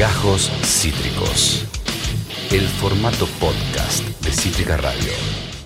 Gajos 0.00 0.50
Cítricos. 0.64 1.66
El 2.50 2.66
formato 2.66 3.26
podcast 3.38 4.02
de 4.24 4.30
Cítrica 4.32 4.78
Radio. 4.78 5.12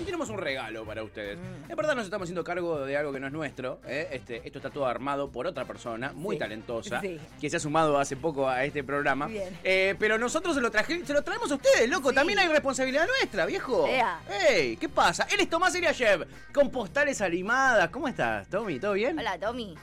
Y 0.00 0.04
tenemos 0.04 0.28
un 0.28 0.38
regalo 0.38 0.84
para 0.84 1.04
ustedes. 1.04 1.38
En 1.68 1.76
verdad 1.76 1.94
nos 1.94 2.06
estamos 2.06 2.26
haciendo 2.26 2.42
cargo 2.42 2.84
de 2.84 2.96
algo 2.96 3.12
que 3.12 3.20
no 3.20 3.28
es 3.28 3.32
nuestro. 3.32 3.80
¿eh? 3.86 4.08
Este, 4.10 4.42
esto 4.44 4.58
está 4.58 4.70
todo 4.70 4.86
armado 4.86 5.30
por 5.30 5.46
otra 5.46 5.64
persona 5.66 6.12
muy 6.12 6.34
Sí. 6.34 6.40
talentosa 6.40 7.00
Sí. 7.00 7.20
que 7.40 7.48
se 7.48 7.58
ha 7.58 7.60
sumado 7.60 7.96
hace 7.96 8.16
poco 8.16 8.48
a 8.48 8.64
este 8.64 8.82
programa. 8.82 9.28
Bien. 9.28 9.56
Eh, 9.62 9.94
pero 10.00 10.18
nosotros 10.18 10.56
se 10.56 10.60
lo, 10.60 10.68
traje, 10.72 11.06
se 11.06 11.12
lo 11.12 11.22
traemos 11.22 11.52
a 11.52 11.54
ustedes, 11.54 11.88
loco. 11.88 12.08
Sí. 12.08 12.16
También 12.16 12.40
hay 12.40 12.48
responsabilidad 12.48 13.06
nuestra, 13.06 13.46
viejo. 13.46 13.86
Ea. 13.86 14.18
¡Ey! 14.50 14.76
¿Qué 14.78 14.88
pasa? 14.88 15.28
Él 15.32 15.38
es 15.38 15.48
Tomás 15.48 15.72
Eliashev, 15.76 16.26
con 16.52 16.70
postales 16.72 17.20
animadas. 17.20 17.88
¿Cómo 17.90 18.08
estás, 18.08 18.48
Tommy? 18.48 18.80
¿Todo 18.80 18.94
bien? 18.94 19.16
Hola, 19.16 19.38
Tommy. 19.38 19.76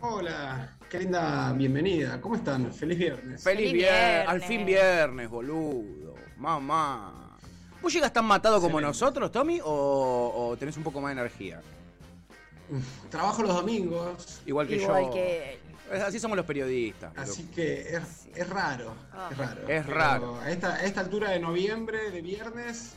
Hola, 0.00 0.77
qué 0.90 0.98
linda 1.00 1.52
bienvenida. 1.52 2.20
¿Cómo 2.20 2.36
están? 2.36 2.72
Feliz 2.72 2.98
viernes. 2.98 3.42
Feliz 3.42 3.58
Feliz 3.68 3.72
viernes. 3.72 4.00
viernes. 4.00 4.28
Al 4.28 4.40
fin 4.42 4.66
viernes, 4.66 5.28
boludo. 5.28 6.14
Mamá. 6.36 7.36
¿Vos 7.82 7.92
llegas 7.92 8.12
tan 8.12 8.24
matado 8.24 8.56
como 8.56 8.78
Excelente. 8.80 8.86
nosotros, 8.88 9.32
Tommy? 9.32 9.60
O, 9.62 10.48
o 10.50 10.56
tenés 10.56 10.76
un 10.76 10.82
poco 10.82 11.00
más 11.00 11.14
de 11.14 11.20
energía? 11.20 11.60
Trabajo 13.10 13.42
los 13.42 13.54
domingos, 13.54 14.42
Igual 14.46 14.66
que 14.68 14.76
Igual 14.76 15.04
yo. 15.04 15.10
que. 15.12 15.58
Así 16.04 16.18
somos 16.20 16.36
los 16.36 16.44
periodistas. 16.44 17.12
así 17.16 17.44
que 17.44 17.96
es, 17.96 18.28
es 18.34 18.48
raro. 18.50 18.92
Ah. 19.10 19.28
Es 19.32 19.38
raro. 19.38 19.60
Es 19.62 19.66
Pero 19.86 19.94
raro. 19.94 20.38
A 20.40 20.50
esta, 20.50 20.74
a 20.74 20.84
esta 20.84 21.00
altura 21.00 21.30
de 21.30 21.40
noviembre, 21.40 22.10
de 22.10 22.20
viernes, 22.20 22.94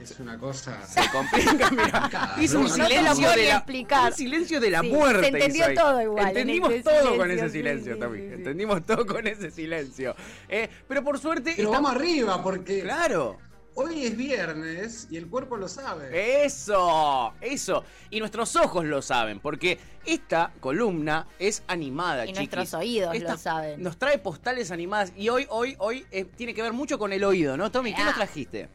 es 0.00 0.18
una 0.20 0.38
cosa. 0.38 0.80
Se 0.86 1.00
complica, 1.10 1.70
mira. 1.70 2.34
Hizo 2.40 2.58
un 2.60 2.68
¿no? 2.68 2.76
No 2.76 2.86
te 2.88 2.94
lo 3.02 3.14
silencio 3.14 3.30
de 3.30 3.44
la, 3.46 3.56
explicar. 3.56 4.10
un 4.12 4.16
silencio 4.16 4.60
de 4.60 4.70
la 4.70 4.80
Sí, 4.80 4.88
muerte. 4.90 5.20
se 5.22 5.26
entendió 5.28 5.74
todo 5.74 6.02
igual 6.02 6.24
en 6.24 6.28
Entendimos 6.28 6.72
todo 6.82 7.16
con 7.16 7.30
ese 7.30 7.50
silencio, 7.50 7.94
sí, 7.94 8.00
Tommy. 8.00 8.18
sí, 8.18 8.26
sí. 8.28 8.34
Entendimos 8.34 8.86
todo 8.86 9.06
con 9.06 9.26
ese 9.26 9.50
silencio. 9.50 10.14
Eh, 10.48 10.68
pero 10.86 11.02
por 11.04 11.18
suerte. 11.18 11.52
Pero 11.56 11.68
estamos- 11.70 11.90
vamos 11.92 12.00
arriba, 12.02 12.42
porque 12.42 12.80
Claro. 12.82 13.38
hoy 13.74 14.04
es 14.06 14.16
viernes 14.16 15.06
y 15.10 15.16
el 15.16 15.28
cuerpo 15.28 15.56
lo 15.56 15.68
sabe. 15.68 16.44
Eso, 16.44 17.32
eso. 17.40 17.84
Y 18.10 18.18
nuestros 18.20 18.54
ojos 18.56 18.84
lo 18.84 19.02
saben, 19.02 19.40
porque 19.40 19.78
esta 20.04 20.52
columna 20.60 21.26
es 21.38 21.62
animada, 21.68 22.24
Y 22.24 22.28
chiquis. 22.28 22.38
nuestros 22.38 22.74
oídos 22.74 23.14
Esta 23.14 23.32
lo 23.32 23.38
saben. 23.38 23.82
Nos 23.82 23.96
trae 23.98 24.18
postales 24.18 24.70
animadas 24.70 25.12
y 25.16 25.28
hoy, 25.28 25.46
hoy, 25.50 25.76
hoy 25.78 26.06
eh, 26.10 26.24
tiene 26.24 26.54
que 26.54 26.62
ver 26.62 26.72
mucho 26.72 26.98
con 26.98 27.12
el 27.12 27.22
oído, 27.24 27.56
¿no, 27.56 27.70
Tommy? 27.70 27.94
¿Qué 27.94 28.02
Ah. 28.02 28.06
nos 28.06 28.14
trajiste? 28.14 28.68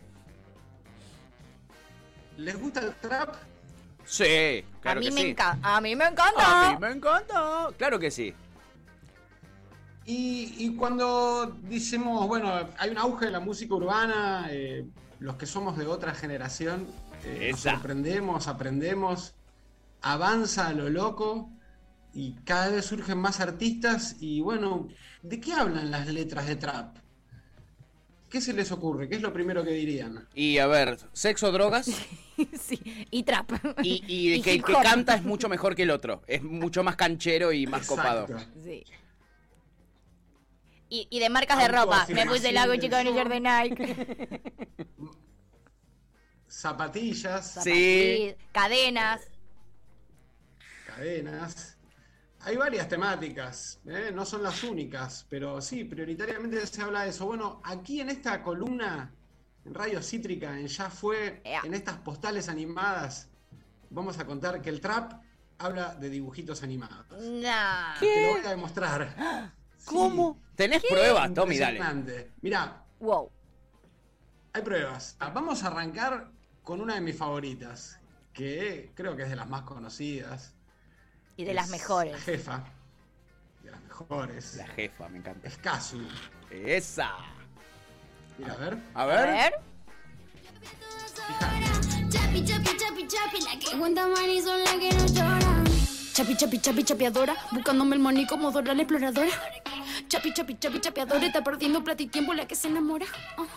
¿Les 2.37 2.59
gusta 2.59 2.81
el 2.81 2.93
trap? 2.95 3.35
Sí, 4.05 4.63
claro 4.81 4.99
a 4.99 5.01
mí 5.01 5.07
que 5.07 5.11
me 5.13 5.21
sí. 5.21 5.27
encanta. 5.29 5.75
A 5.75 5.81
mí 5.81 5.95
me 5.95 6.05
encanta. 6.05 6.69
A 6.69 6.71
mí 6.73 6.77
me 6.79 6.91
encanta. 6.91 7.69
Claro 7.77 7.99
que 7.99 8.11
sí. 8.11 8.33
Y, 10.05 10.55
y 10.57 10.75
cuando 10.75 11.57
decimos, 11.61 12.27
bueno, 12.27 12.51
hay 12.77 12.89
un 12.89 12.97
auge 12.97 13.27
de 13.27 13.31
la 13.31 13.39
música 13.39 13.73
urbana, 13.75 14.47
eh, 14.49 14.85
los 15.19 15.37
que 15.37 15.45
somos 15.45 15.77
de 15.77 15.87
otra 15.87 16.13
generación, 16.13 16.87
eh, 17.23 17.49
nos 17.51 17.61
sorprendemos, 17.61 18.47
aprendemos, 18.49 19.35
avanza 20.01 20.67
a 20.67 20.73
lo 20.73 20.89
loco 20.89 21.49
y 22.13 22.33
cada 22.43 22.67
vez 22.69 22.85
surgen 22.85 23.17
más 23.17 23.39
artistas 23.39 24.17
y 24.19 24.41
bueno, 24.41 24.89
¿de 25.21 25.39
qué 25.39 25.53
hablan 25.53 25.89
las 25.89 26.07
letras 26.07 26.47
de 26.47 26.57
trap? 26.57 26.97
¿Qué 28.33 28.41
se 28.41 28.51
les 28.51 28.71
ocurre? 28.71 29.07
¿Qué 29.07 29.13
es 29.17 29.21
lo 29.21 29.31
primero 29.31 29.63
que 29.63 29.69
dirían? 29.69 30.27
Y 30.33 30.57
a 30.57 30.65
ver, 30.65 30.97
sexo, 31.13 31.51
drogas 31.51 31.85
sí. 32.59 33.07
Y 33.11 33.21
trap. 33.21 33.51
y, 33.83 34.03
y 34.07 34.33
Y 34.33 34.41
que 34.41 34.53
el 34.53 34.63
que 34.63 34.73
canta 34.73 35.13
es 35.13 35.21
mucho 35.23 35.47
mejor 35.49 35.75
que 35.75 35.83
el 35.83 35.91
otro. 35.91 36.23
Es 36.25 36.41
mucho 36.41 36.83
más 36.83 36.95
canchero 36.95 37.51
y 37.53 37.67
más 37.67 37.85
copado. 37.85 38.25
Sí. 38.63 38.83
Y, 40.89 41.07
y 41.11 41.19
de 41.19 41.29
marcas 41.29 41.59
de 41.59 41.67
ropa. 41.67 42.07
Me 42.09 42.25
puse 42.25 42.49
el 42.49 42.55
lago 42.55 42.75
chico 42.77 42.95
Autoafirmación 42.95 43.43
de 43.43 43.69
Nike. 43.69 44.41
Zapatillas, 46.49 47.59
Sí. 47.63 48.33
Cadenas. 48.51 49.21
cadenas. 50.87 51.72
Hay 52.45 52.57
varias 52.57 52.89
temáticas, 52.89 53.79
¿eh? 53.85 54.11
no 54.13 54.25
son 54.25 54.43
las 54.43 54.63
únicas, 54.63 55.25
pero 55.29 55.61
sí, 55.61 55.85
prioritariamente 55.85 56.65
se 56.67 56.81
habla 56.81 57.03
de 57.03 57.09
eso. 57.11 57.25
Bueno, 57.25 57.61
aquí 57.63 58.01
en 58.01 58.09
esta 58.09 58.43
columna, 58.43 59.13
en 59.63 59.73
Radio 59.73 60.01
Cítrica, 60.03 60.59
en 60.59 60.67
Ya 60.67 60.89
Fue, 60.89 61.41
en 61.63 61.73
estas 61.73 61.97
postales 61.99 62.49
animadas, 62.49 63.29
vamos 63.89 64.19
a 64.19 64.25
contar 64.25 64.61
que 64.61 64.69
el 64.69 64.81
trap 64.81 65.13
habla 65.57 65.95
de 65.95 66.09
dibujitos 66.09 66.63
animados. 66.63 67.21
Nah. 67.21 67.97
Te 67.99 68.25
lo 68.27 68.33
voy 68.33 68.45
a 68.45 68.49
demostrar. 68.49 69.15
¿Cómo? 69.85 70.41
¿Tenés 70.55 70.83
pruebas, 70.83 71.33
Tommy? 71.33 71.57
Dale. 71.57 72.31
Mira, 72.41 72.83
Wow. 72.99 73.29
hay 74.51 74.61
pruebas. 74.61 75.15
Ah, 75.19 75.29
Vamos 75.29 75.63
a 75.63 75.67
arrancar 75.67 76.29
con 76.61 76.81
una 76.81 76.95
de 76.95 77.01
mis 77.01 77.17
favoritas, 77.17 77.99
que 78.33 78.91
creo 78.95 79.15
que 79.15 79.23
es 79.23 79.29
de 79.29 79.35
las 79.37 79.47
más 79.49 79.61
conocidas. 79.61 80.53
Y 81.37 81.45
de 81.45 81.53
las 81.53 81.65
Es 81.65 81.71
mejores. 81.71 82.13
La 82.13 82.19
jefa. 82.19 82.63
De 83.63 83.71
las 83.71 83.81
mejores. 83.81 84.55
La 84.55 84.67
jefa, 84.67 85.09
me 85.09 85.17
encanta. 85.17 85.47
Es 85.47 85.57
Kazu. 85.57 85.99
Esa. 86.51 87.11
Mira, 88.37 88.53
a 88.53 88.57
ver. 88.57 88.77
A 88.93 89.01
A 89.01 89.05
ver. 89.05 89.27
ver. 89.27 89.53
Chapi, 92.09 92.43
chapi, 92.43 92.77
chapi, 92.77 93.07
chapi, 93.07 93.41
la 93.41 93.59
que 93.59 93.71
aguanta 93.75 94.07
money 94.07 94.41
son 94.41 94.59
las 94.63 94.73
que 94.73 94.91
no 94.91 95.05
lloran. 95.07 95.63
Chapi, 96.13 96.35
chapi, 96.37 96.59
chapi, 96.59 96.83
chapeadora, 96.83 97.35
buscándome 97.51 97.95
el 97.95 98.01
money 98.01 98.27
como 98.27 98.51
Dora 98.51 98.73
la 98.73 98.83
exploradora. 98.83 99.31
Chapi, 100.07 100.33
chapi, 100.33 100.55
chapi, 100.59 100.79
chapeadora, 100.79 101.25
está 101.25 101.43
perdiendo 101.43 101.83
plata 101.83 102.03
y 102.03 102.07
tiempo 102.07 102.33
la 102.33 102.45
que 102.47 102.55
se 102.55 102.67
enamora. 102.67 103.05
Oh. 103.37 103.47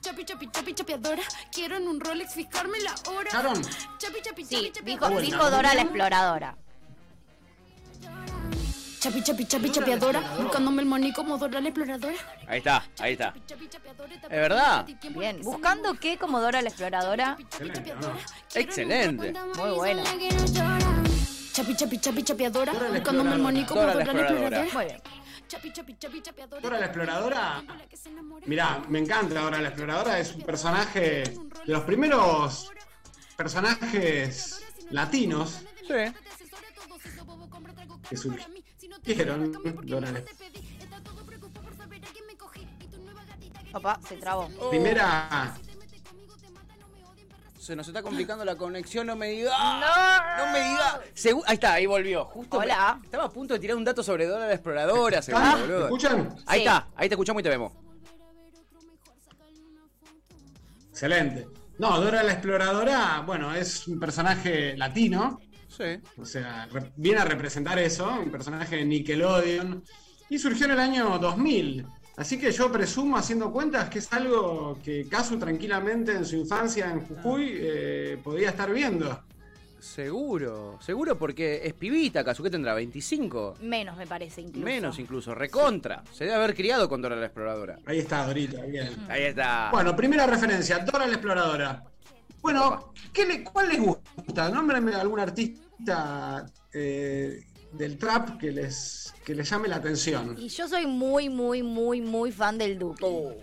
Chapi, 0.00 0.24
chapi, 0.24 0.50
chapi, 0.50 0.74
chapeadora, 0.74 1.22
quiero 1.50 1.76
en 1.76 1.88
un 1.88 2.00
Rolex 2.00 2.34
fijarme 2.34 2.78
la 2.80 2.94
hora. 3.10 3.30
¿Escucharon? 3.30 3.62
Chapi, 3.98 4.20
chapi, 4.22 4.44
Sí, 4.44 4.70
chapi, 4.72 4.90
dijo, 4.90 5.08
dijo 5.20 5.50
Dora 5.50 5.74
la 5.74 5.82
exploradora. 5.82 6.56
Chapi, 9.04 9.20
chapi, 9.22 9.44
chapi, 9.44 9.70
chapeadora, 9.70 10.20
buscándome 10.38 10.80
el 10.80 10.88
money 10.88 11.12
como 11.12 11.36
Dora 11.36 11.60
la 11.60 11.68
exploradora. 11.68 12.14
Ahí 12.48 12.56
está, 12.56 12.82
ahí 12.98 13.12
está. 13.12 13.34
¿Es 14.22 14.30
verdad? 14.30 14.86
Bien. 15.10 15.42
¿Buscando 15.42 15.92
qué 16.00 16.16
como 16.16 16.40
Dora 16.40 16.62
la 16.62 16.70
exploradora? 16.70 17.36
Excelente. 18.54 19.34
Muy 19.58 19.70
bueno. 19.72 20.02
Chapi, 21.52 21.76
chapi, 21.76 21.98
chapi, 21.98 22.22
chapeadora, 22.22 22.72
buscándome 22.72 23.34
el 23.34 23.40
money 23.40 23.66
como 23.66 23.82
Dora 23.82 23.94
la 23.94 24.04
Dora 24.06 24.14
la 24.14 24.20
exploradora. 24.22 24.72
Muy 24.72 24.84
bien. 24.86 25.02
Dora 26.62 26.78
la 26.80 26.86
exploradora. 26.86 27.62
Mirá, 28.46 28.82
me 28.88 29.00
encanta 29.00 29.38
Dora 29.38 29.60
la 29.60 29.68
exploradora. 29.68 30.18
Es 30.18 30.34
un 30.34 30.40
personaje 30.44 31.00
de 31.00 31.72
los 31.72 31.82
primeros 31.82 32.72
personajes 33.36 34.62
latinos 34.88 35.60
Sí. 35.86 35.92
que 38.08 38.16
surgieron. 38.16 38.64
Dora 39.06 40.10
la 40.12 40.22
Papá, 43.72 44.00
se 44.08 44.16
trabó. 44.16 44.48
primera. 44.70 45.54
Se 47.58 47.74
nos 47.74 47.88
está 47.88 48.02
complicando 48.02 48.44
la 48.44 48.56
conexión, 48.56 49.06
no 49.06 49.16
me 49.16 49.28
diga. 49.30 49.50
No, 49.56 50.46
no 50.46 50.52
me 50.52 50.58
diga. 50.60 51.00
Segu- 51.14 51.42
ahí 51.46 51.54
está, 51.54 51.72
ahí 51.74 51.86
volvió. 51.86 52.26
Justo 52.26 52.58
Hola. 52.58 52.98
me- 53.00 53.06
Estaba 53.06 53.24
a 53.24 53.30
punto 53.30 53.54
de 53.54 53.60
tirar 53.60 53.76
un 53.76 53.84
dato 53.84 54.02
sobre 54.02 54.26
Dora 54.26 54.46
la 54.46 54.52
exploradora, 54.54 55.22
seguro, 55.22 55.44
Ah, 55.46 55.54
¿Me 55.56 55.60
boludo. 55.62 55.84
escuchan? 55.84 56.36
Ahí 56.46 56.60
Sí. 56.60 56.66
está, 56.66 56.88
ahí 56.94 57.08
te 57.08 57.14
escuchamos 57.14 57.40
y 57.40 57.42
te 57.42 57.48
vemos. 57.48 57.72
Excelente. 60.90 61.48
No, 61.78 62.00
Dora 62.00 62.22
la 62.22 62.32
exploradora, 62.32 63.22
bueno, 63.26 63.52
es 63.54 63.88
un 63.88 63.98
personaje 63.98 64.76
latino. 64.76 65.40
Sí. 65.76 66.00
O 66.20 66.24
sea, 66.24 66.66
re- 66.72 66.92
viene 66.96 67.20
a 67.20 67.24
representar 67.24 67.78
eso, 67.78 68.08
un 68.22 68.30
personaje 68.30 68.76
de 68.76 68.84
Nickelodeon. 68.84 69.82
Y 70.30 70.38
surgió 70.38 70.66
en 70.66 70.72
el 70.72 70.78
año 70.80 71.18
2000. 71.18 71.86
Así 72.16 72.38
que 72.38 72.52
yo 72.52 72.70
presumo, 72.70 73.16
haciendo 73.16 73.50
cuentas, 73.52 73.88
que 73.90 73.98
es 73.98 74.12
algo 74.12 74.78
que 74.84 75.06
Casu 75.08 75.36
tranquilamente 75.38 76.12
en 76.12 76.24
su 76.24 76.36
infancia 76.36 76.90
en 76.90 77.00
Jujuy 77.00 77.50
eh, 77.60 78.18
podía 78.22 78.50
estar 78.50 78.72
viendo. 78.72 79.20
Seguro, 79.80 80.78
seguro 80.80 81.18
porque 81.18 81.60
es 81.62 81.74
pibita, 81.74 82.20
¿acaso 82.20 82.42
que 82.42 82.48
tendrá? 82.48 82.74
¿25? 82.80 83.58
Menos 83.60 83.98
me 83.98 84.06
parece 84.06 84.40
incluso. 84.40 84.64
Menos 84.64 84.98
incluso, 84.98 85.34
recontra. 85.34 86.02
Se 86.10 86.24
debe 86.24 86.36
haber 86.36 86.54
criado 86.54 86.88
con 86.88 87.02
Dora 87.02 87.16
la 87.16 87.26
exploradora. 87.26 87.78
Ahí 87.84 87.98
está, 87.98 88.26
Dorita, 88.26 88.62
bien. 88.64 88.88
Ahí 89.10 89.24
está. 89.24 89.68
Bueno, 89.72 89.94
primera 89.94 90.26
referencia, 90.26 90.78
Dora 90.78 91.06
la 91.06 91.12
exploradora. 91.12 91.84
Bueno, 92.44 92.92
¿qué 93.10 93.24
le, 93.24 93.42
¿cuál 93.42 93.70
les 93.70 93.80
gusta? 93.80 94.50
Nómbrenme 94.50 94.94
algún 94.94 95.18
artista 95.18 96.44
eh, 96.74 97.42
del 97.72 97.96
trap 97.96 98.38
que 98.38 98.52
les, 98.52 99.14
que 99.24 99.34
les 99.34 99.48
llame 99.48 99.66
la 99.66 99.76
atención. 99.76 100.36
Y 100.38 100.48
yo 100.48 100.68
soy 100.68 100.86
muy, 100.86 101.30
muy, 101.30 101.62
muy, 101.62 102.02
muy 102.02 102.30
fan 102.32 102.58
del 102.58 102.78
Duque. 102.78 103.34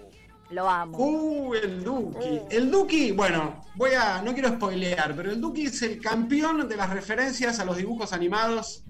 Lo 0.51 0.69
amo. 0.69 1.00
Uh, 1.00 1.56
el 1.56 1.83
Duki. 1.83 2.42
El 2.51 2.69
Duki, 2.69 3.12
bueno, 3.12 3.65
voy 3.74 3.92
a. 4.00 4.21
No 4.21 4.36
quiero 4.36 4.50
spoilear, 4.50 5.15
pero 5.15 5.31
el 5.31 5.42
Duki 5.42 5.65
es 5.65 5.81
el 5.81 6.00
campeón 6.00 6.69
de 6.69 6.75
las 6.75 6.92
referencias 6.92 7.59
a 7.59 7.65
los 7.65 7.77
dibujos 7.77 8.13
animados 8.13 8.83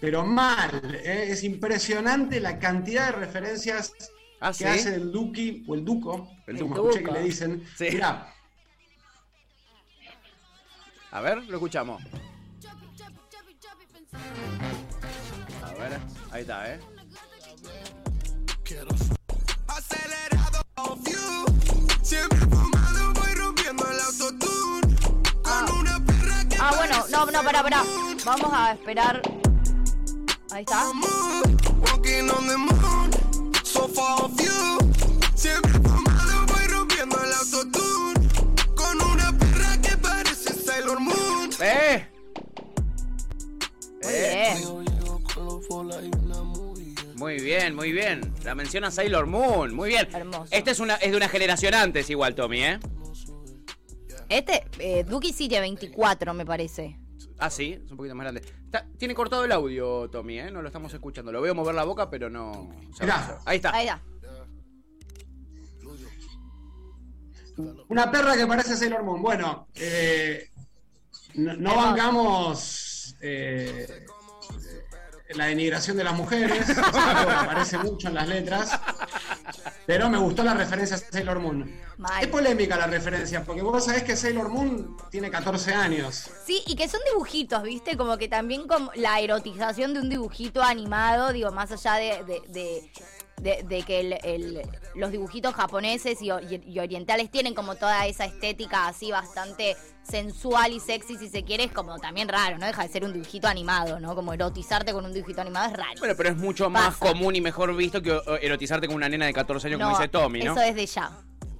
pero 0.00 0.26
mal. 0.26 0.82
¿eh? 1.04 1.28
Es 1.28 1.44
impresionante 1.44 2.40
la 2.40 2.58
cantidad 2.58 3.06
de 3.06 3.12
referencias 3.12 3.92
Ah, 4.40 4.48
que 4.50 4.54
¿sí? 4.56 4.64
hace 4.64 4.94
el 4.96 5.10
Duki 5.12 5.64
o 5.66 5.74
el 5.74 5.84
Duco. 5.84 6.28
El 6.46 6.58
como 6.58 6.74
Duco. 6.74 6.90
escuché 6.90 7.04
que 7.04 7.12
le 7.12 7.22
dicen. 7.22 7.62
Sí. 7.78 7.86
Mirá, 7.92 8.33
A 11.14 11.20
ver, 11.20 11.44
lo 11.44 11.54
escuchamos. 11.58 12.02
A 15.62 15.72
ver, 15.74 16.00
ahí 16.32 16.40
está, 16.42 16.74
¿eh? 16.74 16.80
Acelerado 19.68 20.60
off 20.74 20.98
you. 21.08 21.46
Siempre 22.02 22.40
fumado 22.40 23.12
voy 23.12 23.32
rompiendo 23.36 23.88
el 23.88 24.00
autotune. 24.00 24.96
Con 25.44 25.78
una 25.78 26.04
perra 26.04 26.48
que 26.48 26.56
Ah, 26.58 26.72
bueno, 26.76 27.06
no, 27.08 27.26
no, 27.26 27.42
pará, 27.44 27.62
pará. 27.62 27.84
Vamos 28.24 28.50
a 28.52 28.72
esperar. 28.72 29.22
Ahí 30.50 30.62
está. 30.62 30.92
moon. 30.94 31.56
Walking 31.80 32.28
on 32.28 32.48
the 32.48 32.56
moon. 32.56 33.10
So 33.62 33.86
far 33.86 34.24
off 34.24 34.32
you. 34.40 34.78
Siempre 35.36 35.70
fumado 35.74 36.03
Muy 47.24 47.40
bien, 47.40 47.74
muy 47.74 47.90
bien. 47.90 48.34
La 48.44 48.54
menciona 48.54 48.90
Sailor 48.90 49.24
Moon. 49.24 49.74
Muy 49.74 49.88
bien. 49.88 50.06
Hermoso. 50.14 50.46
Este 50.50 50.72
es, 50.72 50.78
una, 50.78 50.96
es 50.96 51.10
de 51.10 51.16
una 51.16 51.30
generación 51.30 51.72
antes 51.72 52.10
igual, 52.10 52.34
Tommy, 52.34 52.62
¿eh? 52.62 52.78
Este, 54.28 54.66
eh, 54.78 55.04
Duki 55.04 55.32
sí 55.32 55.48
tiene 55.48 55.62
24, 55.62 56.34
me 56.34 56.44
parece. 56.44 56.98
Ah, 57.38 57.48
sí, 57.48 57.80
es 57.82 57.90
un 57.90 57.96
poquito 57.96 58.14
más 58.14 58.26
grande. 58.26 58.42
Está- 58.66 58.86
tiene 58.98 59.14
cortado 59.14 59.42
el 59.42 59.52
audio, 59.52 60.10
Tommy, 60.10 60.38
¿eh? 60.38 60.50
No 60.50 60.60
lo 60.60 60.66
estamos 60.68 60.92
escuchando. 60.92 61.32
Lo 61.32 61.40
veo 61.40 61.54
mover 61.54 61.74
la 61.74 61.84
boca, 61.84 62.10
pero 62.10 62.28
no... 62.28 62.68
Mirá. 63.00 63.38
Ahí 63.46 63.56
está. 63.56 63.74
Ahí 63.74 63.86
está. 63.86 64.02
una 67.88 68.10
perra 68.10 68.36
que 68.36 68.46
parece 68.46 68.76
Sailor 68.76 69.02
Moon. 69.02 69.22
Bueno, 69.22 69.68
eh, 69.76 70.50
no, 71.36 71.54
no 71.56 71.74
bancamos 71.74 73.16
eh, 73.22 74.04
la 75.30 75.46
denigración 75.46 75.96
de 75.96 76.04
las 76.04 76.14
mujeres. 76.14 76.68
es 76.68 76.78
algo 76.78 76.92
que 77.28 77.34
aparece 77.34 77.78
mucho 77.78 78.08
en 78.08 78.14
las 78.14 78.28
letras. 78.28 78.78
Pero 79.86 80.08
me 80.08 80.18
gustó 80.18 80.42
la 80.42 80.54
referencia 80.54 80.96
a 80.96 80.98
Sailor 80.98 81.40
Moon. 81.40 81.70
Mal. 81.98 82.22
Es 82.22 82.28
polémica 82.28 82.76
la 82.76 82.86
referencia, 82.86 83.44
porque 83.44 83.62
vos 83.62 83.84
sabés 83.84 84.02
que 84.02 84.16
Sailor 84.16 84.48
Moon 84.48 84.96
tiene 85.10 85.30
14 85.30 85.72
años. 85.74 86.30
Sí, 86.46 86.62
y 86.66 86.74
que 86.74 86.88
son 86.88 87.00
dibujitos, 87.10 87.62
¿viste? 87.62 87.96
Como 87.96 88.16
que 88.18 88.28
también 88.28 88.66
como 88.66 88.90
la 88.94 89.20
erotización 89.20 89.94
de 89.94 90.00
un 90.00 90.08
dibujito 90.10 90.62
animado, 90.62 91.32
digo, 91.32 91.50
más 91.52 91.70
allá 91.72 91.94
de, 91.94 92.24
de, 92.24 92.42
de- 92.48 92.90
de- 93.40 93.62
de 93.62 93.82
que 93.82 94.00
el- 94.00 94.18
el- 94.24 94.62
los 94.94 95.10
dibujitos 95.10 95.54
japoneses 95.54 96.20
y, 96.22 96.30
o- 96.30 96.40
y- 96.40 96.62
y 96.66 96.78
orientales 96.78 97.30
tienen 97.30 97.54
como 97.54 97.74
toda 97.74 98.06
esa 98.06 98.24
estética 98.24 98.86
así 98.86 99.10
bastante 99.10 99.76
sensual 100.02 100.72
y 100.72 100.80
sexy, 100.80 101.16
si 101.16 101.28
se 101.28 101.44
quiere, 101.44 101.64
es 101.64 101.72
como 101.72 101.98
también 101.98 102.28
raro, 102.28 102.58
¿no? 102.58 102.66
Deja 102.66 102.82
de 102.82 102.88
ser 102.88 103.04
un 103.04 103.12
dibujito 103.12 103.48
animado, 103.48 103.98
¿no? 104.00 104.14
Como 104.14 104.32
erotizarte 104.34 104.92
con 104.92 105.04
un 105.04 105.12
dibujito 105.12 105.40
animado 105.40 105.66
es 105.70 105.76
raro. 105.76 105.98
Bueno, 105.98 106.14
pero 106.16 106.28
es 106.30 106.36
mucho 106.36 106.68
más 106.70 106.96
Pasa. 106.96 107.12
común 107.12 107.34
y 107.36 107.40
mejor 107.40 107.74
visto 107.74 108.00
que 108.02 108.18
erotizarte 108.42 108.86
con 108.86 108.96
una 108.96 109.08
nena 109.08 109.26
de 109.26 109.32
14 109.32 109.66
años, 109.68 109.80
como 109.80 109.96
dice 109.96 110.08
Tommy, 110.08 110.42
¿no? 110.42 110.52
Eso 110.52 110.62
es 110.62 110.74
de 110.74 110.86
ya. 110.86 111.10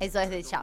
Eso 0.01 0.21
es 0.21 0.31
de 0.31 0.43
ya. 0.43 0.63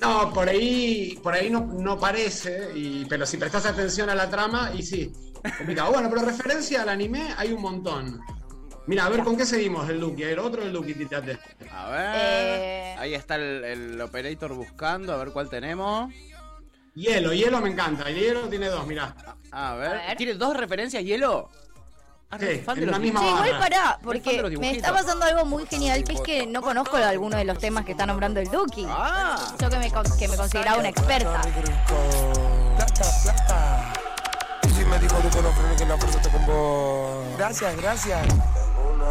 No, 0.00 0.32
por 0.32 0.48
ahí, 0.48 1.18
por 1.22 1.34
ahí 1.34 1.50
no, 1.50 1.60
no 1.60 1.98
parece, 1.98 2.70
y, 2.74 3.04
pero 3.06 3.24
si 3.26 3.36
prestás 3.36 3.64
atención 3.66 4.10
a 4.10 4.14
la 4.14 4.28
trama, 4.28 4.70
y 4.74 4.82
sí, 4.82 5.12
complicado. 5.56 5.92
Bueno, 5.92 6.08
pero 6.10 6.22
referencia 6.22 6.82
al 6.82 6.88
anime 6.88 7.32
hay 7.36 7.52
un 7.52 7.62
montón. 7.62 8.20
Mira, 8.86 9.06
a 9.06 9.08
ver 9.08 9.24
con 9.24 9.36
qué 9.36 9.46
seguimos 9.46 9.88
el 9.88 9.98
Duki. 10.00 10.24
Ver, 10.24 10.38
otro 10.40 10.62
del 10.62 10.72
Duki, 10.72 10.94
titate. 10.94 11.38
A 11.72 11.88
ver. 11.90 12.14
Eh. 12.16 12.96
Ahí 12.98 13.14
está 13.14 13.36
el, 13.36 13.64
el 13.64 14.00
operator 14.00 14.52
buscando, 14.54 15.12
a 15.12 15.16
ver 15.16 15.30
cuál 15.30 15.48
tenemos. 15.48 16.12
Hielo, 16.94 17.32
hielo 17.32 17.60
me 17.60 17.70
encanta. 17.70 18.08
El 18.08 18.14
hielo 18.16 18.48
tiene 18.48 18.68
dos, 18.68 18.86
mirá. 18.86 19.14
A 19.50 19.74
ver. 19.74 19.88
A 19.88 20.06
ver. 20.06 20.16
¿Tiene 20.16 20.34
dos 20.34 20.56
referencias, 20.56 21.02
Hielo? 21.02 21.50
Ah, 22.30 22.38
Sí, 22.38 22.62
fan 22.64 22.82
en 22.82 22.90
la 22.90 22.98
misma 22.98 23.20
Sí, 23.20 23.26
igual 23.26 23.58
pará, 23.58 23.98
porque 24.02 24.56
me 24.58 24.70
está 24.72 24.92
pasando 24.92 25.24
algo 25.24 25.44
muy 25.44 25.66
genial, 25.66 26.02
que 26.04 26.14
es 26.14 26.20
que 26.20 26.46
no 26.46 26.62
conozco 26.62 26.96
alguno 26.96 27.36
de 27.36 27.44
los 27.44 27.58
temas 27.58 27.84
que 27.84 27.92
está 27.92 28.06
nombrando 28.06 28.40
el 28.40 28.48
Duki. 28.48 28.86
Ah. 28.88 29.54
Yo 29.60 29.70
que 29.70 29.76
me, 29.78 29.90
que 29.90 30.28
me 30.28 30.36
consideraba 30.36 30.78
una 30.78 30.88
experta. 30.88 31.42
Plata, 32.76 33.04
plata. 33.22 33.92
Y 34.66 34.70
si 34.70 34.84
me 34.84 34.98
dijo 34.98 35.16
Duco 35.20 35.42
no 35.42 35.52
frene 35.52 35.76
que 35.76 35.86
la 35.86 35.96
fuerza 35.98 36.20
te 36.20 36.28
con 36.30 36.46
vos. 36.46 37.24
Gracias, 37.38 37.76
gracias. 37.76 38.26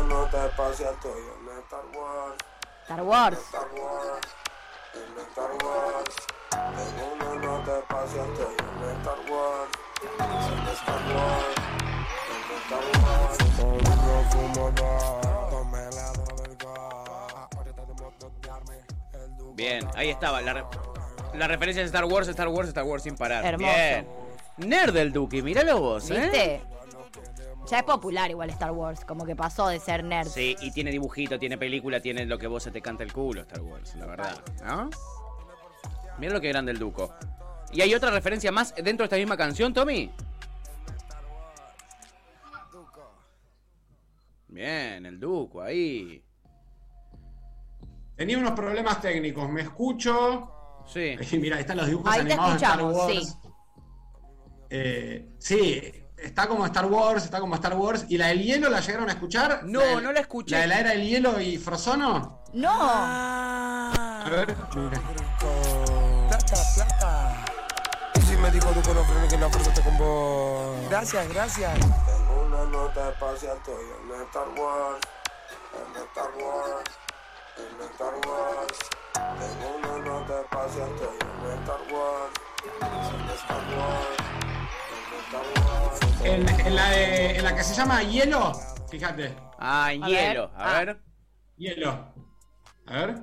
Tengo 0.03 0.15
una 0.15 0.25
nota 0.25 0.45
espacial, 0.47 0.93
estoy 0.95 1.21
en 1.21 1.59
Star 1.59 1.85
Wars. 1.95 2.37
Star 2.83 3.03
Wars. 3.03 3.39
Star 3.39 3.67
Wars, 3.73 4.27
en 4.93 5.17
Star 5.29 5.51
Wars. 5.63 6.15
Tengo 6.49 7.13
una 7.13 7.45
nota 7.45 7.79
espacial, 7.79 8.27
estoy 8.33 8.55
en 8.57 8.97
Star 8.99 9.19
Wars. 9.31 9.69
En 10.03 10.09
Star 10.73 11.01
Wars, 11.15 11.55
en 12.33 12.41
Star 12.63 12.85
Wars. 13.01 13.37
Soy 13.55 13.79
un 14.11 14.25
fumador, 14.31 15.49
tomé 15.49 15.83
la 15.91 16.11
droga. 16.11 17.47
Ahorita 17.55 17.85
te 17.85 17.93
puedo 17.93 18.11
totearme 18.19 18.77
el 19.13 19.37
Duco. 19.37 19.53
Bien, 19.53 19.87
ahí 19.95 20.09
estaba. 20.09 20.41
La, 20.41 20.53
re- 20.53 20.65
la 21.33 21.47
referencia 21.47 21.81
es 21.81 21.87
Star 21.87 22.03
Wars, 22.05 22.27
Star 22.27 22.49
Wars, 22.49 22.67
Star 22.67 22.83
Wars 22.83 23.03
sin 23.03 23.15
parar. 23.15 23.45
Hermoso. 23.45 23.73
Bien. 23.73 24.07
Nerd 24.57 24.93
del 24.93 25.13
Duki, 25.13 25.41
míralo 25.41 25.79
vos, 25.79 26.09
¿eh? 26.11 26.19
¿Viste? 26.19 26.61
Ya 27.69 27.77
es 27.79 27.83
popular 27.83 28.29
igual 28.29 28.49
Star 28.49 28.71
Wars, 28.71 29.05
como 29.05 29.25
que 29.25 29.35
pasó 29.35 29.67
de 29.67 29.79
ser 29.79 30.03
nerd. 30.03 30.27
Sí, 30.27 30.55
y 30.61 30.71
tiene 30.71 30.91
dibujito, 30.91 31.39
tiene 31.39 31.57
película, 31.57 32.01
tiene 32.01 32.25
lo 32.25 32.37
que 32.37 32.47
vos 32.47 32.63
se 32.63 32.71
te 32.71 32.81
canta 32.81 33.03
el 33.03 33.13
culo, 33.13 33.41
Star 33.41 33.61
Wars, 33.61 33.95
la 33.95 34.05
verdad. 34.05 34.43
¿No? 34.65 34.89
Mira 36.19 36.33
lo 36.33 36.41
que 36.41 36.49
grande 36.49 36.71
el 36.71 36.79
Duco. 36.79 37.13
¿Y 37.71 37.81
hay 37.81 37.95
otra 37.95 38.11
referencia 38.11 38.51
más 38.51 38.75
dentro 38.75 39.03
de 39.03 39.05
esta 39.05 39.15
misma 39.15 39.37
canción, 39.37 39.73
Tommy? 39.73 40.11
Bien, 44.49 45.05
el 45.05 45.19
Duco, 45.19 45.61
ahí. 45.61 46.23
Tenía 48.15 48.37
unos 48.37 48.51
problemas 48.51 49.01
técnicos. 49.01 49.49
Me 49.49 49.61
escucho. 49.61 50.83
Sí. 50.85 51.15
Y 51.31 51.37
mira, 51.39 51.55
ahí 51.55 51.61
están 51.61 51.77
los 51.77 51.87
dibujos 51.87 52.11
Ahí 52.11 52.23
te 52.25 52.33
animados 52.33 52.51
de 52.51 52.57
Star 52.57 52.79
escuchamos, 52.79 52.95
Wars. 52.95 53.27
sí. 53.29 53.49
Eh, 54.69 55.29
sí, 55.39 56.02
está 56.23 56.47
como 56.47 56.65
Star 56.65 56.85
Wars, 56.85 57.23
está 57.25 57.39
como 57.39 57.55
Star 57.55 57.73
Wars. 57.75 58.05
¿Y 58.09 58.17
la 58.17 58.27
del 58.27 58.41
hielo 58.43 58.69
la 58.69 58.79
llegaron 58.79 59.09
a 59.09 59.13
escuchar? 59.13 59.61
No, 59.63 59.79
¿La 59.79 59.85
del- 59.87 60.03
no 60.03 60.11
la 60.11 60.19
escuché. 60.21 60.55
¿La 60.55 60.61
de 60.61 60.67
la 60.67 60.79
era 60.79 60.89
del 60.91 61.03
hielo 61.07 61.39
y 61.39 61.57
Frozono? 61.57 62.43
No. 62.53 62.69
A 62.71 64.23
ver. 64.29 64.55
Plata, 66.29 66.55
plata. 66.75 67.45
Y 68.15 68.21
si 68.21 68.37
me 68.37 68.51
dijo 68.51 68.71
Duco 68.71 68.93
no 68.93 69.03
frene 69.03 69.27
que 69.27 69.37
la 69.37 69.49
fuerza 69.49 69.73
te 69.73 69.81
con 69.81 69.97
vos. 69.97 70.89
Gracias, 70.89 71.27
gracias. 71.29 71.73
Tengo 71.79 72.45
una 72.47 72.63
nota 72.65 73.09
espacial, 73.09 73.57
estoy 73.57 73.83
en 74.15 74.21
Star 74.27 74.47
Wars. 74.57 75.01
En 75.73 76.01
Star 76.03 76.31
Wars. 76.41 76.89
En 77.57 77.81
Star 77.91 78.13
Wars. 78.27 78.77
Tengo 79.13 79.75
una 79.77 80.05
nota 80.05 80.41
espacial, 80.41 80.89
estoy 80.89 81.17
en 81.51 81.59
Star 81.63 81.81
Wars. 81.91 82.33
En 82.63 83.29
Star 83.29 83.63
Wars. 83.77 84.17
En 84.93 85.19
Star 85.25 85.47
Wars. 85.65 86.02
En, 86.23 86.47
en 86.47 86.75
la 86.75 86.89
de, 86.89 87.37
en 87.37 87.43
la 87.43 87.55
que 87.55 87.63
se 87.63 87.73
llama 87.75 88.01
Hielo, 88.03 88.53
fíjate. 88.89 89.35
Ah, 89.59 89.91
en 89.93 90.03
A 90.03 90.07
hielo. 90.07 90.49
ver. 90.49 90.61
A 90.61 90.69
Ah. 90.69 90.79
ver. 90.85 91.01
Hielo. 91.57 92.13
A 92.87 92.93
ver. 92.93 93.15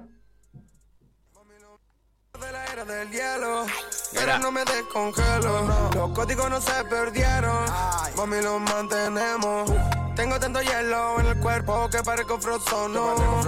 de 2.41 2.53
la 2.53 2.65
era 2.73 2.85
del 2.87 3.11
hielo, 3.11 3.67
pero 4.15 4.39
no 4.39 4.51
me 4.51 4.65
descongelo. 4.65 5.91
Los 5.95 6.11
códigos 6.13 6.49
no 6.49 6.59
se 6.59 6.85
perdieron, 6.85 7.67
mami 8.17 8.41
los 8.41 8.59
mantenemos. 8.63 9.71
Tengo 10.17 10.41
tanto 10.41 10.63
hielo 10.63 11.21
en 11.21 11.27
el 11.27 11.39
cuerpo 11.41 11.89
que 11.91 12.03
parezco 12.03 12.39
frozono. 12.39 13.43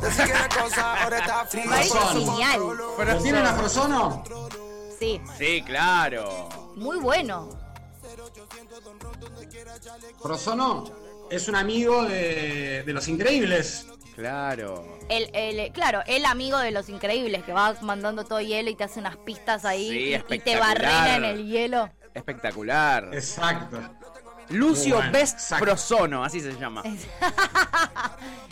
Decir 0.00 0.24
que 0.24 0.32
la 0.32 0.48
cosa 0.48 1.02
ahora 1.02 1.18
está 1.18 1.44
fría. 1.50 1.64
Genial. 2.12 2.60
¿Pero 2.96 3.18
tienen 3.22 3.44
a 3.44 3.52
Frozono? 3.54 4.24
Sí, 4.98 5.20
Sí, 5.36 5.62
claro. 5.66 6.48
muy 6.76 6.98
bueno. 6.98 7.50
Frozono 10.22 10.84
es 11.30 11.48
un 11.48 11.56
amigo 11.56 12.04
de, 12.04 12.82
de 12.84 12.92
Los 12.92 13.08
Increíbles. 13.08 13.86
Claro. 14.14 14.98
El, 15.08 15.28
el- 15.34 15.72
claro, 15.72 16.00
el 16.06 16.24
amigo 16.24 16.58
de 16.58 16.70
los 16.70 16.88
increíbles 16.88 17.42
que 17.42 17.52
va 17.52 17.74
mandando 17.80 18.24
todo 18.24 18.40
hielo 18.40 18.70
y 18.70 18.76
te 18.76 18.84
hace 18.84 19.00
unas 19.00 19.16
pistas 19.16 19.64
ahí 19.64 19.88
Sí, 19.90 19.96
y- 20.30 20.34
y, 20.34 20.38
te 20.38 20.56
barrena 20.56 21.16
en 21.16 21.24
el 21.24 21.46
hielo. 21.48 21.90
Espectacular. 22.14 23.10
Exacto. 23.12 23.80
Lucio 24.50 24.96
bueno, 24.96 25.12
Best 25.12 25.34
exacto. 25.34 25.64
Frozono, 25.64 26.24
así 26.24 26.40
se 26.40 26.52
llama. 26.56 26.82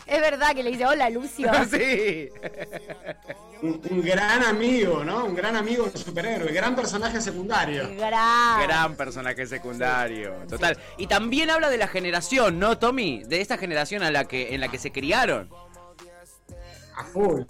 Es 0.04 0.20
verdad 0.20 0.54
que 0.54 0.62
le 0.62 0.72
dice, 0.72 0.84
hola 0.84 1.08
Lucio. 1.08 1.50
sí. 1.70 2.28
Un, 3.62 3.80
un 3.90 4.02
gran 4.02 4.42
amigo, 4.42 5.02
¿no? 5.04 5.24
Un 5.24 5.34
gran 5.34 5.56
amigo 5.56 5.86
de 5.86 5.96
superhéroe, 5.96 6.52
gran 6.52 6.74
personaje 6.76 7.18
secundario. 7.20 7.88
Gran. 7.96 8.62
Gran 8.62 8.96
personaje 8.96 9.46
secundario, 9.46 10.32
total. 10.48 10.76
Y 10.98 11.06
también 11.06 11.48
habla 11.50 11.70
de 11.70 11.78
la 11.78 11.88
generación, 11.88 12.58
¿no, 12.58 12.76
Tommy? 12.76 13.22
De 13.24 13.40
esta 13.40 13.56
generación 13.56 14.02
a 14.02 14.10
la 14.10 14.26
que, 14.26 14.54
en 14.54 14.60
la 14.60 14.68
que 14.68 14.78
se 14.78 14.92
criaron. 14.92 15.48
A 16.96 17.04
full. 17.04 17.42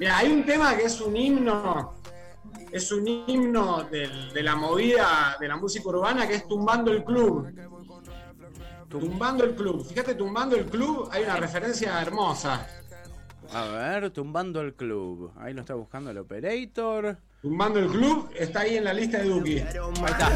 Mira, 0.00 0.18
hay 0.18 0.32
un 0.32 0.44
tema 0.44 0.76
que 0.76 0.84
es 0.86 1.00
un 1.00 1.16
himno, 1.16 1.94
es 2.72 2.90
un 2.90 3.06
himno 3.06 3.84
del- 3.84 4.32
de 4.32 4.42
la 4.42 4.56
movida 4.56 5.36
de 5.38 5.46
la 5.46 5.56
música 5.56 5.88
urbana 5.88 6.26
que 6.26 6.34
es 6.36 6.48
Tumbando 6.48 6.90
el 6.90 7.04
Club. 7.04 7.46
Tumbando 8.88 9.44
el 9.44 9.54
Club. 9.54 9.84
Fíjate, 9.86 10.14
Tumbando 10.14 10.56
el 10.56 10.66
Club, 10.66 11.08
hay 11.12 11.24
una 11.24 11.36
referencia 11.36 12.00
hermosa. 12.00 12.66
A 13.52 13.64
ver, 13.66 14.10
tumbando 14.10 14.60
el 14.60 14.74
club. 14.74 15.32
Ahí 15.36 15.54
lo 15.54 15.62
está 15.62 15.74
buscando 15.74 16.10
el 16.10 16.18
operator. 16.18 17.16
Tumbando 17.40 17.78
el 17.78 17.86
Club 17.86 18.30
está 18.34 18.62
ahí 18.62 18.78
en 18.78 18.84
la 18.84 18.92
lista 18.92 19.18
de 19.18 19.26
Duki. 19.26 19.62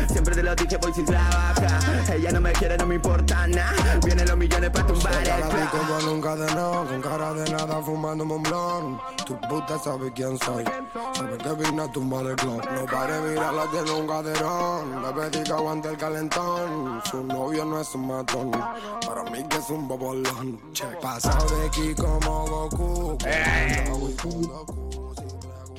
Siempre 0.09 0.37
te 0.37 0.43
lo 0.45 0.55
dije, 0.55 0.77
voy 0.77 0.93
sin 0.93 1.05
trabajar. 1.05 2.15
Ella 2.15 2.31
no 2.31 2.41
me 2.41 2.53
quiere, 2.53 2.79
no 2.79 2.87
me 2.87 2.95
importa 2.95 3.45
nada. 3.49 3.99
Vienen 4.05 4.29
los 4.29 4.37
millones 4.37 4.71
para 4.71 4.87
tumbar 4.87 5.13
el 5.15 5.25
club. 5.25 5.71
como 5.73 6.01
nunca 6.03 6.37
de 6.37 6.55
no, 6.55 6.87
con 6.87 7.03
cara 7.03 7.35
de 7.35 7.51
nada 7.51 7.83
fumando 7.83 8.23
un 8.23 8.43
blon. 8.45 9.01
Tu 9.27 9.37
puta 9.49 9.81
sabe 9.81 10.13
quién 10.13 10.39
soy, 10.39 10.65
sabe 11.13 11.39
que 11.39 11.53
vine 11.55 11.83
a 11.83 11.91
tumbar 11.91 12.25
el 12.25 12.37
club. 12.37 12.63
No 12.73 12.87
pare, 12.87 13.21
mirarla, 13.21 13.69
tiene 13.73 13.91
un 13.91 14.07
caderón. 14.07 15.03
Le 15.03 15.13
pedí 15.13 15.43
que 15.43 15.53
aguante 15.53 15.89
el 15.89 15.97
calentón. 15.97 17.03
Su 17.11 17.25
novio 17.25 17.65
no 17.65 17.81
es 17.81 17.93
un 17.97 18.07
matón, 18.07 18.53
para 18.53 19.25
mí 19.25 19.43
que 19.49 19.57
es 19.57 19.71
un 19.71 19.89
bobolón. 19.89 20.61
Che, 20.73 20.87
pasado 21.01 21.59
de 21.59 21.67
aquí 21.67 21.95
como 21.97 22.47
Goku. 22.47 23.19
Eh. 23.27 24.82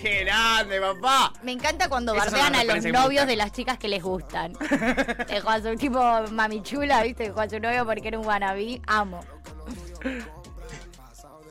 ¡Qué 0.04 0.26
grande, 0.26 0.82
papá! 0.82 1.32
Me 1.44 1.54
encanta 1.54 1.88
cuando 1.88 2.14
Esas 2.14 2.32
bardean 2.34 2.56
a 2.56 2.64
los 2.66 2.84
novios 2.86 3.26
de 3.26 3.38
las 3.38 3.54
chicas 3.54 3.78
que 3.78 3.88
les 3.88 4.04
gustan. 4.04 4.52
Dejó 5.30 5.50
a 5.50 5.62
su 5.62 5.76
tipo 5.78 6.02
mamichula, 6.32 7.02
¿viste? 7.04 7.24
Dejó 7.24 7.40
a 7.40 7.50
su 7.50 7.58
novio 7.58 7.86
porque 7.86 8.10
era 8.10 8.20
un 8.20 8.26
wannabe. 8.26 8.82
Amo. 8.86 9.22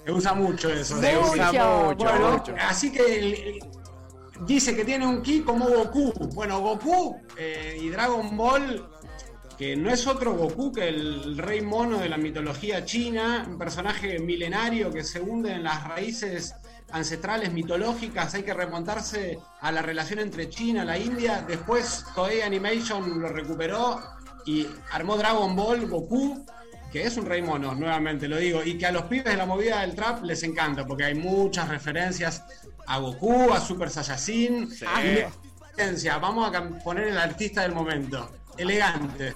Se 0.05 0.13
usa 0.13 0.35
mucho 0.35 0.69
eso. 0.71 1.01
Se 1.01 1.17
usa 1.17 1.47
mucho, 1.47 1.95
Bueno, 2.05 2.31
mucho. 2.33 2.55
así 2.61 2.93
que 2.93 3.19
el- 3.19 3.35
el- 3.35 3.61
dice 4.47 4.77
que 4.77 4.85
tiene 4.85 5.07
un 5.07 5.23
ki 5.23 5.41
como 5.43 5.67
Goku. 5.71 6.13
Bueno, 6.35 6.61
Goku 6.61 7.17
eh, 7.39 7.79
y 7.81 7.89
Dragon 7.89 8.37
Ball, 8.37 8.87
que 9.57 9.77
no 9.77 9.89
es 9.91 10.07
otro 10.07 10.35
Goku 10.35 10.73
que 10.73 10.89
el 10.89 11.39
rey 11.39 11.63
mono 11.63 11.99
de 11.99 12.09
la 12.11 12.19
mitología 12.19 12.85
china, 12.85 13.47
un 13.49 13.57
personaje 13.57 14.19
milenario 14.19 14.91
que 14.91 15.05
se 15.05 15.21
hunde 15.23 15.53
en 15.53 15.63
las 15.63 15.85
raíces 15.89 16.55
ancestrales 16.93 17.53
mitológicas, 17.53 18.35
hay 18.35 18.43
que 18.43 18.55
remontarse 18.55 19.39
a 19.61 19.73
la 19.73 19.83
relación 19.83 20.19
entre 20.21 20.49
China 20.49 20.85
y 20.85 20.87
la 20.87 20.99
India, 20.99 21.45
después 21.47 22.05
Toei 22.15 22.43
Animation 22.43 23.21
lo 23.21 23.29
recuperó 23.29 24.01
y 24.47 24.67
armó 24.91 25.17
Dragon 25.17 25.55
Ball 25.57 25.89
Goku, 25.89 26.45
que 26.93 27.05
es 27.05 27.17
un 27.17 27.27
rey 27.27 27.41
mono, 27.41 27.75
nuevamente 27.75 28.29
lo 28.29 28.37
digo, 28.37 28.63
y 28.63 28.77
que 28.77 28.87
a 28.87 28.93
los 28.93 29.05
pibes 29.05 29.33
de 29.33 29.37
la 29.37 29.47
movida 29.47 29.81
del 29.81 29.95
trap 29.95 30.23
les 30.25 30.43
encanta, 30.43 30.85
porque 30.87 31.05
hay 31.05 31.15
muchas 31.15 31.69
referencias 31.69 32.45
a 32.87 32.99
Goku, 32.99 33.53
a 33.53 33.61
Super 33.61 33.89
Saiyajin. 33.89 34.71
Sí. 34.71 34.85
Vamos 36.21 36.55
a 36.55 36.69
poner 36.85 37.09
el 37.09 37.19
artista 37.19 37.63
del 37.63 37.73
momento. 37.73 38.31
Elegante. 38.59 39.33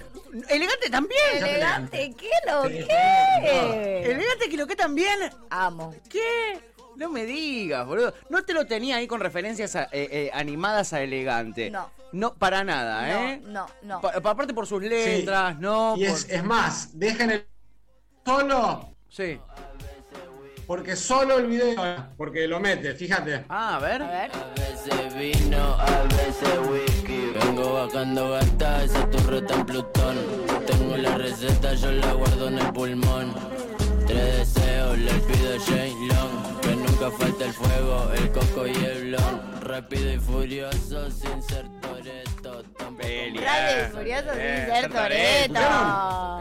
Elegante 0.48 0.90
también. 0.90 1.38
Elegante, 1.38 2.14
¿qué 2.18 2.30
lo 2.46 2.64
Sí, 2.64 2.84
que? 2.86 4.02
Elegante 4.04 4.48
que 4.50 4.56
lo 4.58 4.66
que 4.66 4.76
también. 4.76 5.18
Amo. 5.48 5.94
¿Qué? 6.10 6.75
No 6.96 7.10
me 7.10 7.24
digas, 7.24 7.86
boludo. 7.86 8.14
No 8.30 8.42
te 8.44 8.52
lo 8.54 8.66
tenía 8.66 8.96
ahí 8.96 9.06
con 9.06 9.20
referencias 9.20 9.76
a- 9.76 9.84
eh, 9.84 10.08
eh, 10.10 10.30
animadas 10.32 10.92
a 10.92 11.02
elegante. 11.02 11.70
No. 11.70 11.90
No, 12.12 12.34
para 12.34 12.64
nada, 12.64 13.32
¿eh? 13.32 13.40
No, 13.44 13.66
no, 13.82 13.96
no. 13.96 14.00
Pa- 14.00 14.30
aparte 14.30 14.54
por 14.54 14.66
sus 14.66 14.82
letras, 14.82 15.54
Sí. 15.54 15.60
¿no? 15.60 15.94
Y 15.96 16.06
Por- 16.06 16.08
es, 16.16 16.28
es 16.30 16.44
más, 16.44 16.90
dejen 16.98 17.30
el 17.32 17.46
solo, 18.24 18.94
Sí. 19.08 19.38
porque 20.66 20.96
solo 20.96 21.38
el 21.38 21.46
video, 21.48 22.06
porque 22.16 22.46
lo 22.48 22.58
mete, 22.60 22.94
fíjate. 22.94 23.44
Ah, 23.48 23.76
a 23.76 23.78
ver. 23.80 24.02
A 24.02 24.08
ver. 24.10 24.30
A 24.32 24.54
veces 24.54 25.14
vino, 25.14 25.58
a 25.78 26.02
veces 26.04 26.58
whisky. 26.70 27.32
Vengo 27.44 27.74
bajando 27.74 28.30
gata, 28.30 28.84
esa 28.84 29.10
torre 29.10 29.38
está 29.38 29.54
en 29.54 29.66
Plutón. 29.66 30.16
Tengo 30.66 30.96
la 30.96 31.18
receta, 31.18 31.74
yo 31.74 31.90
la 31.92 32.12
guardo 32.12 32.48
en 32.48 32.58
el 32.58 32.72
pulmón. 32.72 33.34
Tres 34.16 34.54
deseos, 34.54 34.98
le 34.98 35.12
pido 35.12 35.54
a 35.54 35.60
Jane 35.60 36.06
Long. 36.08 36.60
Que 36.60 36.74
nunca 36.76 37.10
falte 37.10 37.44
el 37.44 37.52
fuego, 37.52 38.10
el 38.16 38.32
coco 38.32 38.66
y 38.66 38.70
el 38.72 39.08
blon. 39.08 39.60
Rápido 39.60 40.12
y 40.14 40.18
furioso, 40.18 41.10
sin 41.10 41.42
ser 41.42 41.66
toreto. 41.82 42.62
Rápido 42.78 43.08
y 43.28 43.90
furioso 43.92 44.30
sin 44.32 44.40
Eh, 44.40 44.68
ser. 44.80 44.92
Toreto. 44.92 45.60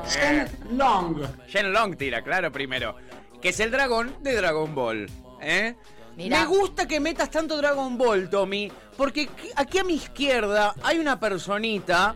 Shen 0.07 0.77
Long. 0.77 1.21
Shen 1.47 1.73
Long 1.73 1.95
tira, 1.97 2.21
claro, 2.23 2.49
primero. 2.51 2.95
Que 3.41 3.49
es 3.49 3.59
el 3.59 3.71
dragón 3.71 4.15
de 4.21 4.35
Dragon 4.35 4.73
Ball. 4.73 5.09
¿eh? 5.41 5.75
Mirá. 6.15 6.39
Me 6.39 6.45
gusta 6.45 6.87
que 6.87 7.01
metas 7.01 7.29
tanto 7.29 7.57
Dragon 7.57 7.97
Ball, 7.97 8.29
Tommy, 8.29 8.71
porque 8.95 9.27
aquí 9.57 9.79
a 9.79 9.83
mi 9.83 9.95
izquierda 9.95 10.73
hay 10.81 10.97
una 10.99 11.19
personita 11.19 12.15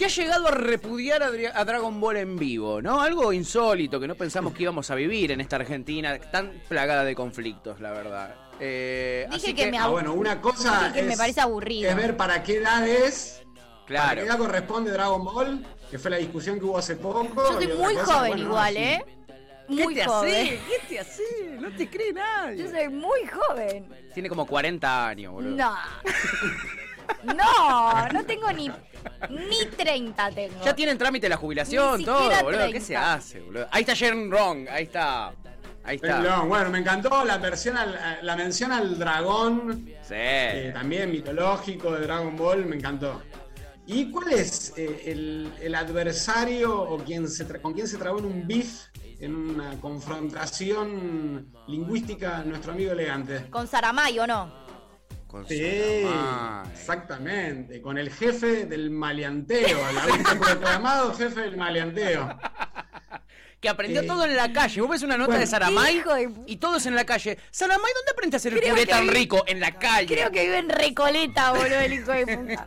que 0.00 0.06
ha 0.06 0.08
llegado 0.08 0.48
a 0.48 0.50
repudiar 0.50 1.22
a, 1.22 1.30
Dra- 1.30 1.52
a 1.54 1.64
Dragon 1.64 2.00
Ball 2.00 2.16
en 2.16 2.36
vivo, 2.38 2.80
¿no? 2.80 3.02
Algo 3.02 3.32
insólito 3.34 4.00
que 4.00 4.08
no 4.08 4.14
pensamos 4.14 4.54
que 4.54 4.62
íbamos 4.62 4.90
a 4.90 4.94
vivir 4.94 5.30
en 5.30 5.42
esta 5.42 5.56
Argentina 5.56 6.18
tan 6.18 6.52
plagada 6.68 7.04
de 7.04 7.14
conflictos, 7.14 7.80
la 7.80 7.90
verdad. 7.92 8.34
Eh, 8.58 9.26
Dije 9.30 9.46
así 9.48 9.54
que 9.54 9.70
me 9.70 9.78
Ah, 9.78 9.88
bueno, 9.88 10.14
una 10.14 10.40
cosa 10.40 10.88
Dije 10.88 10.92
que 10.94 11.02
me 11.02 11.12
es- 11.12 11.18
parece 11.18 11.40
aburrido. 11.42 11.90
es 11.90 11.96
ver 11.96 12.16
para 12.16 12.42
qué 12.42 12.56
edad 12.56 12.88
es, 12.88 13.42
para 13.54 13.86
Claro. 13.86 14.20
qué 14.22 14.26
edad 14.28 14.38
corresponde 14.38 14.90
Dragon 14.90 15.22
Ball, 15.22 15.66
que 15.90 15.98
fue 15.98 16.10
la 16.10 16.16
discusión 16.16 16.58
que 16.58 16.64
hubo 16.64 16.78
hace 16.78 16.96
poco. 16.96 17.26
Yo 17.34 17.52
soy 17.60 17.66
muy 17.68 17.94
cosa, 17.96 18.14
joven 18.14 18.30
bueno, 18.30 18.44
igual. 18.46 18.76
¿eh? 18.78 19.04
¿Qué 19.68 19.84
Muy 19.84 19.94
te 19.94 20.04
joven. 20.06 20.30
hace? 20.34 20.60
¿Qué 20.66 20.86
te 20.88 20.98
hace? 20.98 21.22
No 21.60 21.70
te 21.76 21.88
cree 21.88 22.12
nadie. 22.12 22.56
Yo 22.64 22.70
soy 22.70 22.88
muy 22.88 23.20
joven. 23.26 23.86
Tiene 24.14 24.28
como 24.28 24.44
40 24.46 25.08
años, 25.08 25.32
boludo. 25.34 25.56
No. 25.56 25.74
No, 27.24 28.08
no 28.08 28.24
tengo 28.24 28.50
ni 28.52 28.70
ni 29.30 29.66
30 29.76 30.30
tengo. 30.30 30.64
Ya 30.64 30.74
tienen 30.74 30.98
trámite 30.98 31.28
la 31.28 31.36
jubilación, 31.36 31.98
Ni 31.98 32.04
todo, 32.04 32.18
siquiera 32.22 32.42
boludo. 32.42 32.60
¿Qué 32.66 32.68
30. 32.70 32.86
se 32.86 32.96
hace, 32.96 33.40
boludo? 33.40 33.66
Ahí 33.70 33.80
está 33.82 33.94
Shen 33.94 34.30
Rong, 34.30 34.68
ahí 34.70 34.84
está. 34.84 35.32
Ahí 35.82 35.96
está. 35.96 36.20
Perdón, 36.20 36.48
bueno, 36.48 36.70
me 36.70 36.78
encantó 36.78 37.24
la, 37.24 37.38
versión 37.38 37.76
al- 37.76 38.18
la 38.22 38.36
mención 38.36 38.70
al 38.72 38.98
dragón, 38.98 39.86
Sí. 40.02 40.14
eh, 40.14 40.70
también 40.74 41.10
mitológico 41.10 41.92
de 41.92 42.00
Dragon 42.00 42.36
Ball, 42.36 42.66
me 42.66 42.76
encantó. 42.76 43.22
¿Y 43.86 44.10
cuál 44.10 44.32
es 44.34 44.74
eh, 44.76 45.04
el, 45.06 45.50
el 45.60 45.74
adversario 45.74 46.78
o 46.80 46.98
quien 46.98 47.26
se 47.28 47.48
tra- 47.48 47.60
con 47.62 47.72
quién 47.72 47.88
se 47.88 47.96
trabó 47.96 48.18
en 48.18 48.26
un 48.26 48.46
beef, 48.46 48.84
en 49.20 49.34
una 49.34 49.70
confrontación 49.80 51.48
lingüística 51.66 52.42
nuestro 52.44 52.72
amigo 52.72 52.92
elegante? 52.92 53.46
Con 53.50 53.66
Saramay 53.66 54.18
o 54.18 54.26
no. 54.26 54.52
Con 55.30 55.46
Sí, 55.46 56.04
exactamente, 56.72 57.80
con 57.80 57.98
el 57.98 58.10
jefe 58.10 58.64
del 58.66 58.90
maleanteo, 58.90 59.78
el 59.88 59.98
autoproclamado 59.98 61.14
jefe 61.14 61.40
del 61.42 61.56
maleanteo. 61.56 62.36
Que 63.60 63.68
aprendió 63.68 64.00
Eh, 64.00 64.06
todo 64.06 64.24
en 64.24 64.34
la 64.36 64.52
calle. 64.52 64.80
Vos 64.80 64.90
ves 64.90 65.02
una 65.02 65.16
nota 65.18 65.26
bueno. 65.28 65.40
de 65.40 65.46
Saramay 65.46 65.98
de- 66.00 66.30
y 66.46 66.56
todo 66.56 66.78
es 66.78 66.86
en 66.86 66.94
la 66.96 67.04
calle. 67.04 67.38
Saramay, 67.50 67.92
¿dónde 67.94 68.10
aprendiste 68.12 68.36
a 68.36 68.38
hacer 68.38 68.54
el 68.64 68.70
puré 68.70 68.86
tan 68.86 69.04
vi- 69.06 69.10
rico? 69.12 69.44
En 69.46 69.60
la 69.60 69.78
calle. 69.78 70.06
Creo 70.14 70.30
que 70.32 70.42
vive 70.44 70.58
en 70.58 70.68
Recoleta, 70.70 71.52
boludo, 71.52 71.78
el 71.78 71.92
hijo 71.92 72.10
de 72.10 72.26
puta. 72.38 72.66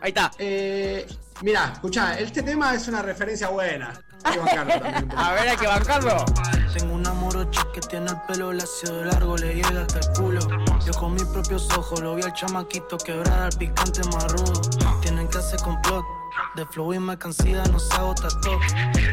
Ahí 0.00 0.08
está. 0.10 0.30
Eh, 0.38 1.06
mirá, 1.42 1.72
escuchá, 1.74 2.18
este 2.18 2.42
tema 2.42 2.74
es 2.74 2.86
una 2.88 3.02
referencia 3.02 3.48
buena. 3.48 4.00
Hay 4.22 4.32
que 4.34 4.38
bancarlo 4.38 4.80
también. 4.80 5.08
A 5.18 5.32
ver, 5.32 5.48
hay 5.48 5.56
que 5.56 5.66
bancarlo. 5.66 6.24
Tengo 6.72 6.94
una 6.94 7.12
morocha 7.46 7.72
que 7.72 7.80
tiene 7.80 8.10
el 8.10 8.20
pelo 8.22 8.52
lacio 8.52 8.92
de 8.92 9.04
largo, 9.06 9.36
le 9.36 9.54
llega 9.54 9.82
hasta 9.82 10.00
el 10.00 10.12
culo. 10.16 10.40
Yo 10.84 10.92
con 10.94 11.14
mis 11.14 11.24
propios 11.24 11.68
ojos 11.76 12.00
lo 12.00 12.14
vi 12.14 12.22
al 12.22 12.32
chamaquito 12.32 12.98
quebrar 12.98 13.42
al 13.42 13.52
picante 13.52 14.02
más 14.12 14.32
rudo. 14.32 14.60
Tienen 15.00 15.28
que 15.28 15.38
hacer 15.38 15.60
complot. 15.60 16.04
De 16.54 16.66
flow 16.66 16.92
y 16.92 16.98
mercancía 16.98 17.62
no 17.64 17.78
se 17.78 17.94
agota 17.94 18.28
todo. 18.42 18.58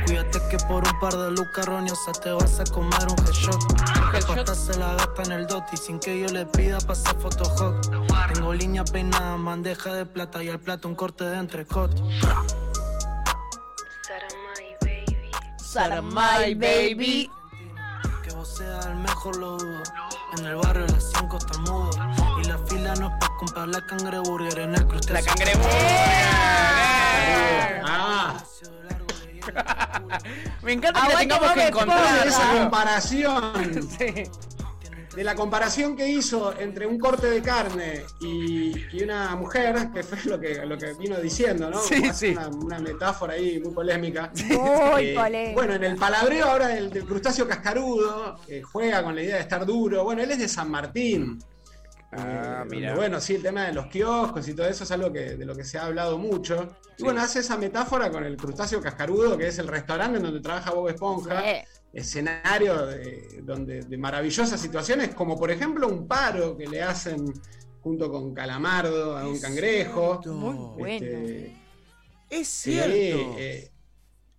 Cuídate 0.06 0.40
que 0.50 0.58
por 0.68 0.86
un 0.88 1.00
par 1.00 1.16
de 1.16 1.32
lucas 1.32 1.66
roñosas 1.66 2.20
te 2.22 2.32
vas 2.32 2.60
a 2.60 2.64
comer 2.66 3.08
un 3.10 3.26
headshot. 3.26 3.62
La 4.14 4.36
pata 4.36 4.56
se 4.56 4.78
la 4.78 4.94
gasta 4.96 5.24
en 5.24 5.32
el 5.32 5.48
dot 5.48 5.64
y 5.72 5.78
sin 5.78 6.00
que 6.00 6.20
yo 6.20 6.28
le 6.28 6.46
pida 6.46 6.80
pasar 6.80 7.16
fotohot. 7.20 7.90
Tengo 8.34 8.54
línea 8.54 8.84
peinada, 8.84 9.38
bandeja 9.38 9.94
de 9.94 10.06
plata 10.06 10.44
y 10.44 10.50
al 10.50 10.60
plato 10.60 10.88
un 10.88 10.96
corte 10.96 11.24
de 11.24 11.38
entrecot. 11.38 11.92
Saramay, 15.58 16.56
baby. 16.56 17.30
Que 17.30 17.30
vos 17.30 17.43
seas 18.58 18.86
el 18.86 18.96
mejor 18.96 19.38
lo 19.38 19.58
dudo. 19.58 19.84
En 20.38 20.46
el 20.46 20.56
barrio 20.56 20.86
las 20.88 21.12
cinco 21.18 21.38
está 21.38 21.58
mudo. 21.60 21.90
Y 22.42 22.48
la 22.48 22.58
fila 22.60 22.96
no 22.96 23.08
es 23.08 23.14
para 23.20 23.36
comprar 23.38 23.68
la 23.68 23.86
cangreburger 23.86 24.60
en 24.60 24.76
el 24.76 24.88
crustáceo. 24.88 25.16
La 25.16 25.22
cangreburger. 25.24 25.74
Ah, 27.86 28.36
Me 30.62 30.72
encanta 30.74 31.02
que 31.02 31.14
la 31.14 31.20
tengamos 31.20 31.52
que 31.52 31.68
encontrar. 31.68 32.28
esa 32.28 32.52
comparación, 32.54 33.90
Sí. 33.98 34.24
De 35.16 35.24
la 35.24 35.36
comparación 35.36 35.96
que 35.96 36.08
hizo 36.08 36.58
entre 36.60 36.88
un 36.88 36.98
corte 36.98 37.28
de 37.30 37.42
carne 37.42 38.04
y, 38.20 38.74
y 38.96 39.04
una 39.04 39.36
mujer, 39.36 39.92
que 39.94 40.02
fue 40.04 40.18
lo 40.26 40.40
que, 40.40 40.66
lo 40.66 40.78
que 40.78 40.94
vino 40.94 41.18
diciendo, 41.20 41.70
¿no? 41.70 41.80
Sí, 41.82 42.02
sí. 42.14 42.32
Una, 42.32 42.48
una 42.48 42.80
metáfora 42.80 43.34
ahí 43.34 43.60
muy 43.60 43.74
polémica. 43.74 44.32
Muy 44.50 45.10
Eh, 45.10 45.14
polémico. 45.16 45.54
Bueno, 45.54 45.74
en 45.76 45.84
el 45.84 45.96
palabreo 45.98 46.46
ahora 46.46 46.68
del, 46.70 46.90
del 46.90 47.06
crustáceo 47.06 47.48
cascarudo, 47.48 48.40
que 48.48 48.62
juega 48.64 49.04
con 49.04 49.16
la 49.16 49.22
idea 49.22 49.36
de 49.36 49.42
estar 49.42 49.66
duro. 49.66 50.04
Bueno, 50.04 50.24
él 50.24 50.32
es 50.32 50.40
de 50.40 50.48
San 50.48 50.70
Martín. 50.72 51.40
Ah, 52.12 52.64
Eh, 52.64 52.68
mira. 52.70 52.90
donde, 52.90 52.96
Bueno, 52.96 53.20
sí, 53.22 53.36
el 53.36 53.42
tema 53.44 53.66
de 53.66 53.74
los 53.74 53.88
kioscos 53.88 54.48
y 54.48 54.54
todo 54.54 54.68
eso 54.68 54.84
es 54.84 54.92
algo 54.92 55.12
que, 55.12 55.36
de 55.36 55.46
lo 55.46 55.56
que 55.56 55.64
se 55.64 55.78
ha 55.78 55.86
hablado 55.86 56.18
mucho. 56.18 56.68
Y 56.98 57.04
bueno, 57.04 57.22
hace 57.22 57.40
esa 57.40 57.58
metáfora 57.58 58.10
con 58.12 58.24
el 58.24 58.38
crustáceo 58.38 58.80
cascarudo, 58.82 59.38
que 59.38 59.48
es 59.48 59.58
el 59.60 59.68
restaurante 59.68 60.18
en 60.18 60.24
donde 60.24 60.40
trabaja 60.42 60.72
Bob 60.72 60.90
Esponja. 60.90 61.42
Sí. 61.42 61.83
Escenario 61.94 62.88
de, 62.88 63.42
donde, 63.44 63.82
de 63.82 63.98
maravillosas 63.98 64.60
situaciones, 64.60 65.14
como 65.14 65.38
por 65.38 65.52
ejemplo 65.52 65.88
un 65.88 66.08
paro 66.08 66.58
que 66.58 66.66
le 66.68 66.82
hacen 66.82 67.32
junto 67.82 68.12
con 68.12 68.34
Calamardo 68.34 69.16
a 69.18 69.28
un 69.28 69.40
cangrejo. 69.40 70.20
Muy 70.26 70.56
bueno. 70.56 71.06
Este, 71.06 71.56
Es 72.30 72.48
cierto. 72.48 73.36
eh, 73.38 73.70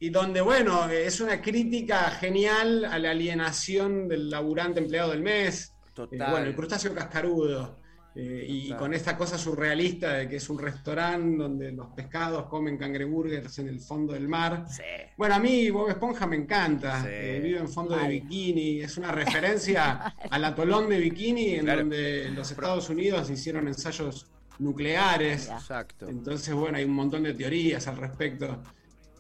y 0.01 0.11
donde, 0.11 0.41
bueno, 0.41 0.91
eh, 0.91 1.07
es 1.07 1.21
una 1.21 1.41
crítica 1.41 2.11
genial 2.11 2.85
a 2.85 2.99
la 2.99 3.13
alienación 3.13 4.09
del 4.09 4.29
laburante 4.31 4.81
empleado 4.81 5.13
del 5.13 5.23
mes. 5.23 5.73
Total. 5.95 6.21
Eh, 6.21 6.31
bueno, 6.31 6.47
el 6.47 6.57
crustáceo 6.57 6.93
cascarudo. 6.93 7.79
Eh, 8.17 8.47
y 8.49 8.73
con 8.75 8.95
esta 8.95 9.17
cosa 9.17 9.37
surrealista 9.37 10.13
de 10.15 10.29
que 10.29 10.37
es 10.37 10.49
un 10.49 10.59
restaurante 10.59 11.37
donde 11.37 11.73
los 11.73 11.89
pescados 11.89 12.47
comen 12.47 12.77
cangreburgers 12.79 13.59
en 13.59 13.69
el 13.69 13.81
fondo 13.81 14.13
del 14.13 14.29
mar. 14.29 14.67
Sí. 14.69 14.83
Bueno, 15.17 15.35
a 15.35 15.39
mí 15.41 15.69
Bob 15.71 15.89
Esponja 15.91 16.27
me 16.27 16.37
encanta. 16.37 17.03
Sí. 17.03 17.09
eh, 17.11 17.41
vive 17.43 17.59
en 17.59 17.69
fondo 17.69 17.97
de 17.97 18.09
bikini. 18.09 18.81
Es 18.81 18.97
una 18.97 19.11
referencia 19.13 20.15
al 20.31 20.45
atolón 20.45 20.89
de 20.89 20.99
bikini, 20.99 21.55
en 21.55 21.65
Claro. 21.65 21.81
donde 21.81 22.31
los 22.31 22.51
Estados 22.51 22.89
Unidos 22.89 23.29
hicieron 23.31 23.67
ensayos 23.69 24.31
nucleares. 24.61 25.49
Exacto. 25.51 26.09
Entonces, 26.09 26.55
bueno, 26.55 26.79
hay 26.79 26.85
un 26.85 26.93
montón 26.95 27.25
de 27.25 27.35
teorías 27.35 27.87
al 27.89 27.97
respecto. 27.97 28.63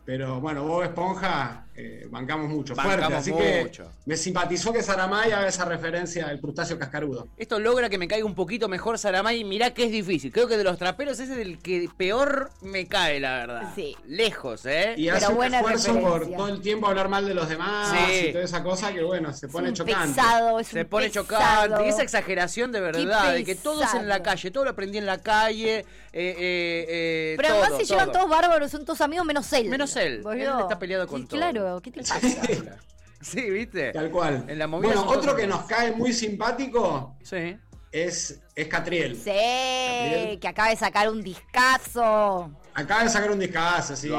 Pero 0.04 0.40
bueno, 0.40 0.64
Bob 0.64 0.82
Esponja, 0.84 1.63
eh, 1.76 2.06
bancamos 2.10 2.48
mucho, 2.48 2.74
fuerte. 2.74 3.04
Así 3.14 3.32
mucho. 3.32 3.84
que 3.84 3.88
me 4.06 4.16
simpatizó 4.16 4.72
que 4.72 4.82
Saramay 4.82 5.32
haga 5.32 5.48
esa 5.48 5.64
referencia 5.64 6.26
al 6.28 6.40
crustáceo 6.40 6.78
cascarudo. 6.78 7.26
Esto 7.36 7.58
logra 7.58 7.88
que 7.88 7.98
me 7.98 8.06
caiga 8.06 8.24
un 8.24 8.34
poquito 8.34 8.68
mejor 8.68 8.98
Saramay. 8.98 9.42
Mirá 9.44 9.72
que 9.74 9.84
es 9.86 9.90
difícil. 9.92 10.30
Creo 10.32 10.46
que 10.46 10.56
de 10.56 10.64
los 10.64 10.78
traperos 10.78 11.18
ese 11.18 11.32
es 11.32 11.38
el 11.38 11.58
que 11.58 11.88
peor 11.96 12.50
me 12.62 12.86
cae, 12.86 13.18
la 13.20 13.32
verdad. 13.38 13.72
Sí. 13.74 13.96
Lejos, 14.06 14.66
¿eh? 14.66 14.94
Y 14.96 15.06
Pero 15.06 15.16
hace 15.16 15.28
un 15.28 15.34
buena 15.36 15.58
esfuerzo 15.58 16.00
por 16.00 16.30
todo 16.30 16.48
el 16.48 16.60
tiempo 16.60 16.86
hablar 16.86 17.08
mal 17.08 17.26
de 17.26 17.34
los 17.34 17.48
demás 17.48 17.90
Sí. 18.08 18.26
y 18.28 18.32
toda 18.32 18.44
esa 18.44 18.62
cosa 18.62 18.92
que, 18.92 19.02
bueno, 19.02 19.32
se 19.32 19.48
pone 19.48 19.68
es 19.68 19.74
chocante. 19.74 20.08
pesado, 20.14 20.60
es 20.60 20.68
Se 20.68 20.84
pone 20.84 21.08
pesado. 21.08 21.24
chocante. 21.26 21.86
Y 21.86 21.88
esa 21.88 22.02
exageración 22.02 22.70
de 22.72 22.80
verdad. 22.80 23.34
De 23.34 23.44
que 23.44 23.54
todo 23.56 23.82
es 23.82 23.92
en 23.94 24.08
la 24.08 24.22
calle. 24.22 24.50
Todo 24.50 24.64
lo 24.64 24.70
aprendí 24.70 24.98
en 24.98 25.06
la 25.06 25.18
calle. 25.18 25.78
eh, 25.78 25.84
eh, 26.12 26.86
eh, 26.88 27.34
Pero 27.36 27.48
además 27.48 27.68
todo, 27.70 27.78
se 27.78 27.84
llevan 27.86 28.06
todo. 28.12 28.18
todos 28.26 28.30
bárbaros, 28.30 28.70
son 28.70 28.84
todos 28.84 29.00
amigos 29.00 29.26
menos 29.26 29.52
él. 29.52 29.68
Menos 29.68 29.96
él. 29.96 30.22
Él 30.32 30.48
está 30.60 30.78
peleado 30.78 31.06
con 31.08 31.22
Sí, 31.22 31.26
todo. 31.26 31.40
Claro, 31.40 31.63
¿qué 31.82 31.90
te 31.90 32.00
pasa? 32.00 32.20
Sí, 33.20 33.48
¿viste? 33.48 33.90
Tal 33.92 34.10
cual. 34.10 34.44
En 34.48 34.58
la 34.58 34.66
movida 34.66 34.88
bueno, 34.88 35.04
todos 35.04 35.16
otro 35.16 35.34
que 35.34 35.46
nos 35.46 35.64
cae 35.64 35.92
muy 35.92 36.12
simpático 36.12 37.16
Sí. 37.22 37.56
es, 37.90 38.42
es 38.54 38.68
Catriel. 38.68 39.16
Sí, 39.16 40.38
que 40.38 40.46
acaba 40.46 40.68
de 40.68 40.76
sacar 40.76 41.08
un 41.08 41.22
discazo. 41.22 42.50
Acaba 42.74 43.04
de 43.04 43.08
sacar 43.08 43.30
un 43.30 43.38
discazo, 43.38 43.96
sí. 43.96 44.10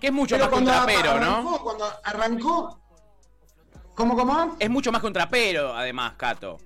Que 0.00 0.06
es 0.06 0.12
mucho 0.12 0.36
Pero 0.36 0.44
más 0.46 0.52
cuando 0.52 0.70
trapero, 0.70 1.20
¿no? 1.20 1.42
arrancó- 1.42 1.62
Cuando 1.62 1.84
arrancó. 2.02 2.80
¿Cómo, 3.94 4.16
cómo? 4.16 4.56
Es 4.58 4.70
mucho 4.70 4.90
más 4.90 5.02
que 5.02 5.06
un 5.08 5.12
trapero, 5.12 5.74
además, 5.76 6.14
Cato. 6.16 6.56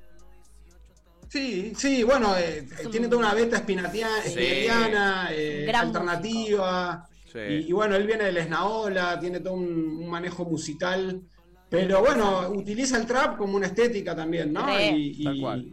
Sí, 1.28 1.72
sí, 1.76 2.04
bueno, 2.04 2.36
eh, 2.38 2.68
tiene 2.92 3.08
toda 3.08 3.18
una 3.18 3.34
beta 3.34 3.56
espinatia- 3.56 4.22
Sí. 4.22 4.34
eh, 4.38 5.72
alternativa. 5.74 7.08
Sí. 7.34 7.40
Y, 7.40 7.54
y 7.68 7.72
bueno, 7.72 7.96
él 7.96 8.06
viene 8.06 8.24
del 8.24 8.36
Esnaola, 8.38 9.18
tiene 9.20 9.40
todo 9.40 9.54
un, 9.54 9.66
un 9.66 10.08
manejo 10.08 10.44
musical. 10.46 11.20
Pero 11.68 12.00
bueno, 12.00 12.48
utiliza 12.50 12.96
el 12.96 13.04
trap 13.06 13.36
como 13.36 13.56
una 13.56 13.66
estética 13.66 14.14
también, 14.14 14.52
¿no? 14.52 14.64
Re. 14.64 14.90
Y, 14.90 15.16
y- 15.20 15.24
Tal 15.24 15.40
cual. 15.40 15.66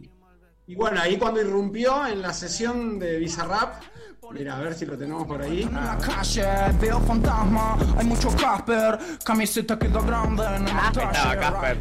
y 0.66 0.74
bueno, 0.74 1.00
ahí 1.00 1.16
cuando 1.16 1.40
irrumpió 1.40 2.04
en 2.06 2.20
la 2.20 2.32
sesión 2.32 2.98
de 2.98 3.18
Bizarrap, 3.18 3.80
mira, 4.32 4.56
a 4.56 4.60
ver 4.60 4.74
si 4.74 4.84
lo 4.86 4.98
tenemos 4.98 5.24
por 5.26 5.40
ahí. 5.42 5.62
En 5.62 5.74
la 5.74 5.96
calle 5.98 6.44
veo 6.80 6.98
fantasma, 7.00 7.76
hay 7.96 8.06
mucho 8.06 8.28
Casper, 8.34 8.98
camiseta 9.24 9.78
quedó 9.78 10.02
grande 10.02 10.42
en 10.44 10.66
el 10.66 10.74
Ah, 10.74 10.90
estaba 10.92 11.36
Casper. 11.36 11.78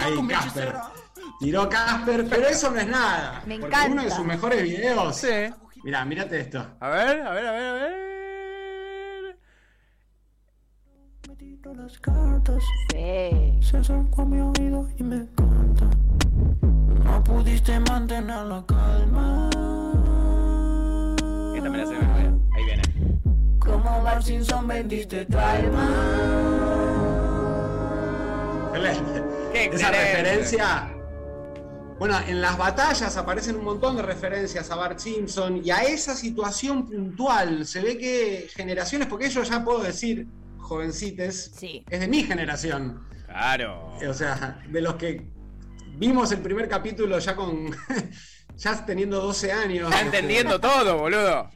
Ahí, 0.00 0.26
Casper. 0.28 0.74
Tiró 1.38 1.68
Casper, 1.68 2.26
pero 2.28 2.48
eso 2.48 2.70
no 2.70 2.80
es 2.80 2.88
nada. 2.88 3.42
Me 3.46 3.58
porque 3.58 3.76
encanta. 3.76 3.92
uno 3.92 4.02
de 4.04 4.10
sus 4.10 4.24
mejores 4.24 4.62
videos. 4.62 5.16
Sí. 5.16 5.28
Mirá, 5.84 6.04
mírate 6.04 6.40
esto. 6.40 6.66
A 6.80 6.88
ver, 6.88 7.20
a 7.20 7.30
ver, 7.32 7.46
a 7.46 7.52
ver, 7.52 7.62
a 7.62 7.72
ver. 7.74 8.15
Las 11.74 11.98
cartas 11.98 12.62
Sí. 12.92 13.58
se 13.60 13.78
acercó 13.78 14.22
a 14.22 14.24
mi 14.24 14.40
oído 14.40 14.88
y 14.98 15.02
me 15.02 15.26
canta. 15.34 15.90
No 17.04 17.24
pudiste 17.24 17.80
mantener 17.80 18.44
la 18.46 18.64
calma. 18.66 19.50
Esta 21.56 21.70
me 21.70 21.78
la 21.78 21.86
sé 21.86 21.92
de 21.94 21.98
memoria. 22.00 22.32
Ahí 22.54 22.64
viene. 22.64 22.82
Como 23.58 24.02
Bar 24.02 24.22
Simpson 24.22 24.66
vendiste 24.68 25.24
tu 25.26 25.38
alma. 25.38 25.88
Qué 29.52 29.64
Esa 29.72 29.90
referencia. 29.90 30.92
Bueno, 31.98 32.18
en 32.28 32.42
las 32.42 32.58
batallas 32.58 33.16
aparecen 33.16 33.56
un 33.56 33.64
montón 33.64 33.96
de 33.96 34.02
referencias 34.02 34.70
a 34.70 34.76
Bart 34.76 34.98
Simpson 34.98 35.62
y 35.64 35.70
a 35.70 35.78
esa 35.82 36.14
situación 36.14 36.86
puntual. 36.86 37.66
Se 37.66 37.80
ve 37.80 37.96
que 37.96 38.48
generaciones, 38.54 39.08
porque 39.08 39.26
ellos 39.26 39.48
ya 39.48 39.64
puedo 39.64 39.80
decir, 39.82 40.28
jovencites, 40.66 41.52
Sí. 41.56 41.84
es 41.88 42.00
de 42.00 42.08
mi 42.08 42.24
generación. 42.24 43.06
Claro. 43.26 43.96
O 44.08 44.14
sea, 44.14 44.62
de 44.68 44.80
los 44.80 44.94
que 44.96 45.30
vimos 45.96 46.32
el 46.32 46.40
primer 46.40 46.68
capítulo 46.68 47.18
ya 47.18 47.34
con. 47.36 47.70
ya 48.56 48.86
teniendo 48.86 49.20
12 49.20 49.52
años. 49.52 49.88
Está 49.90 50.04
este, 50.04 50.18
entendiendo 50.18 50.60
todo, 50.60 50.98
boludo. 50.98 51.50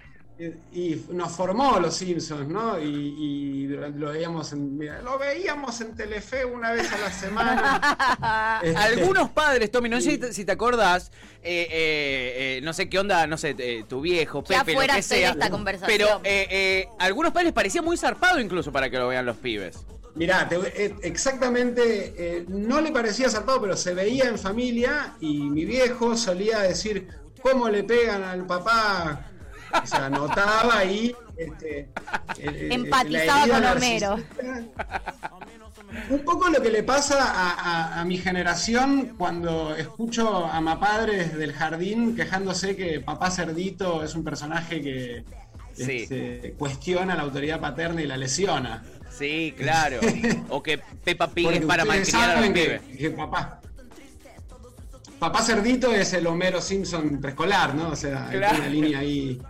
Y 0.73 1.03
nos 1.11 1.33
formó 1.33 1.79
los 1.81 1.95
Simpsons, 1.97 2.49
¿no? 2.49 2.81
Y, 2.81 2.85
y 2.87 3.67
lo 3.67 4.11
veíamos 4.11 4.53
en. 4.53 4.79
mira, 4.79 5.03
lo 5.03 5.19
veíamos 5.19 5.81
en 5.83 5.95
Telefe 5.95 6.45
una 6.47 6.73
vez 6.73 6.91
a 6.93 6.99
la 6.99 7.13
semana. 7.13 8.61
Este, 8.63 8.77
Algunos 8.77 9.31
padres, 9.31 9.71
Tommy, 9.71 9.89
no 9.89 10.01
sé 10.01 10.11
si 10.13 10.19
te, 10.19 10.33
si 10.33 10.45
te 10.45 10.53
acordás, 10.53 11.11
eh, 11.43 11.67
eh, 11.71 12.57
eh, 12.59 12.61
no 12.63 12.73
sé 12.73 12.89
qué 12.89 12.99
onda, 12.99 13.27
no 13.27 13.37
sé, 13.39 13.55
eh, 13.59 13.85
tu 13.89 14.01
viejo, 14.01 14.43
Ya 14.49 14.61
Pepe, 14.61 14.73
lo 14.73 14.79
fuera 14.79 14.97
que 14.97 15.03
sea. 15.03 15.31
esta 15.31 15.51
conversación. 15.51 15.91
Pero 15.99 16.21
eh, 16.25 16.47
eh, 16.51 16.89
algunos 16.99 17.33
padres 17.33 17.53
parecía 17.53 17.81
muy 17.83 17.97
zarpado 17.97 18.39
incluso 18.41 18.71
para 18.73 18.91
que 18.91 18.99
lo 18.99 19.09
vean 19.09 19.25
los 19.27 19.37
pibes. 19.37 19.79
Mirá, 20.15 20.49
te- 20.49 20.95
exactamente, 21.03 22.15
eh, 22.17 22.45
no 22.49 22.81
le 22.81 22.91
parecía 22.93 23.29
zarpado, 23.31 23.61
pero 23.63 23.77
se 23.77 23.95
veía 23.95 24.25
en 24.27 24.39
familia 24.39 25.15
y 25.21 25.39
mi 25.51 25.65
viejo 25.65 26.17
solía 26.17 26.61
decir 26.61 27.09
cómo 27.43 27.69
le 27.69 27.85
pegan 27.85 28.23
al 28.25 28.47
papá. 28.47 29.30
O 29.83 29.87
sea, 29.87 30.11
notaba 30.11 30.85
y 30.85 31.15
este, 31.37 31.89
Empatizaba 32.39 33.47
con 33.49 33.65
Homero. 33.65 34.17
Un 36.09 36.21
poco 36.25 36.49
lo 36.49 36.63
que 36.63 36.71
le 36.71 36.83
pasa 36.83 37.19
a, 37.23 37.53
a- 37.53 38.01
a 38.01 38.05
mi 38.05 38.19
generación 38.19 39.15
cuando 39.19 39.75
escucho 39.75 40.45
a 40.47 40.61
mapadres 40.61 41.37
del 41.37 41.53
jardín 41.53 42.15
quejándose 42.17 42.77
que 42.77 43.01
papá 43.01 43.31
cerdito 43.31 44.03
es 44.05 44.15
un 44.15 44.25
personaje 44.25 44.81
que 44.81 45.25
Sí. 45.73 46.03
este, 46.03 46.55
cuestiona 46.59 47.15
la 47.15 47.23
autoridad 47.23 47.61
paterna 47.61 48.03
y 48.03 48.07
la 48.07 48.17
lesiona. 48.17 48.83
Sí, 49.11 49.55
claro. 49.57 49.99
o 50.51 50.63
que 50.63 50.79
Peppa 50.79 51.29
Pig 51.29 51.45
Porque 51.45 51.59
es 51.61 51.65
para 51.65 51.85
malcriar 51.85 52.23
a 52.23 52.27
los 52.27 52.35
saben 52.37 52.53
que, 52.55 52.65
pibes. 52.81 52.99
que 52.99 53.11
papá. 53.11 53.61
Papá 55.19 55.43
Cerdito 55.43 55.93
es 55.93 56.13
el 56.15 56.27
Homero 56.27 56.61
Simpson 56.63 57.21
preescolar, 57.21 57.75
¿no? 57.75 57.91
O 57.91 57.97
sea, 57.97 58.29
hay 58.29 58.39
Claro. 58.39 58.57
una 58.59 58.69
línea 58.69 58.99
ahí. 59.01 59.41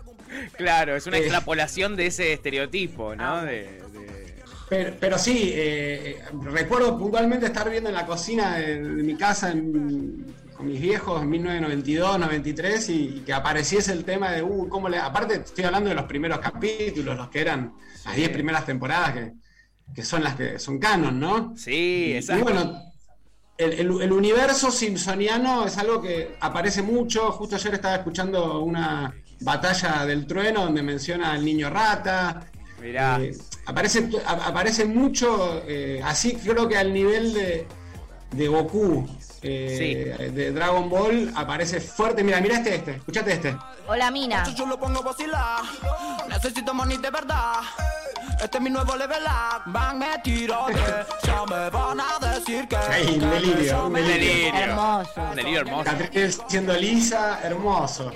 Claro, 0.57 0.97
es 0.97 1.07
una 1.07 1.17
Eh. 1.19 1.21
extrapolación 1.21 1.97
de 1.97 2.07
ese 2.07 2.33
estereotipo, 2.33 3.13
Ah. 3.13 3.17
¿no? 3.17 3.43
De, 3.45 3.53
de- 3.93 4.35
Pero, 4.69 4.95
pero 5.01 5.19
sí, 5.19 5.51
eh, 5.53 6.23
recuerdo 6.45 6.97
puntualmente 6.97 7.47
estar 7.47 7.69
viendo 7.69 7.89
en 7.89 7.97
la 7.97 8.07
cocina 8.07 8.57
de, 8.57 8.81
de 8.81 9.03
mi 9.03 9.17
casa 9.17 9.51
en- 9.51 10.25
con 10.57 10.67
mis 10.69 10.81
viejos 10.81 11.23
en 11.23 11.29
1992, 11.31 12.19
93 12.19 12.89
y, 12.91 13.17
y 13.17 13.21
que 13.21 13.33
apareciese 13.33 13.93
el 13.93 14.05
tema 14.05 14.31
de, 14.31 14.43
uh, 14.43 14.69
¿cómo 14.69 14.89
le.? 14.89 14.99
Aparte, 14.99 15.37
estoy 15.37 15.65
hablando 15.65 15.89
de 15.89 15.95
los 15.97 16.05
primeros 16.05 16.39
capítulos, 16.39 17.17
los 17.17 17.29
que 17.31 17.41
eran 17.41 17.73
las 18.05 18.15
10 18.15 18.29
primeras 18.29 18.65
temporadas, 18.67 19.13
que, 19.15 19.33
que 19.95 20.05
son 20.05 20.23
las 20.23 20.37
que 20.37 20.59
son 20.59 20.79
canon, 20.79 21.19
¿no? 21.19 21.55
Sí, 21.57 22.13
exacto. 22.15 22.41
Y 22.41 22.43
bueno, 22.45 22.83
el, 23.59 23.73
el- 23.73 24.03
el 24.03 24.13
universo 24.13 24.71
simpsoniano 24.71 25.65
es 25.67 25.77
algo 25.79 26.01
que 26.03 26.37
aparece 26.41 26.83
mucho. 26.83 27.33
Justo 27.33 27.57
ayer 27.57 27.75
estaba 27.75 27.97
escuchando 27.97 28.61
una 28.61 29.13
batalla 29.41 30.05
del 30.07 30.27
trueno 30.27 30.63
donde 30.65 30.83
menciona 30.83 31.33
al 31.33 31.45
niño 31.45 31.71
rata. 31.71 32.43
Mirá. 32.81 33.19
Eh, 33.21 33.37
aparece, 33.67 34.09
a- 34.27 34.47
aparece 34.49 34.85
mucho, 34.85 35.63
eh, 35.67 36.01
así 36.05 36.35
creo 36.37 36.69
que 36.69 36.77
al 36.79 36.93
nivel 36.93 37.33
de, 37.35 37.67
de 38.33 38.49
Goku, 38.49 39.07
eh, 39.43 40.31
de 40.35 40.53
Dragon 40.53 40.89
Ball, 40.89 41.33
aparece 41.35 41.81
fuerte. 41.81 42.23
Mira, 42.25 42.41
mira 42.41 42.57
este, 42.57 42.75
este, 42.77 42.91
escuchate 42.97 43.33
este. 43.33 43.57
Hola, 43.87 44.11
Mina. 44.11 44.45
Yo 44.55 44.67
lo 44.67 44.79
pongo 44.79 45.03
vacilar. 45.03 45.63
Necesito 46.29 46.73
money 46.75 46.99
de 46.99 47.11
verdad. 47.11 47.55
Este 48.43 48.57
es 48.57 48.63
mi 48.63 48.71
nuevo 48.71 48.97
level 48.97 49.23
up. 49.25 49.63
Van, 49.73 49.99
me 49.99 50.07
tiro. 50.23 50.67
Ya 51.23 51.45
me 51.47 51.71
van 51.71 52.01
a 52.01 52.19
decir 52.35 52.67
que. 52.69 52.77
Un 52.77 53.31
delirio, 53.31 53.87
un 53.87 53.93
delirio. 53.93 54.55
Hermoso. 54.55 55.11
Un 55.23 55.37
delirio 55.37 55.61
hermoso. 55.61 55.85
Catriel 55.85 56.35
siendo 56.49 56.73
lisa, 56.75 57.41
hermoso. 57.43 58.11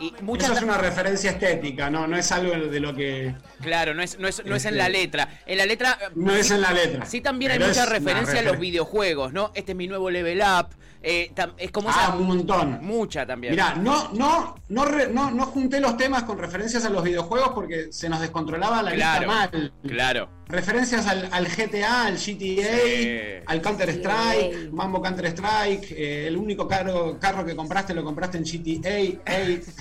Y 0.00 0.14
muchas 0.22 0.48
Eso 0.50 0.58
es 0.58 0.62
una 0.64 0.78
referencia 0.78 1.30
estética, 1.32 1.90
no, 1.90 2.06
no 2.06 2.16
es 2.16 2.32
algo 2.32 2.52
de 2.68 2.80
lo 2.80 2.94
que 2.94 3.34
Claro, 3.60 3.92
no 3.94 4.02
es, 4.02 4.18
no 4.18 4.26
es, 4.28 4.42
no 4.44 4.56
es 4.56 4.64
en 4.64 4.78
la 4.78 4.88
letra. 4.88 5.28
En 5.46 5.58
la 5.58 5.66
letra. 5.66 5.98
no 6.14 6.32
es 6.34 6.50
en 6.50 6.62
la 6.62 6.72
letra. 6.72 7.04
Sí, 7.06 7.20
también 7.20 7.52
hay 7.52 7.58
mucha 7.58 7.84
referencia 7.86 8.40
a 8.40 8.42
los 8.42 8.58
videojuegos, 8.58 9.32
¿no? 9.32 9.52
Este 9.54 9.72
es 9.72 9.76
mi 9.76 9.86
nuevo 9.88 10.10
level 10.10 10.40
up. 10.40 10.68
eh, 11.02 11.32
es 11.58 11.70
como 11.70 11.88
Ah, 11.90 11.94
esa. 12.08 12.16
un 12.16 12.26
montón. 12.26 12.78
Mucha 12.82 13.24
también. 13.26 13.52
Mirá, 13.52 13.74
no, 13.74 14.10
no, 14.12 14.56
no, 14.68 14.84
re- 14.84 15.08
no, 15.12 15.30
no 15.30 15.46
junté 15.46 15.80
los 15.80 15.96
temas 15.96 16.24
con 16.24 16.38
referencias 16.38 16.84
a 16.84 16.90
los 16.90 17.02
videojuegos 17.02 17.50
porque 17.54 17.88
se 17.92 18.08
nos 18.08 18.20
descontrolaba 18.20 18.82
la 18.82 18.92
Claro, 18.92 19.26
lista 19.26 19.34
mal. 19.52 19.72
claro. 19.86 20.39
Referencias 20.50 21.06
al, 21.06 21.28
al 21.32 21.46
GTA, 21.46 22.06
al 22.06 22.14
GTA, 22.16 22.78
Sí. 22.84 23.18
al 23.46 23.62
Counter 23.62 23.88
Strike, 23.90 24.70
Mambo 24.72 25.00
Counter 25.00 25.26
Strike, 25.26 25.90
eh, 25.92 26.26
el 26.26 26.36
único 26.36 26.66
carro, 26.66 27.18
carro 27.20 27.44
que 27.44 27.54
compraste 27.56 27.94
lo 27.94 28.04
compraste 28.04 28.38
en 28.38 28.44
GTA. 28.44 29.20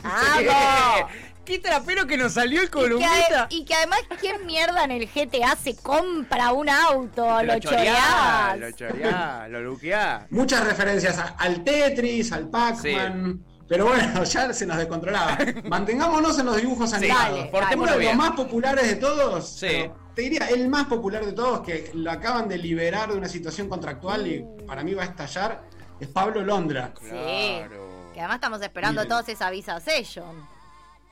¡Vamos! 0.03 1.11
¡Qué 1.45 1.57
trapero 1.57 2.05
que 2.05 2.15
nos 2.15 2.33
salió 2.33 2.59
el 2.59 2.65
Y 2.65 2.67
que, 2.67 2.71
columnista! 2.71 3.47
y 3.49 3.65
que 3.65 3.73
además, 3.73 4.01
¿quién 4.19 4.45
mierda 4.45 4.83
en 4.83 4.91
el 4.91 5.07
GTA 5.09 5.55
se 5.55 5.75
compra 5.75 6.51
un 6.53 6.69
auto? 6.69 7.25
Lo, 7.41 7.53
lo 7.55 7.59
choreá, 7.59 8.53
choreás. 8.53 8.59
lo 8.59 8.71
choreá, 8.71 9.47
lo 9.49 9.61
luqueá. 9.61 10.27
Muchas 10.29 10.63
referencias 10.63 11.17
a- 11.17 11.35
al 11.39 11.63
Tetris, 11.63 12.31
al 12.33 12.49
Pac-Man. 12.49 13.43
Pero 13.67 13.85
bueno, 13.87 14.23
ya 14.25 14.53
se 14.53 14.65
nos 14.67 14.77
descontrolaba. 14.77 15.37
Mantengámonos 15.69 16.37
en 16.37 16.45
los 16.47 16.57
dibujos 16.57 16.93
animados. 16.93 17.49
Uno 17.75 17.85
de 17.97 18.03
los 18.05 18.15
más 18.15 18.31
populares 18.31 18.87
de 18.87 18.95
todos. 18.97 19.49
Sí. 19.49 19.67
pero 19.69 19.93
Te 20.19 20.23
diría, 20.23 20.47
el 20.49 20.67
más 20.67 20.87
popular 20.87 21.25
de 21.25 21.31
todos, 21.31 21.61
que 21.61 21.91
lo 21.93 22.11
acaban 22.11 22.49
de 22.49 22.57
liberar 22.57 23.09
de 23.09 23.17
una 23.17 23.29
situación 23.29 23.69
contractual 23.69 24.27
y 24.27 24.45
para 24.67 24.83
mí 24.83 24.93
va 24.93 25.03
a 25.03 25.05
estallar, 25.05 25.63
es 25.97 26.09
Pablo 26.09 26.41
Londra. 26.43 26.91
Sí. 26.99 27.07
Claro. 27.07 28.11
Que 28.13 28.19
además 28.19 28.35
estamos 28.35 28.61
esperando 28.61 28.99
Miren. 28.99 29.07
todos 29.07 29.29
esa 29.29 29.49
Visa 29.49 29.79
Session. 29.79 30.45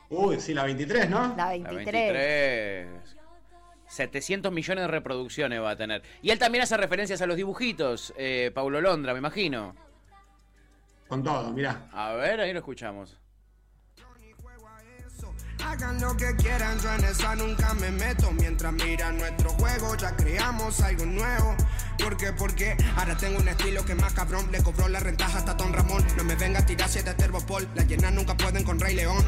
Uy, 0.09 0.41
sí, 0.41 0.53
la 0.53 0.65
23, 0.65 1.09
¿no? 1.09 1.21
La 1.21 1.35
La 1.37 1.49
23. 1.51 1.85
23. 1.85 2.87
700 3.87 4.51
millones 4.51 4.83
de 4.83 4.87
reproducciones 4.89 5.61
va 5.61 5.69
a 5.69 5.77
tener. 5.77 6.03
Y 6.21 6.31
él 6.31 6.37
también 6.37 6.65
hace 6.65 6.75
referencias 6.75 7.21
a 7.21 7.27
los 7.27 7.37
dibujitos, 7.37 8.13
eh, 8.17 8.51
Paulo 8.53 8.81
Londra, 8.81 9.13
me 9.13 9.19
imagino. 9.19 9.73
Con 11.07 11.23
todo, 11.23 11.49
mirá. 11.53 11.87
A 11.93 12.11
ver, 12.11 12.41
ahí 12.41 12.51
lo 12.51 12.59
escuchamos. 12.59 13.17
Hagan 15.63 15.99
lo 15.99 16.15
que 16.15 16.35
quieran, 16.35 16.79
yo 16.79 16.93
en 16.93 17.03
esa 17.03 17.35
nunca 17.35 17.73
me 17.73 17.91
meto. 17.91 18.31
Mientras 18.31 18.73
miran 18.73 19.17
nuestro 19.17 19.49
juego, 19.51 19.95
ya 19.95 20.15
creamos 20.15 20.79
algo 20.81 21.05
nuevo. 21.05 21.55
¿Por 21.97 22.15
qué? 22.15 22.31
Porque 22.31 22.77
ahora 22.95 23.17
tengo 23.17 23.39
un 23.39 23.47
estilo 23.47 23.83
que 23.83 23.95
más 23.95 24.13
cabrón. 24.13 24.47
Le 24.51 24.61
cobró 24.61 24.87
la 24.87 24.99
rentaja 24.99 25.39
hasta 25.39 25.53
Don 25.55 25.73
Ramón. 25.73 26.05
No 26.15 26.23
me 26.23 26.35
venga 26.35 26.59
a 26.59 26.65
tirar 26.65 26.87
siete 26.89 27.13
Terbopol. 27.15 27.67
Las 27.75 27.87
llenas 27.87 28.13
nunca 28.13 28.35
pueden 28.35 28.63
con 28.63 28.79
Rey 28.79 28.95
León. 28.95 29.23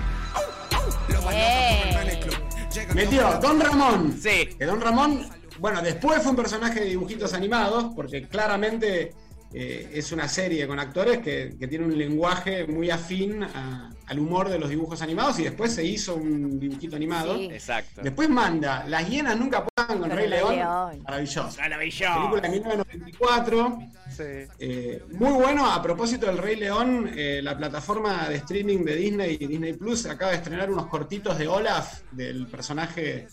El 1.10 1.96
Bene 1.96 2.20
Club. 2.20 2.94
Metió 2.94 3.40
Don 3.42 3.60
Ramón. 3.60 4.18
Sí. 4.22 4.50
Que 4.58 4.66
Don 4.66 4.80
Ramón, 4.80 5.28
bueno, 5.60 5.82
después 5.82 6.22
fue 6.22 6.32
un 6.32 6.36
personaje 6.38 6.80
de 6.82 6.86
dibujitos 6.88 7.34
animados, 7.34 7.92
porque 7.96 8.28
claramente 8.28 9.14
eh, 9.54 9.92
es 9.94 10.12
una 10.12 10.28
serie 10.28 10.68
con 10.68 10.80
actores 10.80 11.18
que, 11.20 11.56
que 11.60 11.68
tiene 11.68 11.86
un 11.86 11.98
lenguaje 11.98 12.66
muy 12.68 12.92
afín 12.92 13.44
a- 13.44 13.92
al 14.10 14.20
humor 14.20 14.50
de 14.50 14.58
los 14.58 14.70
dibujos 14.70 15.04
animados 15.04 15.40
y 15.40 15.44
después 15.44 15.72
se 15.72 15.86
hizo 15.86 16.16
un 16.16 16.60
dibujito 16.60 16.96
animado. 16.96 17.38
Sí. 17.38 17.46
Exacto. 17.52 18.02
Después 18.02 18.28
manda 18.28 18.84
Las 18.88 19.08
hienas 19.08 19.38
nunca 19.38 19.64
puedan 19.64 20.00
con 20.00 20.10
Rey 20.10 20.26
el 20.26 20.32
Rey 20.32 20.40
León. 20.40 20.56
León. 20.56 21.04
Maravilloso. 21.04 21.60
Maravilloso. 21.60 22.14
Película 22.16 22.42
de 22.42 22.50
1994. 22.50 23.80
Sí. 24.10 24.24
Eh, 24.58 25.04
muy 25.12 25.32
bueno, 25.32 25.72
a 25.72 25.82
propósito 25.82 26.26
del 26.26 26.40
Rey 26.40 26.56
León, 26.56 27.12
eh, 27.16 27.40
la 27.44 27.56
plataforma 27.56 28.28
de 28.28 28.38
streaming 28.38 28.84
de 28.84 28.96
Disney 28.96 29.38
y 29.40 29.46
Disney 29.46 29.74
Plus 29.74 30.08
acaba 30.08 30.32
de 30.32 30.38
estrenar 30.38 30.72
unos 30.72 30.88
cortitos 30.88 31.38
de 31.38 31.48
Olaf, 31.48 32.02
del 32.12 32.48
personaje 32.48 33.28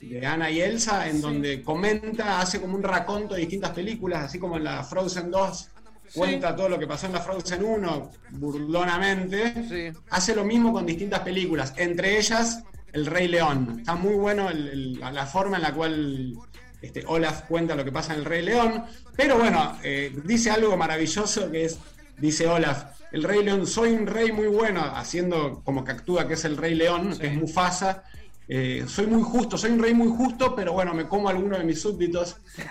de 0.00 0.26
Anna 0.26 0.48
y 0.48 0.60
Elsa, 0.60 1.08
en 1.08 1.20
donde 1.20 1.60
comenta, 1.62 2.40
hace 2.40 2.60
como 2.60 2.76
un 2.76 2.84
raconto 2.84 3.34
de 3.34 3.40
distintas 3.40 3.72
películas, 3.72 4.26
así 4.26 4.38
como 4.38 4.56
en 4.56 4.64
la 4.64 4.84
Frozen 4.84 5.30
2 5.30 5.68
cuenta 6.14 6.54
todo 6.56 6.68
lo 6.68 6.78
que 6.78 6.86
pasó 6.86 7.06
en 7.06 7.12
la 7.12 7.20
Frozen 7.20 7.64
1 7.64 8.10
burlonamente. 8.30 9.54
Sí. 9.68 9.98
Hace 10.10 10.34
lo 10.34 10.44
mismo 10.44 10.72
con 10.72 10.86
distintas 10.86 11.20
películas, 11.20 11.72
entre 11.76 12.18
ellas 12.18 12.62
El 12.92 13.06
Rey 13.06 13.28
León. 13.28 13.76
Está 13.80 13.94
muy 13.94 14.14
bueno 14.14 14.50
el- 14.50 14.68
el- 14.68 15.00
la- 15.00 15.26
forma 15.26 15.56
en 15.56 15.62
la 15.62 15.72
cual 15.72 16.34
este, 16.82 17.04
Olaf 17.06 17.42
cuenta 17.42 17.74
lo 17.74 17.84
que 17.84 17.92
pasa 17.92 18.14
en 18.14 18.20
El 18.20 18.24
Rey 18.24 18.42
León. 18.42 18.84
Pero 19.16 19.38
bueno, 19.38 19.76
eh, 19.82 20.12
dice 20.24 20.50
algo 20.50 20.76
maravilloso 20.76 21.50
que 21.50 21.66
es, 21.66 21.78
dice 22.18 22.46
Olaf, 22.48 22.84
el 23.12 23.22
Rey 23.22 23.44
León, 23.44 23.66
soy 23.66 23.90
un 23.92 24.06
rey 24.06 24.32
muy 24.32 24.46
bueno, 24.46 24.80
haciendo 24.94 25.62
como 25.64 25.84
que 25.84 25.92
actúa 25.92 26.26
que 26.26 26.34
es 26.34 26.44
el 26.44 26.56
Rey 26.56 26.74
León, 26.74 27.16
que 27.18 27.26
es 27.28 27.34
Mufasa. 27.36 28.02
Eh, 28.48 28.84
soy 28.88 29.06
muy 29.06 29.22
justo, 29.22 29.56
soy 29.58 29.70
un 29.70 29.78
rey 29.80 29.94
muy 29.94 30.08
justo, 30.08 30.54
pero 30.56 30.72
bueno, 30.72 30.92
me 30.94 31.06
como 31.06 31.28
a 31.28 31.32
alguno 31.32 31.56
de 31.58 31.64
mis 31.64 31.80
súbditos. 31.80 32.36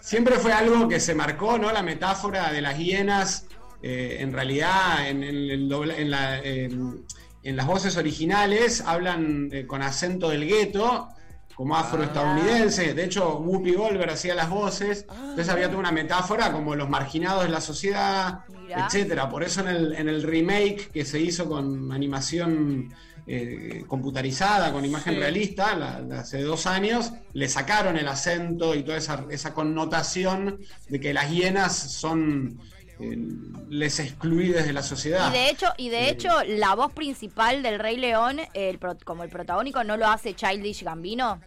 Siempre 0.00 0.36
fue 0.36 0.52
algo 0.52 0.88
que 0.88 1.00
se 1.00 1.14
marcó, 1.14 1.58
¿no? 1.58 1.70
La 1.72 1.82
metáfora 1.82 2.52
de 2.52 2.60
las 2.62 2.78
hienas, 2.78 3.46
eh, 3.82 4.18
en 4.20 4.32
realidad, 4.32 5.08
en, 5.08 5.22
en 5.22 5.50
el 5.50 5.68
dobla- 5.68 5.96
en 5.96 6.10
la- 6.10 6.38
en- 6.40 7.04
en 7.42 7.56
las 7.56 7.66
voces 7.66 7.96
originales 7.96 8.80
hablan 8.80 9.48
eh, 9.52 9.66
con 9.66 9.80
acento 9.82 10.30
del 10.30 10.46
gueto, 10.48 11.08
como 11.54 11.76
afroestadounidense. 11.76 12.92
De 12.92 13.04
hecho, 13.04 13.38
Whoopi 13.38 13.72
Goldberg 13.72 14.10
hacía 14.10 14.34
las 14.34 14.50
voces. 14.50 15.06
Entonces 15.10 15.48
había 15.48 15.68
toda 15.68 15.78
una 15.78 15.92
metáfora 15.92 16.52
como 16.52 16.74
los 16.74 16.88
marginados 16.88 17.44
de 17.44 17.48
la 17.50 17.60
sociedad, 17.60 18.40
Mirá. 18.48 18.86
etcétera. 18.86 19.28
Por 19.30 19.42
eso 19.44 19.60
en 19.62 19.68
el, 19.68 19.92
en 19.94 20.08
el 20.08 20.22
remake 20.22 20.90
que 20.92 21.04
se 21.04 21.18
hizo 21.20 21.48
con 21.48 21.92
animación 21.92 22.92
eh, 23.28 23.84
computarizada, 23.88 24.72
con 24.72 24.84
imagen 24.84 25.14
Sí. 25.14 25.18
realista, 25.20 25.74
la- 25.74 26.00
la- 26.00 26.20
hace 26.20 26.42
dos 26.42 26.66
años, 26.66 27.12
le 27.32 27.48
sacaron 27.48 27.96
el 27.96 28.06
acento 28.08 28.74
y 28.74 28.82
toda 28.84 28.98
esa, 28.98 29.24
esa 29.30 29.52
connotación 29.52 30.60
de 30.88 31.00
que 31.00 31.12
las 31.12 31.30
hienas 31.30 31.76
son 31.76 32.60
eh, 32.98 33.18
les 33.68 33.98
excluidas 34.00 34.64
de 34.66 34.72
la 34.72 34.82
sociedad. 34.82 35.28
Y 35.28 35.32
de 35.36 35.50
hecho, 35.50 35.66
y 35.76 35.88
de 35.90 36.08
hecho, 36.08 36.30
la 36.46 36.74
voz 36.74 36.92
principal 36.94 37.62
del 37.62 37.78
Rey 37.78 37.98
León, 37.98 38.38
el 38.54 38.78
pro- 38.78 38.96
como 39.04 39.22
el 39.22 39.28
protagónico, 39.28 39.84
¿no 39.84 39.98
lo 39.98 40.06
hace 40.08 40.34
Childish 40.34 40.82
Gambino? 40.82 41.38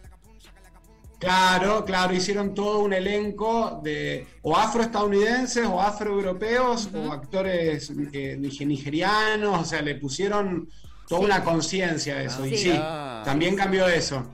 Claro, 1.18 1.84
claro, 1.84 2.14
hicieron 2.14 2.54
todo 2.54 2.78
un 2.78 2.94
elenco 2.94 3.80
de 3.84 4.26
o 4.42 4.56
afroestadounidenses 4.56 5.66
o 5.66 5.78
afroeuropeos 5.80 6.88
o 6.94 7.12
actores 7.12 7.90
eh, 7.90 8.38
nige- 8.38 8.64
nigerianos, 8.64 9.60
o 9.60 9.64
sea, 9.64 9.82
le 9.82 9.96
pusieron 9.96 10.68
toda 11.10 11.20
una 11.22 11.44
conciencia 11.44 12.14
a 12.16 12.22
eso. 12.22 12.46
y 12.46 12.50
Sí. 12.50 12.56
sí, 12.56 12.72
Ah. 12.80 13.22
también 13.24 13.56
cambió 13.56 13.86
eso. 13.88 14.24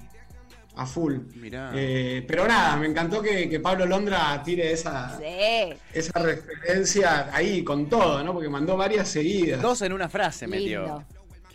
A 0.76 0.84
full. 0.84 1.14
Mirá. 1.36 1.70
Eh, 1.74 2.22
pero 2.28 2.46
nada, 2.46 2.76
me 2.76 2.86
encantó 2.86 3.22
que, 3.22 3.48
que 3.48 3.60
Pablo 3.60 3.86
Londra 3.86 4.42
tire 4.44 4.70
esa, 4.72 5.18
Sí. 5.18 5.74
esa 5.94 6.18
referencia 6.18 7.30
ahí 7.34 7.64
con 7.64 7.88
todo, 7.88 8.22
¿no? 8.22 8.34
Porque 8.34 8.50
mandó 8.50 8.76
varias 8.76 9.08
seguidas. 9.08 9.62
Dos 9.62 9.80
en 9.80 9.94
una 9.94 10.10
frase 10.10 10.46
metió. 10.46 11.02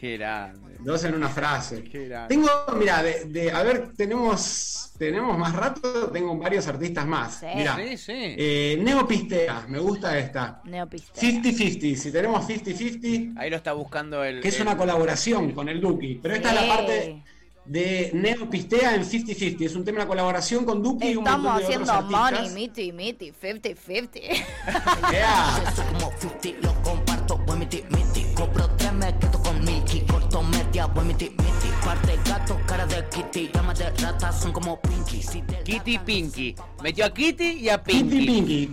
Qué 0.02 0.18
grande. 0.18 0.78
Dos 0.80 1.04
en 1.04 1.14
una 1.14 1.30
frase. 1.30 1.84
Qué 1.84 2.08
grande. 2.08 2.34
Tengo, 2.36 2.50
mira, 2.76 3.04
de, 3.04 3.26
de- 3.26 3.52
a 3.52 3.62
ver, 3.62 3.92
tenemos, 3.96 4.94
tenemos 4.98 5.38
más 5.38 5.54
rato, 5.56 6.10
tengo 6.12 6.36
varios 6.40 6.66
artistas 6.68 7.06
más. 7.06 7.36
Sí. 7.40 7.46
Mirá, 7.56 7.76
Sí, 7.78 7.98
sí. 7.98 8.12
eh, 8.16 8.80
Neopistea, 8.82 9.66
me 9.68 9.78
gusta 9.78 10.18
esta. 10.18 10.60
Neopiste. 10.66 11.22
50-50, 11.22 11.96
si 11.96 12.12
tenemos 12.12 12.48
50-50, 12.48 13.38
Ahí 13.38 13.52
lo 13.52 13.58
está 13.58 13.74
buscando 13.74 14.24
el. 14.24 14.42
que 14.42 14.48
es 14.48 14.56
el- 14.56 14.64
una 14.64 14.76
colaboración 14.76 15.52
con 15.52 15.70
el 15.70 15.80
Duki. 15.80 16.16
Pero 16.20 16.34
esta 16.34 16.50
es 16.50 16.56
la 16.56 16.68
parte 16.76 17.24
de 17.64 18.10
Neopistea 18.16 18.96
en 18.96 19.06
50-50. 19.06 19.66
Es 19.68 19.76
un 19.76 19.86
tema 19.86 20.00
de 20.00 20.08
colaboración 20.08 20.66
con 20.66 20.82
Duki 20.82 21.10
y 21.10 21.16
un 21.16 21.20
Estamos 21.28 21.44
montón 21.44 21.60
de 21.60 21.64
haciendo 21.66 21.94
otros 21.94 22.10
money, 22.10 22.26
artistas. 22.40 22.54
miti, 22.56 22.92
miti, 22.92 23.32
50-50. 23.40 24.20
Yeah. 25.12 25.74
Miti, 31.00 31.30
miti. 31.30 31.70
Parte 31.84 32.20
gato, 32.26 32.60
cara 32.68 32.86
de 32.86 33.08
kitty. 33.10 33.52
Llamas 33.54 33.80
de 33.80 33.90
rata, 33.90 34.32
son 34.32 34.52
como 34.52 34.80
Pinky. 34.82 35.22
Si 35.22 35.42
Kitty 35.42 35.98
Pinky. 36.00 36.56
Metió 36.84 37.06
a 37.06 37.14
Kitty 37.14 37.52
y 37.60 37.70
a 37.70 37.82
Kitty 37.82 38.04
Pinky. 38.04 38.26
Pinky. 38.26 38.72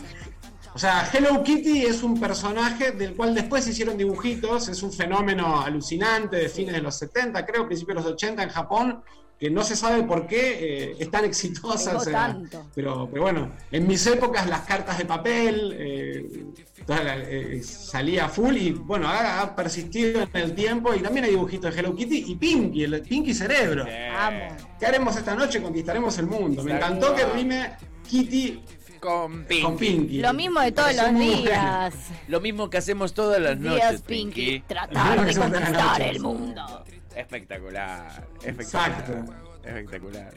O 0.74 0.78
sea, 0.78 1.08
Hello 1.12 1.42
Kitty 1.42 1.86
es 1.86 2.02
un 2.02 2.20
personaje 2.20 2.92
del 2.92 3.16
cual 3.16 3.34
después 3.34 3.64
se 3.64 3.70
hicieron 3.70 3.96
dibujitos, 3.96 4.68
es 4.68 4.82
un 4.82 4.92
fenómeno 4.92 5.60
alucinante 5.60 6.36
de 6.36 6.48
fines 6.48 6.74
de 6.74 6.82
los 6.82 6.94
70, 6.96 7.44
creo, 7.46 7.66
principios 7.66 7.96
de 7.96 8.02
los 8.04 8.12
80 8.12 8.42
en 8.44 8.48
Japón, 8.50 9.02
que 9.38 9.50
no 9.50 9.62
se 9.62 9.76
sabe 9.76 10.02
por 10.02 10.26
qué 10.26 10.58
eh, 10.90 10.96
es 10.98 11.10
tan 11.10 11.24
exitosa. 11.24 11.96
O 11.96 12.00
sea, 12.00 12.12
tanto. 12.12 12.66
pero, 12.74 13.08
pero 13.10 13.22
bueno, 13.22 13.50
en 13.70 13.86
mis 13.86 14.04
épocas 14.06 14.48
las 14.48 14.62
cartas 14.62 14.98
de 14.98 15.04
papel 15.04 15.74
eh, 15.78 16.44
toda 16.86 17.04
la- 17.04 17.16
eh, 17.18 17.62
salía 17.62 18.28
full 18.28 18.56
y 18.56 18.70
bueno, 18.72 19.06
ha, 19.08 19.40
ha 19.42 19.54
persistido 19.54 20.22
en 20.22 20.28
el 20.42 20.54
tiempo 20.54 20.92
y 20.94 21.00
también 21.00 21.24
hay 21.24 21.30
dibujitos 21.32 21.72
de 21.74 21.80
Hello 21.80 21.94
Kitty 21.94 22.24
y 22.32 22.36
Pinky, 22.36 22.84
el 22.84 23.00
Pinky 23.02 23.32
Cerebro. 23.34 23.84
¿Qué 23.86 24.86
haremos 24.86 25.16
esta 25.16 25.34
noche? 25.34 25.62
Conquistaremos 25.62 26.18
el 26.18 26.26
mundo. 26.26 26.62
Me 26.64 26.72
encantó 26.72 27.14
que 27.14 27.24
rime 27.26 27.72
Kitty 28.08 28.62
Con 29.00 29.44
Pinky. 29.44 29.62
con 29.62 29.76
Pinky. 29.76 30.20
Lo 30.20 30.32
mismo 30.32 30.60
de 30.60 30.72
todos 30.72 30.94
los 30.96 31.14
días. 31.18 31.94
Lo 32.26 32.40
mismo 32.40 32.68
que 32.70 32.78
hacemos 32.78 33.12
todas 33.14 33.40
las 33.40 33.60
Días, 33.60 33.74
noches, 33.84 34.02
Pinky. 34.02 34.46
Pinky. 34.46 34.60
Tratar 34.66 35.24
de 35.26 35.34
conquistar 35.38 36.02
el 36.02 36.20
mundo. 36.20 36.84
Espectacular. 37.20 38.26
Espectacular. 38.44 38.90
Exacto. 38.90 39.34
Espectacular. 39.64 40.34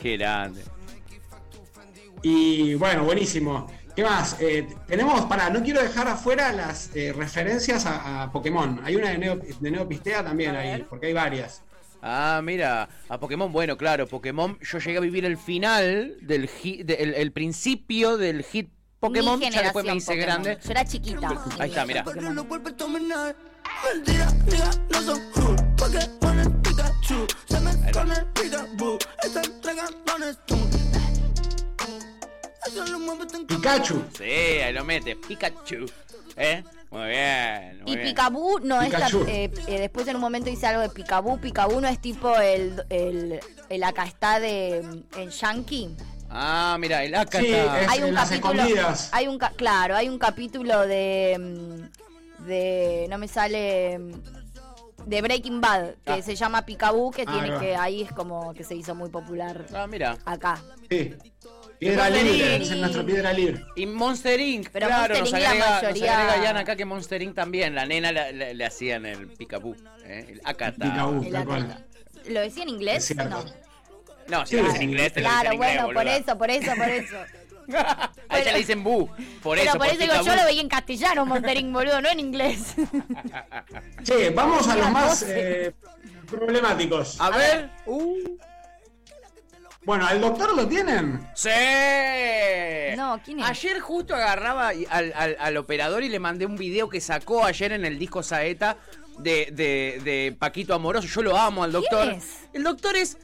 Qué 0.00 0.16
grande. 0.16 0.62
Y 2.22 2.74
bueno, 2.74 3.04
buenísimo. 3.04 3.66
¿Qué 3.96 4.04
más? 4.04 4.36
Eh, 4.40 4.66
tenemos, 4.86 5.22
para, 5.26 5.50
no 5.50 5.62
quiero 5.62 5.82
dejar 5.82 6.06
afuera 6.08 6.52
las 6.52 6.94
eh, 6.94 7.12
referencias 7.16 7.86
a, 7.86 8.22
a 8.24 8.32
Pokémon. 8.32 8.80
Hay 8.84 8.96
una 8.96 9.10
de, 9.10 9.18
Neo, 9.18 9.36
de 9.36 9.70
Neopistea 9.70 10.22
también 10.22 10.54
ahí, 10.54 10.84
porque 10.88 11.06
hay 11.06 11.12
varias. 11.12 11.62
Ah, 12.02 12.40
mira, 12.42 12.88
a 13.08 13.18
Pokémon, 13.18 13.52
bueno, 13.52 13.76
claro, 13.76 14.06
Pokémon, 14.06 14.58
yo 14.60 14.78
llegué 14.78 14.96
a 14.98 15.00
vivir 15.00 15.24
el 15.24 15.36
final 15.36 16.16
del 16.22 16.48
hit, 16.48 16.86
de- 16.86 16.94
el, 16.94 17.14
el 17.14 17.32
principio 17.32 18.16
del 18.16 18.42
hit 18.44 18.70
Pokémon, 19.00 19.38
ya 19.40 19.62
después 19.62 19.84
me 19.84 19.94
hice 19.96 20.12
Pokémon. 20.12 20.42
grande. 20.42 20.58
Yo 20.64 20.70
era 20.70 20.84
chiquita. 20.84 21.44
Ahí 21.58 21.70
está, 21.70 21.84
mira. 21.84 22.04
Pokémon. 23.82 24.04
lo 24.04 24.04
vuelve 24.04 24.22
a 24.22 24.26
dominar. 24.26 24.26
Mentira, 24.26 24.30
nigga, 24.46 24.70
no 24.90 25.02
son 25.02 25.32
cool. 25.32 25.56
Pokémon 25.76 26.38
el 26.40 26.52
Pikachu. 26.62 27.26
Se 27.48 27.60
me 27.60 27.92
con 27.92 28.12
el 28.12 28.26
Pikachu. 28.26 28.98
Esta 29.22 29.40
entrega 29.42 29.84
no 30.18 30.26
es 30.26 30.38
tú. 30.46 30.56
Pikachu. 33.46 34.04
Sí, 34.16 34.24
ahí 34.24 34.72
lo 34.72 34.84
mete, 34.84 35.16
Pikachu. 35.16 35.86
¿Eh? 36.36 36.62
Muy 36.90 37.08
bien. 37.08 37.80
muy 37.84 37.92
Y. 37.92 37.96
Picaboo 37.98 38.58
no 38.60 38.80
Pikachu. 38.80 39.20
es. 39.22 39.26
la- 39.26 39.32
eh, 39.32 39.50
eh, 39.68 39.78
después 39.80 40.06
en 40.08 40.16
un 40.16 40.20
momento 40.22 40.50
hice 40.50 40.66
algo 40.66 40.82
de 40.82 40.88
Picaboo. 40.88 41.38
Picaboo 41.40 41.80
no 41.80 41.88
es 41.88 42.00
tipo 42.00 42.36
el. 42.38 42.82
el, 42.90 43.40
el 43.68 43.84
acá 43.84 44.04
está 44.04 44.40
de. 44.40 44.78
En 45.16 45.30
Yankee. 45.30 45.94
Ah, 46.30 46.76
mira, 46.78 47.02
el 47.02 47.14
Akata. 47.14 47.40
Sí, 47.40 47.52
es- 47.52 47.88
hay 47.88 48.00
un 48.02 48.08
en 48.08 48.14
las 48.14 48.28
capítulo. 48.28 48.52
escondidas. 48.62 49.08
Hay 49.12 49.26
un 49.28 49.38
ca- 49.38 49.52
claro, 49.56 49.96
hay 49.96 50.08
un 50.08 50.18
capítulo 50.18 50.86
de. 50.86 51.88
De. 52.46 53.06
no 53.10 53.18
me 53.18 53.28
sale. 53.28 53.98
de 55.06 55.22
Breaking 55.22 55.62
Bad, 55.62 55.94
que 56.04 56.12
Ah. 56.12 56.22
se 56.22 56.36
llama 56.36 56.66
Picaboo, 56.66 57.10
que 57.10 57.22
Ah, 57.26 57.32
tiene 57.32 57.46
ahí 57.46 57.50
va. 57.52 57.60
que 57.60 57.76
ahí 57.76 58.02
es 58.02 58.12
como 58.12 58.52
que 58.52 58.64
se 58.64 58.74
hizo 58.74 58.94
muy 58.94 59.08
popular 59.08 59.64
Ah, 59.74 59.86
mira. 59.86 60.18
acá. 60.26 60.62
Sí. 60.90 61.14
Piedra 61.78 62.10
libre, 62.10 62.56
es 62.56 62.70
nuestra 62.76 63.02
piedra 63.02 63.32
libre. 63.32 63.64
Y 63.76 63.86
Monster 63.86 64.38
Inc. 64.38 64.68
Pero 64.70 64.88
claro, 64.88 65.14
Monster 65.14 65.20
nos, 65.20 65.28
Inc. 65.32 65.40
la 65.40 65.48
agrega, 65.50 65.70
nos 65.70 65.82
mayoría- 65.82 66.18
agrega 66.28 66.46
Jan 66.46 66.56
acá 66.58 66.76
que 66.76 66.84
Monster 66.84 67.22
Inc. 67.22 67.34
también. 67.34 67.74
La 67.74 67.86
nena 67.86 68.12
le, 68.12 68.32
le- 68.34 68.54
le 68.54 68.64
hacían 68.66 69.06
el 69.06 69.28
Picaboo. 69.28 69.74
¿eh? 70.04 70.26
El 70.28 70.40
cual. 70.54 71.62
está. 71.62 71.84
¿Lo 72.28 72.40
decía 72.40 72.62
en 72.64 72.68
inglés? 72.68 73.16
No. 73.16 73.42
No, 74.28 74.46
si 74.46 74.56
Sí, 74.58 74.62
lo 74.62 74.70
sí. 74.70 74.76
en 74.76 74.82
inglés, 74.82 75.12
te 75.14 75.20
lo 75.22 75.28
Claro, 75.28 75.46
en 75.48 75.54
inglés, 75.54 75.70
bueno, 75.72 75.86
por 75.86 75.94
boluda. 75.94 76.16
eso, 76.18 76.38
por 76.38 76.50
eso, 76.50 76.72
por 76.76 76.88
eso. 76.90 77.16
A 77.76 78.38
ella 78.38 78.52
le 78.52 78.58
dicen 78.58 78.82
bu. 78.84 79.08
Por 79.42 79.56
Pero 79.58 79.70
eso, 79.70 79.78
por 79.78 79.86
eso 79.86 79.96
digo, 79.98 80.14
yo 80.24 80.36
lo 80.36 80.44
veía 80.44 80.60
en 80.60 80.68
castellano, 80.68 81.26
Monterín, 81.26 81.72
boludo, 81.72 82.00
no 82.00 82.08
en 82.08 82.20
inglés. 82.20 82.74
Che, 84.04 84.30
vamos 84.30 84.66
a 84.68 84.76
los 84.76 84.90
más 84.90 85.24
eh, 85.28 85.72
problemáticos. 86.28 87.20
A 87.20 87.30
ver. 87.30 87.70
Uh. 87.86 88.36
Bueno, 89.82 90.06
¿al 90.06 90.20
doctor 90.20 90.54
lo 90.54 90.68
tienen? 90.68 91.26
¡Sí! 91.34 91.48
No, 92.96 93.18
¿quién 93.24 93.40
es? 93.40 93.46
Ayer 93.46 93.80
justo 93.80 94.14
agarraba 94.14 94.68
al, 94.68 95.12
al- 95.16 95.36
al 95.40 95.56
operador 95.56 96.02
y 96.02 96.08
le 96.10 96.18
mandé 96.18 96.44
un 96.44 96.56
video 96.56 96.88
que 96.88 97.00
sacó 97.00 97.44
ayer 97.44 97.72
en 97.72 97.84
el 97.86 97.98
disco 97.98 98.22
Saeta 98.22 98.76
de, 99.18 99.48
de- 99.52 100.00
de 100.04 100.36
Paquito 100.38 100.74
Amoroso. 100.74 101.08
Yo 101.08 101.22
lo 101.22 101.36
amo 101.36 101.64
al 101.64 101.72
doctor. 101.72 102.04
¿Quién 102.08 102.16
es? 102.18 102.40
El 102.52 102.62
doctor 102.62 102.94
es. 102.96 103.16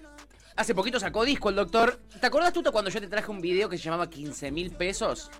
Hace 0.56 0.74
poquito 0.74 0.98
sacó 0.98 1.24
disco 1.24 1.50
el 1.50 1.56
doctor. 1.56 2.00
¿Te 2.20 2.26
acordás 2.26 2.52
tú 2.52 2.62
cuando 2.72 2.90
yo 2.90 3.00
te 3.00 3.08
traje 3.08 3.30
un 3.30 3.40
video 3.40 3.68
que 3.68 3.76
se 3.76 3.84
llamaba 3.84 4.08
15 4.08 4.50
mil 4.50 4.70
pesos? 4.70 5.30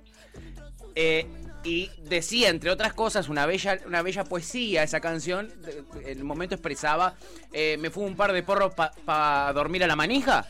Eh, 0.94 1.26
y 1.64 1.90
decía, 2.02 2.50
entre 2.50 2.70
otras 2.70 2.92
cosas, 2.92 3.28
una 3.28 3.46
bella, 3.46 3.78
una 3.86 4.02
bella 4.02 4.24
poesía 4.24 4.82
esa 4.82 5.00
canción. 5.00 5.52
En 6.02 6.18
el 6.18 6.24
momento 6.24 6.54
expresaba, 6.54 7.14
eh, 7.52 7.76
me 7.80 7.90
fue 7.90 8.04
un 8.04 8.14
par 8.14 8.32
de 8.32 8.42
porros 8.42 8.74
para 8.74 9.52
dormir 9.52 9.84
a 9.84 9.86
la 9.86 9.96
manija. 9.96 10.46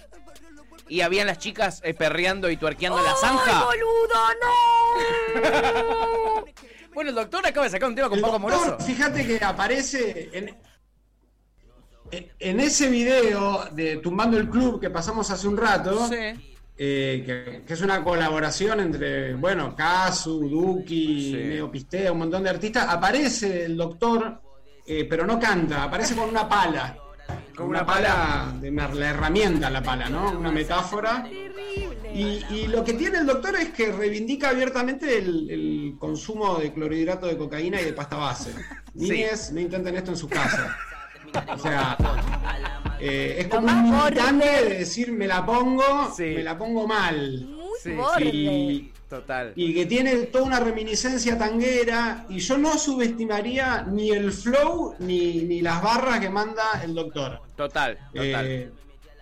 Y 0.89 1.01
habían 1.01 1.27
las 1.27 1.39
chicas 1.39 1.81
eh, 1.85 1.95
perreando 1.95 2.51
y 2.51 2.57
tuerqueando 2.57 3.03
la 3.03 3.15
zanja. 3.17 3.69
¡Ay, 3.71 3.79
boludo, 3.79 4.15
no! 4.43 6.45
Bueno, 6.97 7.11
el 7.11 7.17
doctor 7.17 7.47
acaba 7.47 7.67
de 7.67 7.71
sacar 7.71 7.91
un 7.91 7.95
tema 7.95 8.09
con 8.09 8.17
El 8.17 8.23
Paco 8.23 8.37
Amoroso. 8.37 8.79
fíjate 8.79 9.27
que 9.27 9.45
aparece 9.45 10.31
en, 10.33 10.57
en- 12.11 12.27
en 12.39 12.61
ese 12.61 12.89
video 12.89 13.65
de 13.73 13.97
Tumbando 13.99 14.37
el 14.39 14.49
Club 14.49 14.81
que 14.81 14.91
pasamos 14.91 15.31
hace 15.31 15.47
un 15.49 15.57
rato, 15.57 16.09
Sí. 16.09 16.15
eh, 16.79 17.23
que, 17.25 17.63
que 17.67 17.73
es 17.73 17.81
una 17.83 18.03
colaboración 18.05 18.81
entre, 18.81 19.35
bueno, 19.35 19.75
Casu, 19.75 20.49
Duki, 20.49 21.33
Sí. 21.33 21.37
Neopistea, 21.49 22.13
un 22.13 22.19
montón 22.19 22.43
de 22.43 22.51
artistas, 22.51 22.87
aparece 22.89 23.65
el 23.65 23.77
doctor, 23.77 24.41
eh, 24.87 25.05
pero 25.09 25.27
no 25.27 25.39
canta, 25.41 25.83
aparece 25.85 26.15
con 26.15 26.29
una 26.29 26.49
pala. 26.49 26.97
Con 27.57 27.69
una, 27.69 27.79
una 27.83 27.87
pala, 27.87 28.55
de 28.61 28.71
una- 28.71 28.89
la 28.95 29.09
herramienta, 29.11 29.69
la 29.71 29.83
pala, 29.83 30.09
¿no? 30.09 30.31
Una 30.39 30.53
metáfora. 30.53 31.27
Y, 32.15 32.45
y 32.51 32.67
lo 32.69 32.85
que 32.85 32.93
tiene 32.93 33.19
el 33.19 33.27
doctor 33.27 33.57
es 33.57 33.71
que 33.71 33.91
reivindica 33.93 34.51
abiertamente 34.51 35.19
el, 35.19 35.51
el 35.51 35.97
consumo 35.99 36.57
de 36.59 36.73
clorhidrato 36.73 37.27
de 37.27 37.37
cocaína 37.37 37.81
y 37.81 37.85
de 37.87 37.93
pasta 37.93 38.17
base. 38.17 38.51
Sí. 38.97 39.11
Niñes, 39.11 39.53
no 39.53 39.61
intenten 39.61 39.95
esto 39.97 40.11
en 40.13 40.17
su 40.17 40.27
casa. 40.27 40.75
O 41.53 41.59
sea, 41.59 41.97
eh, 43.01 43.37
es 43.41 43.49
como 43.49 43.67
un 43.69 43.91
militante 43.91 44.47
borde. 44.47 44.65
de 44.71 44.79
decir 44.79 45.13
me 45.13 45.27
la 45.27 45.45
pongo, 45.45 46.13
Sí. 46.17 46.23
me 46.37 46.43
la 46.43 46.57
pongo 46.59 46.87
mal. 46.87 47.47
Muy 47.47 47.67
Sí, 47.83 47.93
borde. 47.93 48.25
Y, 48.25 48.93
Total. 49.09 49.53
y 49.55 49.75
que 49.75 49.87
tiene 49.87 50.17
toda 50.27 50.45
una 50.45 50.61
reminiscencia 50.61 51.39
tanguera. 51.39 52.27
Y 52.29 52.39
yo 52.39 52.59
no 52.59 52.77
subestimaría 52.79 53.85
ni 53.89 54.11
el 54.11 54.33
flow 54.33 54.95
ni, 54.99 55.43
ni 55.43 55.61
las 55.61 55.83
barras 55.83 56.19
que 56.21 56.29
manda 56.31 56.63
el 56.83 56.95
doctor. 56.95 57.41
Total, 57.57 57.97
total. 58.15 58.47
Eh, 58.47 58.71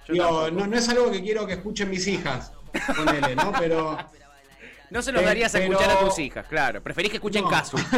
Yo 0.09 0.13
digo, 0.15 0.51
no, 0.51 0.67
no 0.67 0.77
es 0.77 0.89
algo 0.89 1.11
que 1.11 1.23
quiero 1.23 1.47
que 1.47 1.55
escuchen 1.55 1.91
mis 1.91 2.07
hijas. 2.07 2.53
Ponele, 2.97 3.35
¿no? 3.37 3.53
Pero. 3.59 3.97
No 4.95 5.03
se 5.03 5.13
los 5.13 5.21
eh, 5.23 5.25
darías 5.27 5.55
a 5.55 5.59
pero- 5.59 5.73
escuchar 5.73 5.91
a 5.97 6.01
tus 6.01 6.19
hijas, 6.19 6.47
claro. 6.49 6.83
Preferís 6.83 7.11
que 7.11 7.17
escuchen 7.19 7.45
no. 7.45 7.51
Casu. 7.51 7.77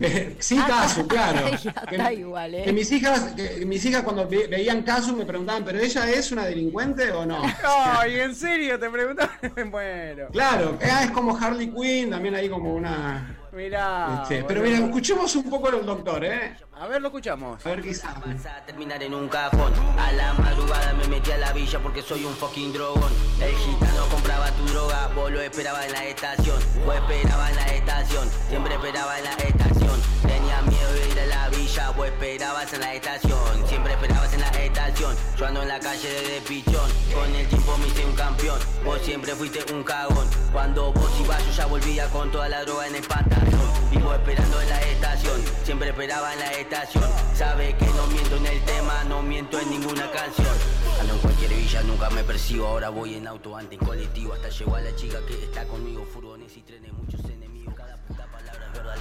Eh, 0.00 0.36
sí, 0.38 0.56
Casu, 0.56 1.06
claro. 1.08 1.50
Ya 1.62 1.72
Que- 1.72 1.96
está 1.96 2.12
igual, 2.12 2.54
¿eh? 2.54 2.62
Que 2.64 2.72
mis 2.72 2.90
hijas, 2.92 3.32
que 3.34 3.64
mis 3.66 3.84
hijas 3.84 4.02
cuando 4.02 4.28
ve- 4.28 4.46
veían 4.48 4.82
Casu 4.82 5.16
me 5.16 5.24
preguntaban, 5.24 5.64
¿pero 5.64 5.78
ella 5.80 6.08
es 6.10 6.30
una 6.32 6.44
delincuente 6.44 7.10
o 7.10 7.24
no? 7.26 7.42
Ay, 7.64 8.20
¿en 8.20 8.34
serio? 8.34 8.78
Te 8.78 8.88
pregunto. 8.90 9.28
bueno. 9.70 10.26
Claro, 10.32 10.78
ah, 10.82 11.04
es 11.04 11.10
como 11.10 11.36
Harley 11.36 11.68
Quinn, 11.72 12.10
también 12.10 12.34
ahí 12.34 12.48
como 12.48 12.74
una. 12.74 13.38
Mirá. 13.52 14.20
este, 14.22 14.44
pero 14.44 14.62
mira, 14.62 14.78
escuchemos 14.78 15.36
un 15.36 15.50
poco 15.50 15.70
del 15.70 15.84
doctor, 15.84 16.24
¿eh? 16.24 16.56
A 16.80 16.86
ver, 16.86 17.02
lo 17.02 17.08
escuchamos. 17.08 17.64
A 17.64 17.68
ver 17.68 17.82
qué 17.82 17.92
sabe. 17.94 18.32
Vas 18.34 18.46
a 18.46 18.64
terminar 18.64 19.02
en 19.02 19.14
un 19.14 19.28
cajón. 19.28 19.72
A 19.98 20.10
la 20.12 20.32
madrugada 20.32 20.94
me 20.94 21.06
metí 21.08 21.30
a 21.30 21.36
la 21.36 21.52
villa 21.52 21.78
porque 21.80 22.00
soy 22.00 22.24
un 22.24 22.34
fucking 22.34 22.72
drogón. 22.72 23.12
El 23.40 23.54
gitano 23.54 24.06
compraba 24.10 24.50
tu 24.52 24.64
droga, 24.72 25.08
vos 25.14 25.30
lo 25.30 25.40
esperaba 25.42 25.84
en 25.86 25.92
la 25.92 26.04
estación. 26.06 26.56
Vos 26.86 26.96
esperaba 26.96 27.50
en 27.50 27.56
la 27.56 27.66
estación, 27.66 28.28
siempre 28.48 28.74
esperaba 28.74 29.18
en 29.18 29.24
la 29.24 29.32
estación. 29.34 30.00
Tenía 30.22 30.62
miedo 30.62 30.92
de 30.94 31.08
ir 31.10 31.20
a 31.20 31.26
la 31.26 31.48
villa, 31.50 31.90
vos 31.90 32.06
esperabas 32.06 32.72
en 32.72 32.80
la 32.80 32.94
estación. 32.94 33.66
Siempre 33.68 33.92
esperabas 33.92 34.32
en 34.32 34.40
la 34.40 34.46
estación. 34.46 34.71
Yo 34.98 35.46
ando 35.46 35.62
en 35.62 35.68
la 35.68 35.80
calle 35.80 36.08
de 36.08 36.40
pichón. 36.42 36.90
Con 37.14 37.34
el 37.34 37.46
tiempo 37.48 37.76
me 37.78 37.86
hice 37.88 38.04
un 38.04 38.14
campeón. 38.14 38.60
Vos 38.84 39.00
siempre 39.02 39.34
fuiste 39.34 39.72
un 39.72 39.82
cagón. 39.82 40.28
Cuando 40.52 40.92
vos 40.92 41.10
ibas, 41.20 41.44
yo 41.46 41.52
ya 41.52 41.66
volvía 41.66 42.08
con 42.08 42.30
toda 42.30 42.48
la 42.48 42.62
droga 42.62 42.86
en 42.86 42.96
el 42.96 43.02
pantalón. 43.02 43.72
Vivo 43.90 44.14
esperando 44.14 44.60
en 44.60 44.68
la 44.68 44.80
estación, 44.80 45.42
siempre 45.64 45.88
esperaba 45.88 46.32
en 46.32 46.40
la 46.40 46.52
estación. 46.52 47.04
Sabe 47.34 47.76
que 47.76 47.86
no 47.86 48.06
miento 48.08 48.36
en 48.36 48.46
el 48.46 48.64
tema, 48.64 49.04
no 49.04 49.22
miento 49.22 49.58
en 49.58 49.70
ninguna 49.70 50.10
canción. 50.10 50.54
Ando 51.00 51.14
en 51.14 51.20
cualquier 51.20 51.54
villa, 51.54 51.82
nunca 51.82 52.10
me 52.10 52.24
persigo. 52.24 52.66
Ahora 52.66 52.90
voy 52.90 53.14
en 53.14 53.26
auto, 53.26 53.56
antes 53.56 53.80
en 53.80 53.86
colectivo. 53.86 54.34
Hasta 54.34 54.50
llegó 54.50 54.76
a 54.76 54.80
la 54.80 54.94
chica 54.94 55.18
que 55.26 55.44
está 55.44 55.64
conmigo. 55.66 56.06
Furgones 56.12 56.56
y 56.56 56.62
trenes, 56.62 56.92
muchos 56.92 57.20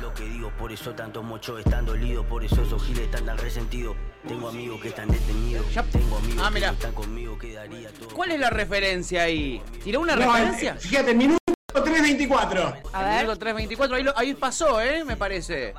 lo 0.01 0.13
que 0.13 0.23
digo. 0.25 0.49
Por 0.57 0.71
eso 0.71 0.93
tantos 0.93 1.23
mochos 1.23 1.59
están 1.59 1.85
dolidos. 1.85 2.25
Por 2.25 2.43
eso 2.43 2.61
esos 2.61 2.83
giles 2.83 3.03
están 3.05 3.25
tan 3.25 3.37
resentidos. 3.37 3.95
Tengo 4.27 4.49
amigos 4.49 4.81
que 4.81 4.89
están 4.89 5.09
detenidos. 5.09 5.71
Ya- 5.73 5.83
Tengo 5.83 6.17
amigos 6.17 6.43
Ah, 6.45 6.51
que 6.53 6.59
no 6.59 6.67
están 6.67 6.93
conmigo. 6.93 7.37
Quedaría 7.37 7.89
todo. 7.93 8.09
¿Cuál 8.09 8.31
es 8.31 8.39
la 8.39 8.49
referencia 8.49 9.23
ahí? 9.23 9.61
¿Tiró 9.83 10.01
una 10.01 10.15
No, 10.15 10.31
referencia? 10.33 10.73
eh, 10.73 10.79
fíjate, 10.79 11.13
minuto 11.13 11.37
324. 11.73 12.73
A 12.93 12.99
El 13.01 13.05
ver. 13.05 13.21
minuto 13.23 13.39
3.24, 13.39 13.95
ahí, 13.95 14.03
lo- 14.03 14.17
ahí 14.17 14.33
pasó, 14.33 14.81
¿eh? 14.81 15.03
Me 15.05 15.15
parece. 15.17 15.73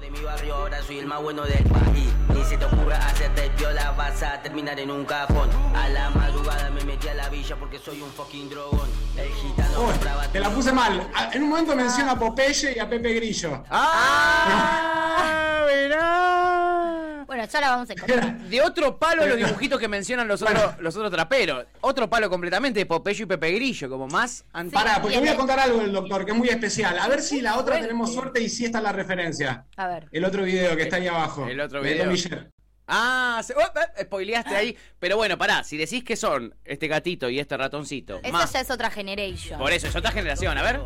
de 0.00 0.10
mi 0.10 0.20
barrio, 0.20 0.54
ahora 0.54 0.80
soy 0.82 0.98
el 1.00 1.06
más 1.06 1.20
bueno 1.20 1.42
del 1.42 1.64
país. 1.64 2.08
Ni 2.32 2.44
se 2.44 2.56
te 2.56 2.64
ocurra 2.64 2.96
hacerte 2.96 3.50
piola, 3.56 3.90
vas 3.92 4.22
a 4.22 4.40
terminar 4.40 4.78
en 4.78 4.90
un 4.92 5.04
cajón. 5.04 5.50
A 5.74 5.88
la 5.88 6.10
madrugada 6.10 6.70
me 6.70 6.84
metí 6.84 7.08
a 7.08 7.14
la 7.14 7.28
villa 7.28 7.56
porque 7.56 7.78
soy 7.80 8.00
un 8.00 8.10
fucking 8.12 8.48
drogón. 8.48 8.88
El 9.16 9.28
Uy, 9.78 9.92
te 10.32 10.40
la 10.40 10.50
puse 10.50 10.72
mal. 10.72 11.08
Ah, 11.14 11.30
En 11.32 11.42
un 11.42 11.50
momento 11.50 11.76
menciona 11.76 12.12
a 12.12 12.18
Popeye 12.18 12.74
y 12.76 12.78
a 12.78 12.88
Pepe 12.88 13.12
Grillo. 13.14 13.62
¡Ah! 13.70 15.64
Verá. 15.66 17.24
Bueno, 17.26 17.44
ya 17.44 17.60
la 17.60 17.70
vamos 17.70 17.90
a 17.90 17.92
encontrar. 17.92 18.38
De 18.48 18.62
otro 18.62 18.98
palo 18.98 19.26
los 19.26 19.36
dibujitos 19.36 19.78
que 19.78 19.88
mencionan 19.88 20.28
los 20.28 20.40
otros, 20.42 20.78
los 20.78 20.96
otros 20.96 21.10
traperos. 21.10 21.66
Otro 21.80 22.08
palo 22.08 22.30
completamente 22.30 22.78
de 22.78 22.86
Popeye 22.86 23.22
y 23.24 23.26
Pepe 23.26 23.50
Grillo, 23.52 23.88
como 23.90 24.06
más 24.06 24.44
antiguo. 24.52 24.82
Pará, 24.82 25.02
porque 25.02 25.18
voy 25.18 25.28
a 25.28 25.36
contar 25.36 25.58
algo 25.58 25.80
del 25.80 25.92
doctor, 25.92 26.24
que 26.24 26.30
es 26.32 26.36
muy 26.36 26.48
especial. 26.48 26.98
A 26.98 27.08
ver 27.08 27.20
si 27.20 27.40
la 27.40 27.58
otra 27.58 27.80
tenemos 27.80 28.14
suerte 28.14 28.40
y 28.40 28.48
si 28.48 28.64
esta 28.64 28.78
es 28.78 28.84
la 28.84 28.92
referencia. 28.92 29.66
A 29.76 29.88
ver. 29.88 30.08
El 30.12 30.24
otro 30.24 30.44
video 30.44 30.76
que 30.76 30.84
está 30.84 30.96
ahí 30.96 31.08
abajo. 31.08 31.46
El 31.46 31.60
otro 31.60 31.82
de 31.82 31.92
video. 31.94 32.46
Ah, 32.88 33.42
se, 33.44 33.52
oh, 33.54 33.60
eh, 33.60 34.04
spoileaste 34.04 34.54
ahí. 34.54 34.76
Pero 34.98 35.16
bueno, 35.16 35.36
pará, 35.36 35.64
si 35.64 35.76
decís 35.76 36.04
que 36.04 36.16
son 36.16 36.54
este 36.64 36.86
gatito 36.88 37.28
y 37.28 37.38
este 37.40 37.56
ratoncito. 37.56 38.18
Esa 38.22 38.30
más- 38.32 38.52
ya 38.52 38.60
es 38.60 38.70
otra 38.70 38.90
generation. 38.90 39.58
Por 39.58 39.72
eso, 39.72 39.88
es 39.88 39.96
otra 39.96 40.12
generación, 40.12 40.56
a 40.56 40.62
ver. 40.62 40.80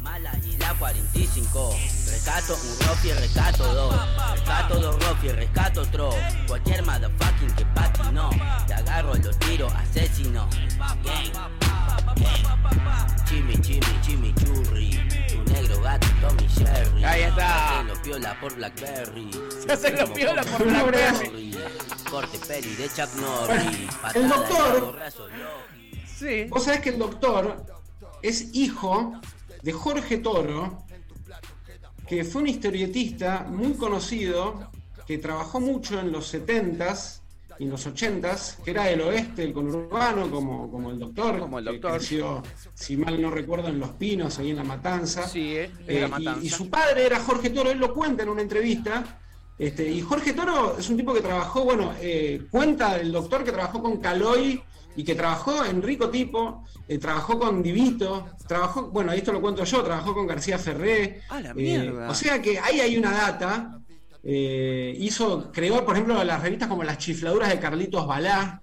Mala 0.00 0.32
y 0.44 0.56
la 0.56 0.74
45. 0.74 1.76
Rescato 2.10 2.54
un 2.54 2.86
Rofi, 2.88 3.12
rescato 3.12 3.72
dos. 3.74 3.94
Rescato 4.32 4.78
dos 4.80 5.04
Rofi, 5.08 5.28
rescato 5.28 5.82
otro. 5.82 6.10
Cualquier 6.48 6.82
motherfucking 6.84 7.54
que 7.54 7.64
patinó. 7.66 8.30
Te 8.66 8.74
agarro, 8.74 9.14
lo 9.14 9.30
tiro, 9.38 9.68
asesino. 9.68 10.48
Gang. 11.04 11.91
Chimi, 13.28 13.56
chimi, 13.62 14.00
chimi, 14.02 14.34
churri. 14.34 14.90
Tu 15.28 15.52
negro 15.52 15.80
gato, 15.80 16.06
Tommy 16.20 16.48
Jerry. 16.48 17.04
Ahí 17.04 17.22
está. 17.22 17.46
Se 17.46 17.52
hacen 17.54 17.88
los 17.88 17.98
piola 18.00 18.40
por 18.40 18.54
Blackberry. 18.54 19.30
Se 19.66 19.72
hacen 19.72 19.96
los 19.96 20.10
piola 20.10 20.42
por 20.42 20.64
Blackberry. 20.64 21.56
Corte 22.10 22.38
peli 22.46 22.74
de 22.74 22.88
Chuck 22.88 23.14
Norris. 23.14 23.88
el 24.14 24.28
doctor-. 24.28 24.98
Sí. 26.06 26.44
Vos 26.50 26.64
sabés 26.64 26.80
que 26.80 26.90
el 26.90 26.98
doctor 26.98 27.64
es 28.20 28.54
hijo 28.54 29.14
de 29.62 29.72
Jorge 29.72 30.18
Toro, 30.18 30.84
que 32.06 32.24
fue 32.24 32.42
un 32.42 32.48
historietista 32.48 33.46
muy 33.48 33.74
conocido, 33.74 34.70
que 35.06 35.18
trabajó 35.18 35.58
mucho 35.60 35.98
en 35.98 36.12
los 36.12 36.34
70s 36.34 37.21
y 37.62 37.64
en 37.66 37.70
los 37.70 37.86
80s, 37.86 38.56
que 38.64 38.72
era 38.72 38.86
del 38.86 39.02
oeste, 39.02 39.44
el 39.44 39.52
conurbano, 39.52 40.28
como, 40.28 40.68
como 40.68 40.90
el 40.90 40.98
doctor. 40.98 41.38
Como 41.38 41.60
el 41.60 41.64
que 41.64 41.70
doctor. 41.74 41.92
creció, 41.98 42.42
si 42.74 42.96
mal 42.96 43.22
no 43.22 43.30
recuerdo, 43.30 43.68
en 43.68 43.78
Los 43.78 43.90
Pinos, 43.90 44.36
ahí 44.40 44.50
en 44.50 44.56
La 44.56 44.64
Matanza. 44.64 45.28
Sí, 45.28 45.54
eh, 45.56 45.70
Eh, 45.86 46.00
la 46.00 46.06
y- 46.08 46.10
matanza. 46.24 46.40
y, 46.44 46.48
su 46.48 46.68
padre 46.68 47.06
era 47.06 47.20
Jorge 47.20 47.50
Toro, 47.50 47.70
él 47.70 47.78
lo 47.78 47.94
cuenta 47.94 48.24
en 48.24 48.30
una 48.30 48.42
entrevista. 48.42 49.20
Este, 49.56 49.88
y 49.88 50.00
Jorge 50.00 50.32
Toro 50.32 50.76
es 50.76 50.90
un 50.90 50.96
tipo 50.96 51.14
que 51.14 51.20
trabajó, 51.20 51.62
bueno, 51.62 51.92
eh, 52.00 52.42
cuenta 52.50 52.96
el 52.96 53.12
doctor 53.12 53.44
que 53.44 53.52
trabajó 53.52 53.80
con 53.80 53.98
Caloy 53.98 54.60
y 54.96 55.04
que 55.04 55.14
trabajó 55.14 55.64
en 55.64 55.82
Rico 55.82 56.10
Tipo, 56.10 56.64
eh, 56.88 56.98
trabajó 56.98 57.38
con 57.38 57.62
Divito, 57.62 58.26
trabajó, 58.48 58.88
bueno, 58.90 59.12
esto 59.12 59.32
lo 59.32 59.40
cuento 59.40 59.62
yo, 59.62 59.84
trabajó 59.84 60.14
con 60.14 60.26
García 60.26 60.58
Ferré. 60.58 61.22
¡A 61.28 61.40
la 61.40 61.50
eh, 61.50 61.54
mierda! 61.54 62.10
o 62.10 62.14
sea 62.14 62.42
que 62.42 62.58
ahí 62.58 62.80
hay 62.80 62.96
una 62.98 63.12
data. 63.12 63.78
Eh, 64.24 64.94
hizo, 64.98 65.50
creó, 65.52 65.84
por 65.84 65.94
ejemplo, 65.94 66.22
las 66.22 66.42
revistas 66.42 66.68
como 66.68 66.84
Las 66.84 66.98
Chifladuras 66.98 67.48
de 67.48 67.58
Carlitos 67.58 68.06
Balá 68.06 68.62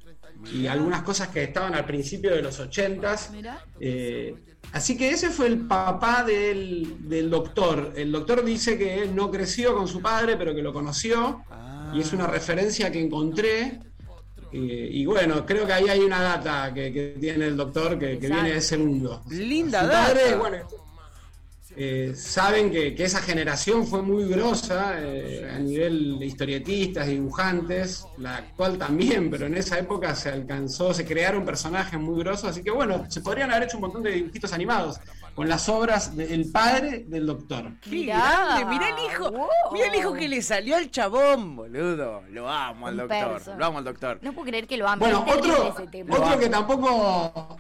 y 0.53 0.67
algunas 0.67 1.01
cosas 1.03 1.27
que 1.29 1.43
estaban 1.43 1.75
al 1.75 1.85
principio 1.85 2.33
de 2.33 2.41
los 2.41 2.59
ochentas. 2.59 3.31
Eh, 3.79 4.35
así 4.71 4.97
que 4.97 5.09
ese 5.09 5.29
fue 5.29 5.47
el 5.47 5.67
papá 5.67 6.23
del, 6.23 7.09
del 7.09 7.29
doctor. 7.29 7.93
El 7.95 8.11
doctor 8.11 8.43
dice 8.43 8.77
que 8.77 9.01
él 9.03 9.15
no 9.15 9.29
creció 9.29 9.75
con 9.75 9.87
su 9.87 10.01
padre, 10.01 10.37
pero 10.37 10.55
que 10.55 10.61
lo 10.61 10.71
conoció. 10.71 11.43
Y 11.93 11.99
es 11.99 12.13
una 12.13 12.27
referencia 12.27 12.91
que 12.91 13.01
encontré. 13.01 13.79
Eh, 14.51 14.89
y 14.91 15.05
bueno, 15.05 15.45
creo 15.45 15.67
que 15.67 15.73
ahí 15.73 15.89
hay 15.89 15.99
una 15.99 16.21
data 16.21 16.73
que, 16.73 16.91
que 16.91 17.17
tiene 17.19 17.47
el 17.47 17.57
doctor 17.57 17.99
que, 17.99 18.15
viene 18.15 18.51
de 18.51 18.57
ese 18.57 18.77
mundo. 18.77 19.21
Linda 19.29 19.81
Su 19.81 19.87
data. 19.87 20.07
padre, 20.07 20.35
bueno, 20.35 20.57
eh, 21.81 22.13
saben 22.13 22.71
que, 22.71 22.93
que 22.93 23.05
esa 23.05 23.21
generación 23.21 23.87
fue 23.87 24.01
muy 24.01 24.25
grosa 24.25 24.95
eh, 24.99 25.49
a 25.49 25.59
nivel 25.59 26.19
de 26.19 26.25
historietistas, 26.25 27.07
dibujantes, 27.07 28.05
la 28.17 28.35
actual 28.35 28.77
también, 28.77 29.29
pero 29.31 29.45
en 29.45 29.55
esa 29.55 29.79
época 29.79 30.13
se 30.13 30.27
alcanzó, 30.27 30.93
se 30.93 31.05
crearon 31.05 31.45
personajes 31.45 31.97
muy 31.97 32.21
grosos, 32.21 32.49
así 32.49 32.63
que 32.63 32.71
bueno, 32.71 33.05
se 33.09 33.21
podrían 33.21 33.49
haber 33.51 33.63
hecho 33.63 33.77
un 33.77 33.81
montón 33.83 34.03
de 34.03 34.11
dibujitos 34.11 34.51
animados 34.51 34.99
con 35.33 35.47
las 35.47 35.69
obras 35.69 36.17
del 36.17 36.51
padre 36.51 37.05
del 37.07 37.25
doctor. 37.25 37.71
Qué 37.79 37.89
Mirá. 37.91 38.65
mirá 38.69 38.89
el 38.89 39.05
hijo. 39.05 39.31
Wow. 39.31 39.47
Mirá 39.71 39.87
el 39.87 39.95
hijo 39.95 40.13
que 40.13 40.27
le 40.27 40.41
salió 40.41 40.75
al 40.75 40.91
chabón, 40.91 41.55
boludo. 41.55 42.23
Lo 42.29 42.49
amo 42.49 42.87
al 42.87 42.95
Un 42.95 42.99
doctor. 43.07 43.31
perso. 43.33 43.55
Lo 43.55 43.65
amo 43.65 43.77
al 43.77 43.85
doctor. 43.85 44.19
No 44.21 44.33
puedo 44.33 44.47
creer 44.47 44.67
que 44.67 44.75
lo 44.75 44.85
amen. 44.85 44.99
Bueno, 44.99 45.25
otro, 45.25 45.75
ese 45.77 45.87
tema. 45.87 46.13
otro 46.13 46.37
que 46.39 46.49
tampoco 46.49 47.57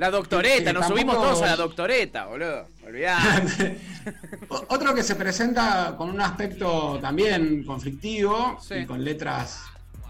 La 0.00 0.10
doctoreta, 0.10 0.72
nos 0.72 0.86
subimos 0.86 1.14
todos 1.14 1.42
a 1.42 1.46
la 1.48 1.56
doctoreta, 1.56 2.24
boludo. 2.24 2.66
Olvidá. 2.86 3.18
O- 4.48 4.64
Otro 4.68 4.94
que 4.94 5.02
se 5.02 5.14
presenta 5.14 5.94
con 5.98 6.08
un 6.08 6.22
aspecto 6.22 6.98
también 7.02 7.64
conflictivo 7.64 8.58
Sí. 8.62 8.76
y 8.76 8.86
con 8.86 9.04
letras 9.04 9.62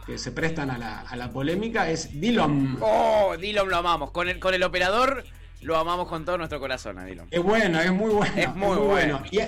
que 0.06 0.16
se 0.16 0.30
prestan 0.30 0.70
a 0.70 0.78
la, 0.78 1.00
a 1.00 1.16
la 1.16 1.28
polémica 1.32 1.90
es 1.90 2.20
Dillon. 2.20 2.78
Oh, 2.80 3.34
Dillon 3.36 3.68
lo 3.68 3.76
amamos. 3.76 4.12
Con 4.12 4.28
el, 4.28 4.38
con 4.38 4.54
el 4.54 4.62
operador 4.62 5.24
lo 5.62 5.76
amamos 5.76 6.06
con 6.06 6.24
todo 6.24 6.38
nuestro 6.38 6.60
corazón 6.60 6.96
a. 7.00 7.08
Es 7.28 7.42
bueno, 7.42 7.80
es 7.80 7.90
muy 7.92 8.10
bueno. 8.10 8.32
Es 8.36 8.54
muy 8.54 8.76
bueno. 8.76 9.22
Y, 9.32 9.40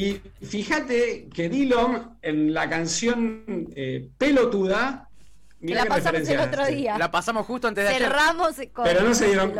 y 0.00 0.20
fíjate 0.44 1.28
que 1.32 1.48
Dillon 1.48 2.18
en 2.22 2.52
la 2.52 2.68
canción 2.68 3.68
eh, 3.76 4.08
Pelotuda. 4.18 5.06
Mirá 5.60 5.84
la 5.84 5.90
pasamos 5.90 6.28
el 6.28 6.40
otro 6.40 6.66
día. 6.66 6.98
La 6.98 7.10
pasamos 7.10 7.46
justo 7.46 7.68
antes 7.68 7.84
de 7.84 7.90
ayer. 7.90 8.02
Cerramos 8.08 8.54
con 8.72 8.84
Pero 8.84 9.02
no 9.02 9.14
se 9.14 9.26
dieron-. 9.26 9.54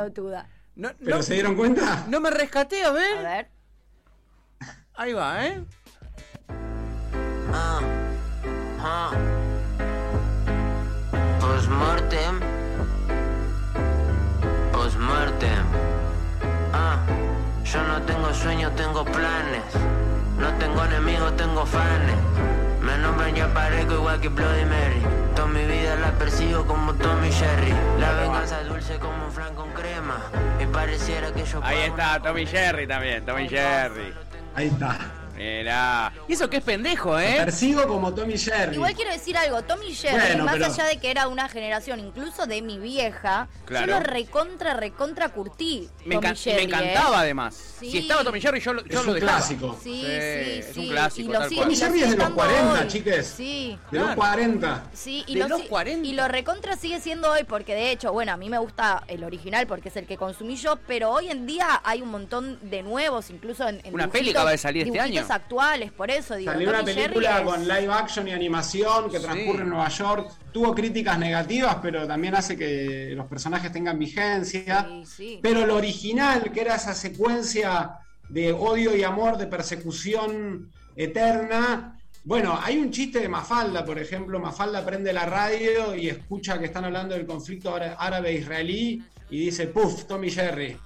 No, 0.74 0.90
¿Pero 0.98 1.16
no- 1.16 1.22
se 1.22 1.34
dieron 1.34 1.54
cuenta? 1.56 2.04
no 2.08 2.20
me 2.20 2.30
rescaté, 2.30 2.82
a 2.84 2.90
ver. 2.90 3.18
A 3.18 3.22
ver. 3.22 3.50
Ahí 4.94 5.12
va, 5.12 5.46
¿eh? 5.46 5.62
Ah, 7.52 7.80
ah. 8.80 9.10
Postmortem. 11.40 12.40
Postmortem. 14.72 15.64
Ah, 16.72 16.98
yo 17.64 17.82
no 17.82 18.02
tengo 18.02 18.32
sueños, 18.34 18.74
tengo 18.76 19.04
planes. 19.04 19.62
No 20.38 20.52
tengo 20.58 20.84
enemigos, 20.84 21.36
tengo 21.36 21.66
fans. 21.66 22.12
Me 22.80 22.96
nombran 22.98 23.36
y 23.36 23.40
aparezco 23.40 23.94
igual 23.94 24.20
que 24.20 24.28
Bloody 24.28 24.64
Mary. 24.64 25.02
Toda 25.40 25.52
mi 25.52 25.64
vida 25.64 25.96
la 25.96 26.12
persigo 26.18 26.66
como 26.66 26.92
Tommy 26.92 27.32
Jerry. 27.32 27.72
La 27.98 28.12
venganza 28.12 28.62
dulce 28.62 28.98
como 28.98 29.24
un 29.24 29.32
flan 29.32 29.54
con 29.54 29.70
crema. 29.72 30.20
Y 30.62 30.66
pareciera 30.66 31.32
que 31.32 31.46
yo 31.46 31.60
Ahí 31.64 31.78
está, 31.78 32.20
Tommy 32.20 32.44
Jerry 32.44 32.86
también, 32.86 33.24
Tommy 33.24 33.48
Jerry. 33.48 34.12
Ahí 34.54 34.66
está. 34.66 34.98
Mirá. 35.40 36.12
Y 36.28 36.34
eso 36.34 36.50
que 36.50 36.58
es 36.58 36.62
pendejo, 36.62 37.18
¿eh? 37.18 37.36
Persigo 37.38 37.86
como 37.86 38.12
Tommy 38.14 38.36
Jerry. 38.36 38.74
Igual 38.74 38.94
quiero 38.94 39.10
decir 39.10 39.36
algo, 39.38 39.62
Tommy 39.62 39.94
Jerry, 39.94 40.18
Bueno, 40.18 40.44
más 40.44 40.54
pero- 40.54 40.66
allá 40.66 40.84
de 40.84 40.98
que 40.98 41.10
era 41.10 41.28
una 41.28 41.48
generación 41.48 41.98
incluso 42.00 42.46
de 42.46 42.60
mi 42.62 42.78
vieja, 42.78 43.48
Claro. 43.64 43.86
yo 43.86 43.92
lo 43.94 44.00
recontra, 44.00 44.74
recontra 44.74 45.30
curtí. 45.30 45.88
Me, 46.04 46.16
Tommy 46.16 46.26
encan- 46.28 46.36
Jerry, 46.36 46.56
me 46.56 46.62
encantaba 46.74 47.16
¿eh? 47.16 47.20
además. 47.20 47.54
Sí. 47.80 47.90
Si 47.90 47.98
estaba 47.98 48.22
Tommy 48.22 48.40
Jerry, 48.40 48.60
yo, 48.60 48.72
lo- 48.74 48.84
yo 48.84 49.00
Es 49.00 49.06
lo 49.06 49.12
un 49.12 49.18
clásico. 49.18 49.78
Sí, 49.82 50.00
sí, 50.02 50.06
es 50.06 50.66
sí. 50.74 50.80
un 50.80 50.88
clásico, 50.88 51.32
tal 51.32 51.48
sigue-. 51.48 51.62
Tommy 51.62 51.76
Jerry 51.76 51.94
es 52.02 52.10
de 52.10 52.16
los 52.16 52.26
estando 52.28 52.34
40, 52.36 52.80
hoy. 52.82 52.88
chiques. 52.88 53.26
Sí. 53.26 53.78
De 53.90 53.98
los 53.98 54.04
Claro. 54.08 54.16
40. 54.20 54.84
Sí, 54.92 55.24
y 55.26 55.34
De 55.34 55.40
lo, 55.40 55.48
los 55.48 55.60
si- 55.62 55.68
40. 55.68 56.06
y 56.08 56.12
lo 56.12 56.28
recontra 56.28 56.76
sigue 56.76 57.00
siendo 57.00 57.30
hoy 57.30 57.44
porque 57.44 57.74
de 57.74 57.90
hecho, 57.92 58.12
bueno, 58.12 58.32
a 58.32 58.36
mí 58.36 58.48
me 58.50 58.58
gusta 58.58 59.04
el 59.08 59.24
original 59.24 59.66
porque 59.66 59.88
es 59.88 59.96
el 59.96 60.06
que 60.06 60.16
consumí 60.16 60.56
yo, 60.56 60.76
pero 60.86 61.10
hoy 61.10 61.30
en 61.30 61.46
día 61.46 61.80
hay 61.84 62.02
un 62.02 62.10
montón 62.10 62.58
de 62.62 62.82
nuevos, 62.82 63.30
incluso 63.30 63.66
en, 63.68 63.80
en 63.84 63.94
Una 63.94 64.08
peli 64.10 64.30
acaba 64.30 64.50
de 64.50 64.58
salir 64.58 64.86
este 64.86 64.92
dibujitos 64.98 65.29
actuales, 65.30 65.92
por 65.92 66.10
eso 66.10 66.34
digo, 66.36 66.52
Salió 66.52 66.68
una 66.70 66.80
Tommy 66.80 66.92
película 66.94 67.38
es- 67.38 67.44
con 67.44 67.62
live 67.68 67.92
action 67.92 68.28
y 68.28 68.32
animación 68.32 69.10
que 69.10 69.18
Sí. 69.18 69.24
transcurre 69.24 69.62
en 69.62 69.68
Nueva 69.70 69.88
York. 69.88 70.30
Tuvo 70.52 70.74
críticas 70.74 71.18
negativas, 71.18 71.76
pero 71.80 72.06
también 72.06 72.34
hace 72.34 72.56
que 72.56 73.12
los 73.16 73.26
personajes 73.26 73.72
tengan 73.72 73.98
vigencia. 73.98 74.86
Sí, 74.88 75.06
sí. 75.06 75.40
Pero 75.42 75.64
lo 75.66 75.76
original, 75.76 76.50
que 76.52 76.60
era 76.60 76.74
esa 76.74 76.94
secuencia 76.94 77.92
de 78.28 78.52
odio 78.52 78.94
y 78.96 79.02
amor, 79.02 79.36
de 79.38 79.46
persecución 79.46 80.70
eterna. 80.96 81.96
Bueno, 82.22 82.58
hay 82.62 82.76
un 82.78 82.90
chiste 82.90 83.20
de 83.20 83.28
Mafalda, 83.28 83.84
por 83.84 83.98
ejemplo. 83.98 84.38
Mafalda 84.38 84.84
prende 84.84 85.12
la 85.12 85.24
radio 85.26 85.94
y 85.94 86.08
escucha 86.08 86.58
que 86.58 86.66
están 86.66 86.84
hablando 86.84 87.14
del 87.14 87.26
conflicto 87.26 87.74
ára- 87.74 87.96
árabe-israelí 87.98 89.02
y 89.30 89.38
dice, 89.46 89.68
puff, 89.68 90.04
Tommy 90.04 90.30
Jerry. 90.30 90.76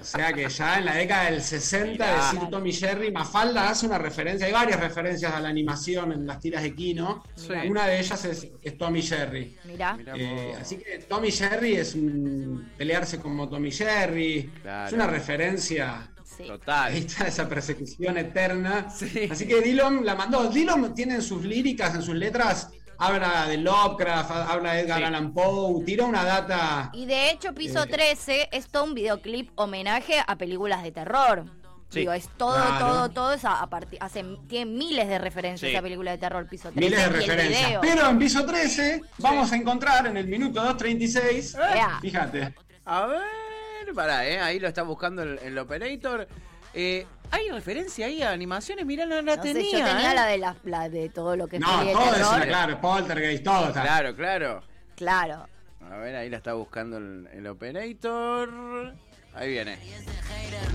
O 0.00 0.04
sea 0.04 0.32
que 0.32 0.48
ya 0.48 0.78
en 0.78 0.84
la 0.84 0.94
década 0.94 1.30
del 1.30 1.42
60 1.42 1.90
Mirá. 1.92 2.16
decir 2.32 2.48
Tommy 2.50 2.72
Jerry, 2.72 3.10
Mafalda 3.10 3.68
hace 3.70 3.86
una 3.86 3.98
referencia, 3.98 4.46
hay 4.46 4.52
varias 4.52 4.80
referencias 4.80 5.32
a 5.32 5.40
la 5.40 5.48
animación 5.48 6.12
en 6.12 6.26
las 6.26 6.40
tiras 6.40 6.62
de 6.62 6.74
Kino. 6.74 7.24
Sí. 7.34 7.52
Una 7.68 7.86
de 7.86 7.98
ellas 8.00 8.24
es, 8.24 8.48
es 8.62 8.78
Tommy 8.78 9.02
Jerry. 9.02 9.56
Mirá. 9.64 9.98
Eh, 10.16 10.54
así 10.60 10.76
que 10.76 10.98
Tommy 11.08 11.30
Jerry 11.30 11.76
es 11.76 11.94
un- 11.94 12.70
pelearse 12.76 13.18
como 13.18 13.48
Tommy 13.48 13.70
Jerry. 13.72 14.50
Claro. 14.62 14.86
Es 14.88 14.92
una 14.92 15.06
referencia. 15.06 16.10
Sí. 16.24 16.42
Ahí 16.44 16.48
Total. 16.48 16.94
está 16.94 17.26
esa 17.26 17.48
persecución 17.48 18.16
eterna. 18.18 18.88
Sí. 18.90 19.28
Así 19.30 19.46
que 19.46 19.60
Dillon 19.60 20.04
la 20.04 20.14
mandó. 20.14 20.48
Dillon 20.50 20.94
tiene 20.94 21.16
en 21.16 21.22
sus 21.22 21.42
líricas, 21.44 21.94
en 21.94 22.02
sus 22.02 22.14
letras, 22.14 22.70
habla 22.98 23.46
de 23.48 23.56
Lovecraft, 23.58 24.30
habla 24.30 24.72
de 24.74 24.80
Edgar 24.80 24.98
Sí. 24.98 25.04
Allan 25.04 25.32
Poe, 25.32 25.84
tira 25.84 26.04
una 26.04 26.24
data. 26.24 26.90
Y 26.92 27.06
de 27.06 27.30
hecho, 27.30 27.54
Piso 27.54 27.82
Eh. 27.84 27.86
13 27.86 28.48
es 28.52 28.68
todo 28.68 28.84
un 28.84 28.94
videoclip 28.94 29.50
homenaje 29.54 30.22
a 30.26 30.36
películas 30.36 30.82
de 30.82 30.92
terror. 30.92 31.44
Sí. 31.90 32.00
Digo, 32.00 32.12
es 32.12 32.28
todo, 32.36 32.54
Claro. 32.54 32.86
todo, 32.86 33.08
todo 33.08 33.32
es 33.32 33.44
a, 33.46 33.62
a 33.62 33.66
partir, 33.70 33.98
hace, 34.02 34.22
tiene 34.46 34.70
miles 34.70 35.08
de 35.08 35.18
referencias 35.18 35.70
Sí. 35.70 35.76
a 35.76 35.80
películas 35.80 36.14
de 36.14 36.18
terror, 36.18 36.46
Piso 36.46 36.70
13. 36.70 36.80
Miles 36.80 36.98
de 36.98 37.08
referencias. 37.08 37.78
Pero 37.80 38.08
en 38.10 38.18
piso 38.18 38.44
13 38.44 39.00
vamos 39.18 39.50
a 39.52 39.56
encontrar 39.56 40.06
en 40.06 40.16
el 40.18 40.26
minuto 40.26 40.60
2.36. 40.62 41.54
Ea. 41.74 41.98
Fíjate. 42.02 42.54
A 42.84 43.06
ver, 43.06 43.94
pará, 43.94 44.26
¿eh? 44.26 44.38
ahí 44.38 44.58
lo 44.58 44.68
está 44.68 44.82
buscando 44.82 45.22
el, 45.22 45.38
el 45.38 45.56
operator. 45.58 46.28
Eh, 46.74 47.06
¿Hay 47.30 47.48
referencia 47.50 48.06
ahí 48.06 48.22
a 48.22 48.30
animaciones? 48.30 48.86
Mirá, 48.86 49.04
no 49.06 49.16
la 49.16 49.36
No 49.36 49.42
sé, 49.42 49.52
tenía. 49.54 49.78
yo 49.78 49.84
tenía 49.84 50.12
¿eh? 50.12 50.14
la 50.14 50.26
de, 50.26 50.38
la, 50.38 50.56
la 50.64 50.88
de 50.88 51.08
todo 51.10 51.36
lo 51.36 51.46
que 51.46 51.56
es 51.56 51.62
No, 51.62 51.68
todo 51.68 52.10
terror. 52.12 52.38
eso, 52.38 52.46
claro, 52.48 52.80
Poltergeist, 52.80 53.44
todo 53.44 53.68
está. 53.68 53.82
Claro, 53.82 54.16
claro. 54.16 54.62
Claro. 54.96 55.46
A 55.90 55.96
ver, 55.98 56.16
ahí 56.16 56.28
la 56.30 56.38
está 56.38 56.54
buscando 56.54 56.96
el, 56.98 57.28
el 57.32 57.46
operator. 57.46 58.94
Ahí 59.34 59.50
viene. 59.50 59.78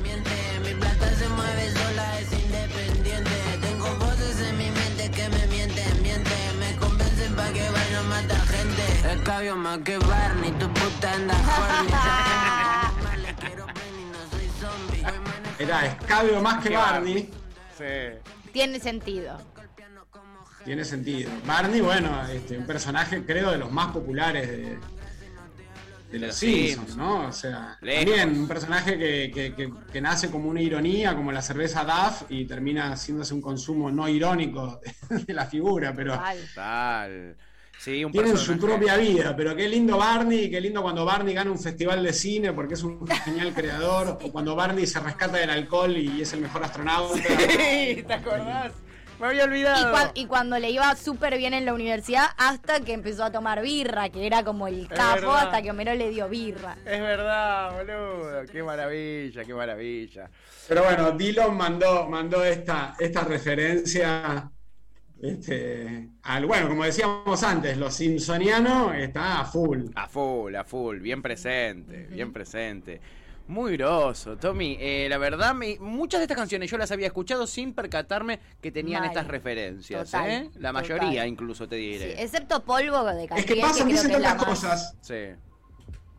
Miente, 0.02 0.32
mi 0.64 0.74
plata 0.80 1.10
se 1.16 1.28
mueve 1.30 1.70
sola, 1.72 2.20
es 2.20 2.32
independiente. 2.32 3.32
Tengo 3.62 3.88
voces 3.96 4.40
en 4.50 4.58
mi 4.58 4.70
mente 4.72 5.12
que 5.12 5.30
me 5.30 5.48
mienten, 5.48 6.02
mienten. 6.02 6.60
Me 6.60 6.76
convencen 6.78 7.36
pa' 7.36 7.52
que 7.52 7.70
vaya 7.70 8.00
a 8.00 8.04
matar 8.04 8.42
gente. 8.48 9.14
Escabio 9.14 9.56
más 9.58 9.80
que 9.80 9.98
Barney, 9.98 10.52
tu 10.54 10.68
puta 10.74 11.14
anda 11.14 11.36
horny. 12.93 12.93
Era 15.60 15.86
escabio 15.86 16.42
más 16.42 16.64
que 16.64 16.76
Barney. 16.76 17.30
Sí. 17.78 18.20
Tiene 18.52 18.80
sentido. 18.80 19.38
Tiene 20.66 20.86
sentido. 20.86 21.30
Barney, 21.46 21.82
bueno, 21.82 22.26
este, 22.28 22.58
un 22.58 22.66
personaje 22.66 23.26
creo 23.26 23.52
de 23.52 23.58
los 23.58 23.72
más 23.72 23.92
populares 23.92 24.48
de, 24.48 24.78
de 26.12 26.20
los 26.20 26.36
Simpsons, 26.36 26.70
Simpsons. 26.92 26.98
¿no? 26.98 27.28
O 27.28 27.32
sea, 27.34 27.78
Lejos. 27.82 28.06
también 28.06 28.40
un 28.42 28.48
personaje 28.48 28.98
que, 28.98 29.32
que- 29.34 29.56
que- 29.56 29.74
que 29.92 30.02
nace 30.02 30.32
como 30.32 30.50
una 30.50 30.62
ironía, 30.62 31.16
como 31.16 31.32
la 31.34 31.42
cerveza 31.42 31.84
Duff, 31.84 32.24
y 32.30 32.46
termina 32.46 32.92
haciéndose 32.94 33.34
un 33.34 33.42
consumo 33.42 33.92
no 33.92 34.08
irónico 34.08 34.80
de, 35.10 35.18
de 35.26 35.34
la 35.34 35.46
figura, 35.46 35.94
pero 35.94 36.14
Tal. 36.18 36.38
Tal. 36.56 37.36
Sí, 37.78 38.06
un 38.06 38.12
tienen 38.14 38.38
su 38.38 38.58
propia 38.58 38.96
vida. 38.98 39.36
Pero 39.36 39.56
qué 39.56 39.68
lindo 39.68 39.98
Barney, 39.98 40.50
qué 40.50 40.62
lindo 40.62 40.82
cuando 40.82 41.04
Barney 41.04 41.34
gana 41.34 41.52
un 41.52 41.60
festival 41.60 42.02
de 42.04 42.14
cine 42.14 42.54
porque 42.54 42.76
es 42.76 42.84
un 42.84 43.06
genial 43.26 43.54
creador, 43.54 44.20
o 44.24 44.32
cuando 44.32 44.56
Barney 44.56 44.88
se 44.88 45.00
rescata 45.00 45.38
del 45.38 45.50
alcohol 45.50 45.96
y 45.98 46.22
es 46.22 46.32
el 46.34 46.42
mejor 46.42 46.64
astronauta. 46.64 47.16
Sí, 47.18 48.04
¿te 48.08 48.14
acordás? 48.14 48.72
Me 49.20 49.28
había 49.28 49.42
Y, 49.44 49.48
olvidado. 49.48 49.94
cua- 49.96 50.12
y 50.16 50.26
cuando 50.26 50.58
le 50.60 50.70
iba 50.72 50.94
súper 50.96 51.38
bien 51.38 51.54
en 51.54 51.66
la 51.66 51.74
universidad, 51.74 52.26
hasta 52.38 52.80
que 52.82 52.94
empezó 52.94 53.24
a 53.24 53.32
tomar 53.32 53.62
birra, 53.62 54.10
que 54.10 54.26
era 54.26 54.44
como 54.44 54.68
el 54.68 54.88
capo, 54.88 55.32
hasta 55.32 55.62
que 55.62 55.70
Homero 55.72 55.94
le 55.94 56.10
dio 56.10 56.28
birra. 56.30 56.78
Es 56.86 57.00
verdad, 57.00 57.72
boludo. 57.78 58.44
Qué 58.52 58.64
maravilla, 58.64 59.44
qué 59.46 59.54
maravilla. 59.54 60.30
Pero 60.68 60.84
bueno, 60.84 61.12
Dillon 61.12 61.56
mandó, 61.56 62.10
mandó 62.10 62.44
esta, 62.44 62.96
esta 63.00 63.22
referencia. 63.24 64.50
Este, 65.24 66.10
al, 66.24 66.46
bueno, 66.46 66.68
como 66.68 66.84
decíamos 66.84 67.42
antes, 67.44 67.78
lo 67.78 67.90
simpsoniano 67.90 68.92
está 68.94 69.40
a 69.40 69.46
full. 69.46 69.86
A 69.96 70.06
full, 70.10 70.54
a 70.54 70.66
full, 70.66 71.00
bien 71.00 71.22
presente, 71.22 72.08
bien 72.12 72.34
presente. 72.34 73.00
Muy 73.48 73.78
groso, 73.78 74.36
Tommy. 74.38 74.78
Eh, 74.82 75.08
la 75.10 75.18
verdad, 75.18 75.54
me- 75.56 75.78
muchas 75.80 76.20
de 76.20 76.26
estas 76.26 76.36
canciones 76.38 76.70
yo 76.70 76.78
las 76.78 76.92
había 76.92 77.08
escuchado 77.08 77.48
sin 77.48 77.74
percatarme 77.74 78.42
que 78.62 78.70
tenían 78.72 79.00
Mal. 79.02 79.10
estas 79.12 79.28
referencias. 79.28 80.12
Total, 80.12 80.30
¿eh? 80.30 80.50
La 80.56 80.72
total. 80.72 80.74
mayoría, 80.74 81.26
incluso 81.26 81.70
te 81.70 81.78
Sí, 81.78 81.82
diré. 81.82 82.22
excepto 82.22 82.62
polvo 82.66 83.04
de 83.06 83.24
Es 83.24 83.30
Catriel, 83.30 83.46
que 83.48 83.62
pasan, 83.62 83.88
dicen 83.88 84.10
que 84.10 84.16
es 84.18 84.22
la 84.22 84.28
tantas 84.30 84.48
más- 84.48 84.60
cosas, 84.60 84.98
Sí. 85.02 85.16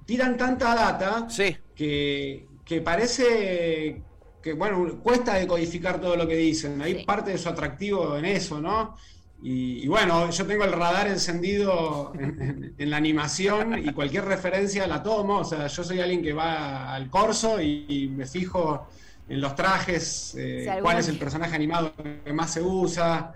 tiran 0.06 0.36
tanta 0.38 0.74
data 0.74 1.28
Sí, 1.28 1.56
que, 1.74 2.46
que 2.64 2.80
parece 2.80 4.02
que, 4.44 4.52
bueno, 4.54 5.00
cuesta 5.02 5.34
decodificar 5.36 6.00
todo 6.00 6.16
lo 6.16 6.26
que 6.28 6.36
dicen. 6.36 6.80
Hay 6.82 6.94
Sí. 7.00 7.04
parte 7.04 7.30
de 7.32 7.38
su 7.38 7.48
atractivo 7.48 8.16
en 8.18 8.26
eso, 8.26 8.60
¿no? 8.60 8.96
Y, 9.42 9.84
y 9.84 9.88
bueno, 9.88 10.30
yo 10.30 10.46
tengo 10.46 10.64
el 10.64 10.72
radar 10.72 11.08
encendido 11.08 12.12
en, 12.18 12.40
en- 12.42 12.74
en 12.78 12.90
la 12.90 12.96
animación 12.98 13.78
y 13.78 13.92
cualquier 13.92 14.24
referencia 14.26 14.86
la 14.86 15.02
tomo. 15.02 15.38
O 15.40 15.44
sea, 15.44 15.66
yo 15.66 15.84
soy 15.84 16.00
alguien 16.00 16.22
que 16.22 16.32
va 16.32 16.94
al 16.94 17.10
corso 17.10 17.60
y, 17.60 17.86
y 17.88 18.08
me 18.08 18.26
fijo 18.26 18.88
en 19.28 19.40
los 19.40 19.54
trajes, 19.54 20.34
eh, 20.38 20.66
Si 20.74 20.80
cuál 20.82 20.98
es 20.98 21.08
el 21.08 21.18
personaje 21.18 21.54
animado 21.56 21.94
que 22.24 22.32
más 22.32 22.52
se 22.52 22.62
usa. 22.62 23.32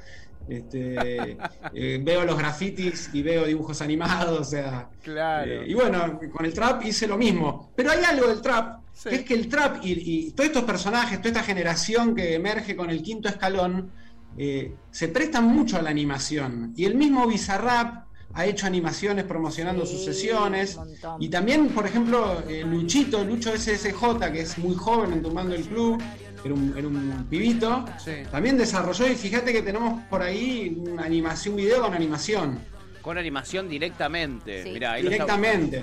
Este, 0.46 1.36
eh, 1.74 1.98
veo 2.02 2.24
los 2.24 2.38
grafitis 2.38 3.10
y 3.12 3.22
veo 3.22 3.44
dibujos 3.44 3.82
animados, 3.82 4.40
o 4.40 4.44
sea, 4.44 4.90
claro. 5.02 5.50
eh, 5.50 5.64
y 5.68 5.74
bueno, 5.74 6.18
con 6.32 6.46
el 6.46 6.54
trap 6.54 6.84
hice 6.86 7.06
lo 7.06 7.18
mismo. 7.18 7.72
Pero 7.76 7.90
hay 7.90 8.02
algo 8.04 8.26
del 8.28 8.40
trap, 8.40 8.80
Sí. 8.98 9.10
que 9.10 9.14
es 9.14 9.22
que 9.22 9.34
el 9.34 9.48
trap 9.48 9.84
y, 9.84 9.92
y 9.92 10.30
todos 10.32 10.48
estos 10.48 10.64
personajes, 10.64 11.18
toda 11.18 11.28
esta 11.28 11.42
generación 11.44 12.16
que 12.16 12.34
emerge 12.34 12.74
con 12.74 12.90
el 12.90 13.00
quinto 13.00 13.28
escalón, 13.28 13.92
eh, 14.36 14.74
se 14.90 15.06
prestan 15.08 15.44
mucho 15.44 15.76
a 15.76 15.82
la 15.82 15.90
animación. 15.90 16.72
Y 16.76 16.84
el 16.84 16.96
mismo 16.96 17.24
Bizarrap 17.28 18.06
ha 18.34 18.44
hecho 18.46 18.66
animaciones 18.66 19.24
promocionando 19.24 19.86
Sí, 19.86 19.92
sus 19.94 20.04
sesiones. 20.04 20.78
Y 21.20 21.28
también, 21.28 21.68
por 21.68 21.86
ejemplo, 21.86 22.42
eh, 22.48 22.64
Luchito, 22.64 23.24
Lucho 23.24 23.52
SSJ, 23.56 24.30
que 24.32 24.40
es 24.40 24.58
muy 24.58 24.74
joven 24.74 25.12
en 25.12 25.22
Tomando 25.22 25.54
el 25.54 25.62
Club, 25.62 26.02
era 26.44 26.54
un, 26.54 26.74
era 26.76 26.86
un 26.86 27.26
pibito, 27.30 27.84
Sí. 28.04 28.12
también 28.30 28.56
desarrolló, 28.58 29.06
y 29.08 29.14
fíjate 29.14 29.52
que 29.52 29.62
tenemos 29.62 30.02
por 30.08 30.22
ahí 30.22 30.76
una 30.78 31.04
animación, 31.04 31.54
un 31.54 31.60
video 31.62 31.82
con 31.82 31.94
animación, 31.94 32.58
Con 33.02 33.16
animación 33.16 33.68
directamente. 33.68 34.62
Sí. 34.64 34.70
Mirá, 34.72 34.92
ahí 34.94 35.02
directamente. 35.04 35.82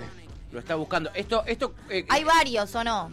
Lo 0.51 0.59
está 0.59 0.75
buscando. 0.75 1.09
Esto, 1.13 1.43
esto. 1.45 1.73
eh, 1.89 2.05
Hay 2.09 2.23
varios, 2.23 2.73
¿o 2.75 2.83
no? 2.83 3.11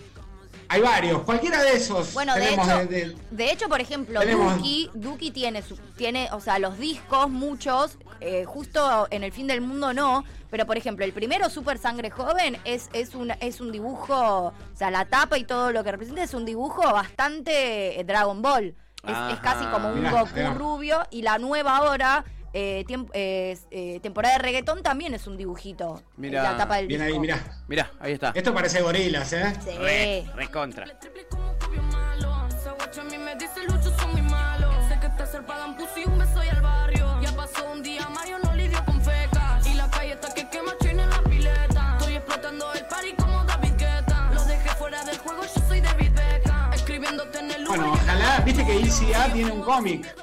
Hay 0.68 0.80
varios, 0.80 1.22
cualquiera 1.22 1.61
de 1.62 1.74
esos. 1.74 2.14
Bueno, 2.14 2.35
de 2.35 2.49
hecho, 2.55 2.64
de- 2.64 2.87
de- 2.87 3.16
de 3.30 3.51
hecho, 3.53 3.68
por 3.68 3.80
ejemplo, 3.80 4.20
Tenemos- 4.20 4.57
Duki, 4.57 4.91
Duki 4.95 5.30
tiene, 5.30 5.61
su, 5.61 5.76
tiene, 5.76 6.30
o 6.33 6.41
sea, 6.41 6.59
los 6.59 6.78
discos, 6.78 7.28
muchos, 7.28 7.99
eh, 8.20 8.45
justo 8.47 9.07
en 9.11 9.22
el 9.22 9.33
fin 9.33 9.47
del 9.47 9.61
mundo 9.61 9.93
no, 9.93 10.24
pero 10.51 10.64
por 10.64 10.78
ejemplo, 10.78 11.05
el 11.05 11.12
primero, 11.12 11.51
Super 11.51 11.76
Sangre 11.76 12.09
Joven, 12.11 12.57
es, 12.64 12.89
es, 12.95 13.14
un, 13.14 13.33
es 13.41 13.61
un 13.61 13.70
dibujo, 13.70 14.14
o 14.47 14.55
sea, 14.74 14.91
la 14.91 15.05
tapa 15.05 15.37
y 15.37 15.45
todo 15.45 15.72
lo 15.72 15.85
que 15.85 15.93
representa 15.93 16.22
es 16.22 16.33
un 16.33 16.47
dibujo 16.47 16.80
bastante 16.91 18.01
eh, 18.01 18.05
Dragon 18.05 18.41
Ball. 18.41 18.74
Es, 19.05 19.35
es 19.35 19.41
casi 19.41 19.66
como 19.66 19.89
un 19.89 19.99
Mirá, 19.99 20.12
Goku 20.12 20.55
rubio 20.59 21.03
y 21.11 21.22
la 21.22 21.37
nueva 21.39 21.76
ahora, 21.78 22.24
eh, 22.53 22.84
tiemp- 22.86 23.11
eh, 23.14 23.57
eh, 23.70 24.00
temporada 24.03 24.36
de 24.36 24.42
reggaetón, 24.42 24.82
también 24.82 25.14
es 25.14 25.26
un 25.26 25.36
dibujito. 25.36 26.03
Mirá, 26.16 26.42
la 26.42 26.57
tapa 26.57 26.76
del 26.76 26.86
Bien 26.86 27.00
disco. 27.00 27.14
ahí, 27.14 27.20
mirá. 27.20 27.38
Mirá, 27.68 27.90
ahí 28.00 28.12
está. 28.12 28.32
Esto 28.34 28.53
parece 28.55 28.82
gorilas, 28.82 29.32
¿eh? 29.32 29.53
Sí. 29.64 29.70
Re, 29.78 30.26
recontra. 30.34 30.84
Triple 30.98 31.26
como 31.28 31.53
copio 31.59 31.82
malo. 31.84 32.46
Esa 32.48 32.72
guacha 32.72 33.00
a 33.00 33.05
mí 33.05 33.18
me 33.18 33.34
dice 33.36 33.62
Lucho 33.66 33.96
son 33.98 34.12
muy 34.12 34.22
malos. 34.22 34.74
Sé 34.88 34.98
que 35.00 35.09
te 35.09 35.26
zarpadan 35.26 35.76
pussy 35.76 36.05
un 36.07 36.18
beso 36.18 36.44
y 36.44 36.48
al 36.48 36.61
barrio. 36.61 37.20
Ya 37.22 37.32
pasó 37.34 37.70
un 37.72 37.82
día, 37.82 38.09
Mario 38.09 38.38
no 38.42 38.55
lidió 38.55 38.84
con 38.84 39.00
fecas. 39.03 39.66
Y 39.66 39.74
la 39.74 39.88
calle 39.90 40.12
está 40.12 40.32
que 40.34 40.48
quema 40.50 40.72
china 40.80 41.05
en 41.05 41.11
la 41.11 41.22
pileta. 41.22 41.96
Estoy 41.98 42.16
explotando 42.16 42.72
el 42.74 42.84
party 42.86 43.12
como 43.16 43.44
David 43.44 43.72
Guetta. 43.78 44.30
Los 44.34 44.46
dejé 44.46 44.68
fuera 44.70 45.05
del 45.05 45.18
juego, 45.18 45.42
yo 45.42 45.62
soy 45.68 45.80
David 45.80 46.11
Beckham. 46.12 46.72
Escribiéndote 46.72 47.38
en 47.38 47.50
el 47.53 47.66
Bueno, 47.66 47.92
ojalá, 47.92 48.40
viste 48.44 48.64
que. 48.66 48.76
ICA 48.76 49.32
tiene 49.32 49.50
un 49.53 49.62
cómic. 49.62 50.14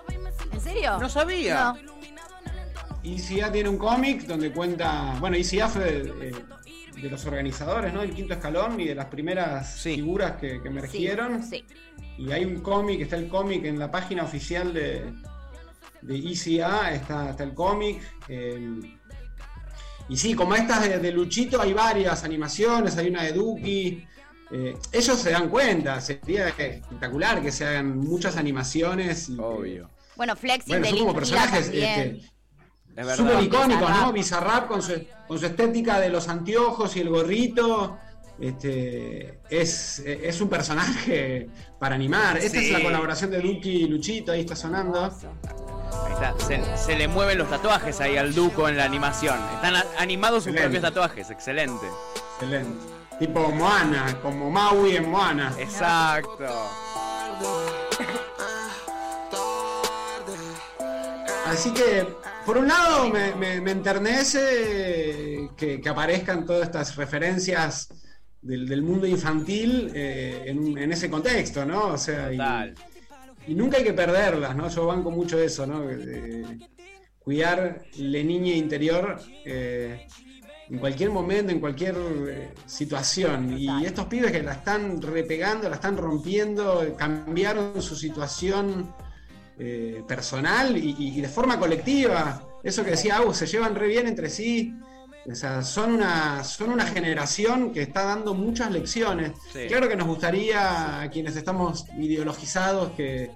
¿En 0.51 0.61
serio? 0.61 0.97
No 0.99 1.09
sabía. 1.09 1.73
No. 1.83 1.98
ICA 3.03 3.51
tiene 3.51 3.69
un 3.69 3.77
cómic 3.77 4.25
donde 4.25 4.51
cuenta. 4.51 5.15
Bueno, 5.19 5.37
ICA 5.37 5.67
fue 5.67 5.83
de, 5.83 6.29
eh, 6.29 6.35
de 7.01 7.09
los 7.09 7.25
organizadores, 7.25 7.93
¿no? 7.93 8.01
El 8.01 8.13
quinto 8.13 8.33
escalón 8.33 8.79
y 8.79 8.85
de 8.85 8.95
las 8.95 9.05
primeras 9.05 9.75
Sí. 9.77 9.95
figuras 9.95 10.33
que, 10.33 10.61
que 10.61 10.67
emergieron. 10.67 11.43
Sí. 11.43 11.63
Y 12.17 12.31
hay 12.31 12.43
un 12.45 12.59
cómic, 12.61 13.01
está 13.01 13.15
el 13.15 13.29
cómic 13.29 13.63
en 13.65 13.79
la 13.79 13.89
página 13.89 14.23
oficial 14.23 14.73
de, 14.73 15.13
de 16.01 16.17
ICA, 16.17 16.93
está, 16.93 17.29
está 17.31 17.43
el 17.43 17.53
cómic. 17.53 18.01
eh, 18.27 18.79
y 20.09 20.17
sí, 20.17 20.33
como 20.33 20.55
estas 20.55 20.81
de, 20.89 20.97
de 20.97 21.11
Luchito, 21.11 21.61
hay 21.61 21.71
varias 21.73 22.23
animaciones, 22.23 22.97
hay 22.97 23.09
una 23.09 23.21
de 23.23 23.31
Duki. 23.33 24.03
eh, 24.51 24.75
ellos 24.91 25.19
se 25.19 25.29
dan 25.29 25.49
cuenta, 25.49 26.01
sería 26.01 26.47
espectacular 26.49 27.41
que 27.43 27.51
se 27.51 27.65
hagan 27.67 27.95
muchas 27.99 28.35
animaciones. 28.35 29.29
y 29.29 29.37
Obvio. 29.39 29.89
Bueno, 30.17 30.35
Flexi 30.35 30.67
Bueno, 30.71 30.83
de 30.85 30.89
son 30.89 30.99
como 30.99 31.13
personajes 31.13 31.65
también. 31.67 31.85
este. 32.17 32.29
Súper 33.15 33.43
icónicos, 33.43 33.79
Bizarrap. 33.87 34.05
¿no? 34.05 34.13
Bizarrap 34.13 34.67
con 34.67 34.81
su, 34.81 34.93
con 35.27 35.39
su 35.39 35.45
estética 35.45 35.99
de 35.99 36.09
los 36.09 36.27
anteojos 36.27 36.95
y 36.95 37.01
el 37.01 37.09
gorrito. 37.09 37.97
este, 38.39 39.39
es, 39.49 39.99
es 39.99 40.39
un 40.41 40.49
personaje 40.49 41.49
para 41.79 41.95
animar. 41.95 42.37
Esta 42.37 42.57
es 42.59 42.71
la 42.71 42.81
colaboración 42.81 43.31
de 43.31 43.39
Duki 43.41 43.69
y 43.83 43.87
Luchito, 43.87 44.31
ahí 44.31 44.41
está 44.41 44.55
sonando. 44.55 45.03
Ahí 45.03 46.13
está. 46.13 46.33
Se, 46.45 46.77
se 46.77 46.95
le 46.95 47.07
mueven 47.07 47.37
los 47.37 47.49
tatuajes 47.49 47.99
ahí 48.01 48.15
al 48.17 48.33
Duco 48.33 48.69
en 48.69 48.77
la 48.77 48.85
animación. 48.85 49.37
Están 49.55 49.75
animados 49.97 50.43
sus 50.43 50.53
Excelente. 50.53 50.79
propios 50.79 50.93
tatuajes. 50.93 51.29
Excelente. 51.31 51.85
Excelente. 52.33 52.79
Tipo 53.19 53.49
Moana, 53.51 54.17
como 54.21 54.49
Maui 54.49 54.95
en 54.95 55.09
Moana. 55.09 55.53
Exacto. 55.59 56.45
Así 61.45 61.71
que, 61.73 62.07
por 62.45 62.57
un 62.57 62.67
lado, 62.67 63.09
me, 63.09 63.35
me- 63.35 63.61
me 63.61 63.71
enternece 63.71 65.49
que, 65.57 65.79
que 65.81 65.89
aparezcan 65.89 66.45
todas 66.45 66.63
estas 66.63 66.95
referencias 66.95 67.89
del, 68.41 68.67
del 68.67 68.81
mundo 68.81 69.05
infantil 69.07 69.91
eh, 69.93 70.43
en, 70.47 70.77
en 70.77 70.91
ese 70.91 71.09
contexto, 71.09 71.65
¿no? 71.65 71.87
O 71.93 71.97
sea, 71.97 72.31
y, 72.33 72.37
nunca 73.55 73.77
hay 73.77 73.83
que 73.83 73.93
perderlas, 73.93 74.55
¿no? 74.55 74.69
Yo 74.69 74.85
banco 74.87 75.11
mucho 75.11 75.39
eso, 75.39 75.65
¿no? 75.67 75.81
De 75.87 76.57
cuidar 77.19 77.81
la 77.97 78.23
niña 78.23 78.53
interior 78.53 79.19
eh, 79.45 80.07
en 80.69 80.79
cualquier 80.79 81.09
momento, 81.11 81.51
en 81.51 81.59
cualquier 81.59 81.95
eh, 82.29 82.53
situación. 82.65 83.57
Y 83.57 83.85
estos 83.85 84.05
pibes 84.05 84.31
que 84.31 84.43
la 84.43 84.53
están 84.53 85.01
repegando, 85.01 85.69
la 85.69 85.75
están 85.75 85.97
rompiendo, 85.97 86.95
cambiaron 86.97 87.81
su 87.81 87.95
situación 87.95 88.93
eh, 89.59 90.03
personal 90.07 90.75
y, 90.77 90.95
y- 90.97 91.17
y 91.17 91.21
de 91.21 91.27
forma 91.27 91.59
colectiva. 91.59 92.41
Eso 92.63 92.83
que 92.83 92.91
decía 92.91 93.17
Agus, 93.17 93.37
se 93.37 93.45
llevan 93.47 93.75
re 93.75 93.87
bien 93.87 94.07
entre 94.07 94.29
sí. 94.29 94.73
O 95.29 95.35
sea, 95.35 95.61
son 95.61 95.91
una, 95.91 96.43
son 96.43 96.71
una 96.71 96.85
generación 96.85 97.71
que 97.73 97.81
está 97.81 98.03
dando 98.03 98.33
muchas 98.33 98.71
lecciones. 98.71 99.33
Sí. 99.53 99.67
Claro 99.67 99.87
que 99.87 99.95
nos 99.95 100.07
gustaría 100.07 101.01
a 101.01 101.09
quienes 101.09 101.35
estamos 101.35 101.85
ideologizados 101.99 102.91
que, 102.93 103.31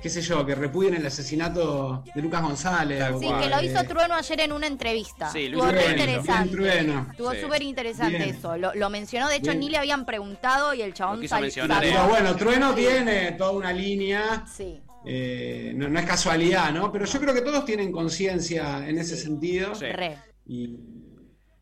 qué 0.00 0.08
sé 0.08 0.22
yo, 0.22 0.46
que 0.46 0.54
repudien 0.54 0.94
el 0.94 1.04
asesinato 1.04 2.04
de 2.14 2.22
Lucas 2.22 2.42
González. 2.42 3.04
Sí, 3.20 3.26
que- 3.28 3.38
que 3.42 3.48
lo 3.50 3.60
hizo 3.62 3.84
Trueno 3.84 4.14
ayer 4.14 4.40
en 4.40 4.52
una 4.52 4.66
entrevista. 4.66 5.30
Sí, 5.30 5.48
lo 5.48 5.58
Estuvo 5.58 5.64
hizo 5.64 5.72
re 5.72 5.94
Trueno. 5.94 6.00
interesante. 6.12 6.56
Trueno. 6.56 7.06
Estuvo 7.10 7.32
Sí. 7.32 7.40
súper 7.42 7.62
interesante 7.62 8.28
eso. 8.30 8.56
Lo, 8.56 8.74
lo 8.74 8.88
mencionó, 8.90 9.28
de 9.28 9.36
hecho, 9.36 9.50
Bien. 9.50 9.60
ni 9.60 9.68
le 9.68 9.78
habían 9.78 10.06
preguntado 10.06 10.72
y 10.74 10.82
el 10.82 10.94
chabón 10.94 11.26
salió. 11.28 11.52
Pero 11.80 12.08
bueno, 12.08 12.34
Trueno 12.36 12.72
tiene 12.74 13.32
toda 13.32 13.50
una 13.50 13.72
línea. 13.72 14.44
Sí. 14.50 14.80
Eh, 15.04 15.72
no, 15.74 15.88
no 15.88 15.98
es 15.98 16.06
casualidad, 16.06 16.72
¿no? 16.72 16.90
Pero 16.92 17.04
yo 17.06 17.20
creo 17.20 17.34
que 17.34 17.40
todos 17.42 17.64
tienen 17.64 17.90
conciencia 17.92 18.86
en 18.88 18.98
ese 18.98 19.16
sentido. 19.16 19.74
Sí. 19.74 19.86
Y- 20.46 20.76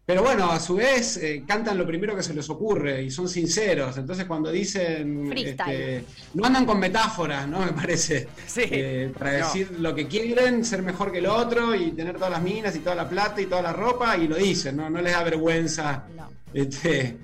pero 0.04 0.22
bueno, 0.22 0.50
a 0.50 0.58
su 0.58 0.76
vez 0.76 1.18
eh, 1.18 1.44
cantan 1.46 1.76
lo 1.76 1.86
primero 1.86 2.16
que 2.16 2.22
se 2.22 2.32
les 2.32 2.48
ocurre 2.48 3.02
y 3.02 3.10
son 3.10 3.28
sinceros. 3.28 3.98
Entonces 3.98 4.24
cuando 4.24 4.50
dicen... 4.50 5.30
Este, 5.36 6.02
no 6.32 6.46
andan 6.46 6.64
con 6.64 6.78
metáforas, 6.78 7.46
¿no? 7.46 7.58
Me 7.60 7.72
parece. 7.74 8.26
Sí. 8.46 8.62
Eh, 8.70 9.12
para 9.18 9.32
No. 9.38 9.44
decir 9.44 9.70
lo 9.78 9.94
que 9.94 10.06
quieren, 10.08 10.64
ser 10.64 10.80
mejor 10.82 11.12
que 11.12 11.18
el 11.18 11.26
otro 11.26 11.74
y 11.74 11.90
tener 11.92 12.14
todas 12.14 12.30
las 12.30 12.42
minas 12.42 12.74
y 12.74 12.78
toda 12.78 12.94
la 12.96 13.06
plata 13.06 13.38
y 13.42 13.46
toda 13.46 13.60
la 13.60 13.74
ropa 13.74 14.16
y 14.16 14.26
lo 14.28 14.36
dicen, 14.36 14.76
¿no? 14.78 14.88
No 14.88 15.02
les 15.02 15.12
da 15.12 15.22
vergüenza 15.24 16.06
No. 16.16 16.30
este, 16.54 17.18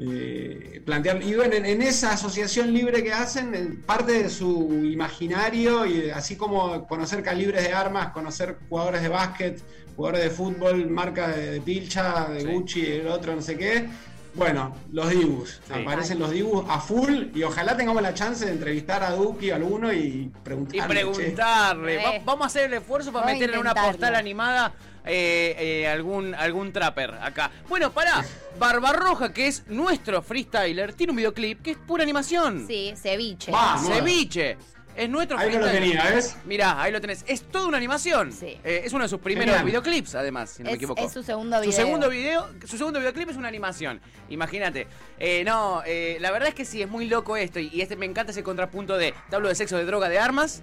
eh, 0.00 0.82
plantear. 0.84 1.22
Y 1.22 1.34
bueno, 1.34 1.54
en, 1.54 1.66
en 1.66 1.82
esa 1.82 2.12
asociación 2.12 2.72
libre 2.72 3.02
que 3.02 3.12
hacen, 3.12 3.54
eh, 3.54 3.78
parte 3.86 4.24
de 4.24 4.30
su 4.30 4.72
imaginario, 4.84 5.86
y 5.86 6.10
así 6.10 6.36
como 6.36 6.86
conocer 6.86 7.22
calibres 7.22 7.62
de 7.66 7.72
armas, 7.72 8.08
conocer 8.12 8.58
jugadores 8.68 9.02
de 9.02 9.08
básquet, 9.08 9.62
jugadores 9.96 10.24
de 10.24 10.30
fútbol, 10.30 10.88
marca 10.90 11.28
de, 11.28 11.50
de 11.52 11.60
pilcha, 11.60 12.26
de 12.28 12.40
Sí. 12.40 12.46
Gucci, 12.46 12.86
el 12.86 13.06
otro, 13.08 13.34
no 13.36 13.42
sé 13.42 13.56
qué. 13.56 13.88
Bueno, 14.36 14.74
los 14.90 15.08
dibujos. 15.10 15.60
Sí. 15.72 15.80
Aparecen 15.80 16.18
los 16.18 16.32
dibujos 16.32 16.66
a 16.68 16.80
full 16.80 17.26
y 17.32 17.44
ojalá 17.44 17.76
tengamos 17.76 18.02
la 18.02 18.14
chance 18.14 18.44
de 18.44 18.50
entrevistar 18.50 19.04
a 19.04 19.10
Duki 19.12 19.52
o 19.52 19.54
alguno 19.54 19.92
y 19.92 19.96
Y 19.98 20.32
preguntarle. 20.42 20.88
preguntarle. 21.06 21.98
che. 21.98 22.04
Va- 22.04 22.24
vamos 22.24 22.42
a 22.42 22.46
hacer 22.46 22.64
el 22.64 22.74
esfuerzo 22.74 23.12
para 23.12 23.26
Voy 23.26 23.36
a 23.36 23.38
meter 23.38 23.54
en 23.54 23.60
una 23.60 23.74
postal 23.74 24.16
animada 24.16 24.72
eh, 25.04 25.54
eh, 25.58 25.88
algún, 25.88 26.34
algún 26.34 26.72
trapper 26.72 27.14
acá. 27.20 27.50
Bueno, 27.68 27.90
pará. 27.92 28.24
Barbarroja, 28.58 29.32
que 29.32 29.46
es 29.48 29.64
nuestro 29.66 30.22
freestyler, 30.22 30.94
tiene 30.94 31.10
un 31.10 31.16
videoclip 31.16 31.62
que 31.62 31.72
es 31.72 31.76
pura 31.76 32.02
animación. 32.02 32.66
Sí, 32.66 32.94
ceviche. 32.96 33.50
Vamos. 33.50 33.86
Ceviche. 33.92 34.56
Es 34.96 35.08
nuestro 35.10 35.36
Ahí 35.36 35.50
no 35.52 35.58
lo 35.58 35.66
freestyler. 35.66 35.96
tenía, 36.00 36.14
¿ves? 36.14 36.36
Mirá, 36.44 36.80
ahí 36.80 36.92
lo 36.92 37.00
tenés. 37.00 37.24
Es 37.26 37.42
toda 37.42 37.66
una 37.66 37.76
animación. 37.78 38.32
Sí. 38.32 38.56
Eh, 38.62 38.82
es 38.84 38.92
uno 38.92 39.02
de 39.02 39.08
sus 39.08 39.18
primeros 39.18 39.46
Genial. 39.56 39.66
videoclips, 39.66 40.14
además, 40.14 40.50
si 40.50 40.62
no 40.62 40.66
me 40.68 40.70
Es, 40.70 40.76
equivoco. 40.76 41.04
es 41.04 41.12
su 41.12 41.24
segundo 41.24 41.56
Su 41.56 41.62
video. 41.62 41.72
segundo 41.76 42.08
video, 42.08 42.48
su 42.64 42.78
segundo 42.78 43.00
videoclip 43.00 43.28
es 43.30 43.36
una 43.36 43.48
animación. 43.48 44.00
Imagínate. 44.28 44.86
Eh, 45.18 45.42
no, 45.44 45.82
eh, 45.84 46.16
la 46.20 46.30
verdad 46.30 46.48
es 46.50 46.54
que 46.54 46.64
sí, 46.64 46.80
es 46.80 46.88
muy 46.88 47.06
loco 47.08 47.36
esto. 47.36 47.58
Y, 47.58 47.70
y 47.72 47.80
este 47.80 47.96
me 47.96 48.06
encanta 48.06 48.30
ese 48.30 48.44
contrapunto 48.44 48.96
de 48.96 49.12
te 49.28 49.34
hablo 49.34 49.48
de 49.48 49.56
sexo, 49.56 49.76
de 49.76 49.84
droga, 49.84 50.08
de 50.08 50.20
armas 50.20 50.62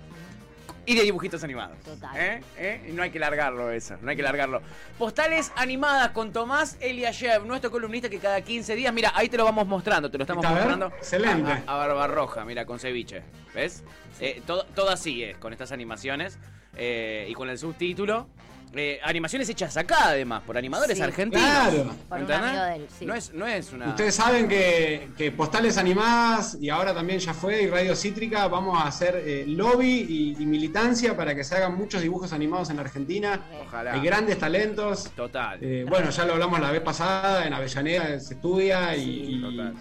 y 0.86 0.96
de 0.96 1.04
dibujitos 1.04 1.44
animados. 1.44 1.78
Total. 1.80 2.16
¿Eh? 2.18 2.42
¿Eh? 2.58 2.88
Y 2.90 2.92
no 2.94 3.04
hay 3.04 3.12
que 3.12 3.20
largarlo 3.20 3.72
eso, 3.72 3.98
no 4.02 4.10
hay 4.10 4.16
que 4.16 4.24
largarlo. 4.24 4.62
Postales 4.98 5.52
animadas 5.56 6.10
con 6.12 6.32
Tomás 6.34 6.78
Eliashev, 6.80 7.46
nuestro 7.46 7.70
columnista 7.72 8.10
que 8.10 8.20
cada 8.20 8.42
15 8.42 8.76
días, 8.76 8.94
mira, 8.94 9.12
ahí 9.16 9.30
te 9.30 9.38
lo 9.38 9.44
vamos 9.46 9.68
mostrando, 9.68 10.10
te 10.10 10.18
lo 10.18 10.24
estamos 10.24 10.44
ver, 10.44 10.54
mostrando. 10.54 10.88
excelente. 10.88 11.52
A, 11.52 11.74
a 11.74 11.76
Barbarroja, 11.78 12.44
mira, 12.46 12.66
con 12.66 12.80
ceviche. 12.80 13.22
¿Ves? 13.54 13.84
Eh, 14.20 14.42
todo, 14.46 14.66
todo 14.76 14.90
así 14.90 15.24
es, 15.24 15.38
con 15.38 15.52
estas 15.54 15.72
animaciones 15.72 16.38
eh, 16.76 17.28
y 17.30 17.34
con 17.34 17.50
el 17.50 17.58
subtítulo. 17.58 18.28
Eh, 18.74 19.00
animaciones 19.04 19.50
hechas 19.50 19.76
acá, 19.76 19.98
además, 20.10 20.44
por 20.46 20.58
animadores 20.58 20.98
Sí. 20.98 21.04
argentinos. 21.04 21.44
Claro. 21.46 21.94
Por 22.08 22.18
un 22.18 22.24
¿Entendés? 22.24 22.48
amigo 22.50 22.64
de 22.64 22.76
él, 22.76 22.88
sí. 22.98 23.06
no, 23.06 23.14
es, 23.16 23.34
no 23.34 23.46
es 23.48 23.74
una. 23.74 23.90
Ustedes 23.90 24.16
saben 24.16 24.48
que, 24.48 25.10
que 25.18 25.32
Postales 25.32 25.78
Animadas 25.78 26.58
y 26.60 26.70
ahora 26.70 26.94
también 26.94 27.20
ya 27.20 27.34
fue 27.34 27.64
y 27.64 27.68
Radio 27.68 27.96
Cítrica 27.96 28.48
vamos 28.48 28.82
a 28.82 28.88
hacer 28.88 29.22
eh, 29.26 29.44
lobby 29.48 30.06
y, 30.08 30.42
y 30.42 30.46
militancia 30.46 31.18
para 31.18 31.36
que 31.36 31.44
se 31.44 31.56
hagan 31.56 31.76
muchos 31.76 32.02
dibujos 32.02 32.32
animados 32.32 32.70
en 32.70 32.80
Argentina. 32.80 33.42
Ojalá. 33.68 33.94
Hay 33.94 34.02
grandes 34.02 34.40
talentos. 34.40 35.12
Total. 35.16 35.60
Eh, 35.62 35.86
bueno, 35.90 36.10
ya 36.10 36.24
lo 36.26 36.34
hablamos 36.34 36.60
la 36.62 36.72
vez 36.72 36.82
pasada, 36.82 37.46
en 37.46 37.54
Avellaneda 37.54 38.20
se 38.22 38.36
estudia 38.36 38.96
y, 38.96 39.36
y, 39.36 39.42
total. 39.42 39.74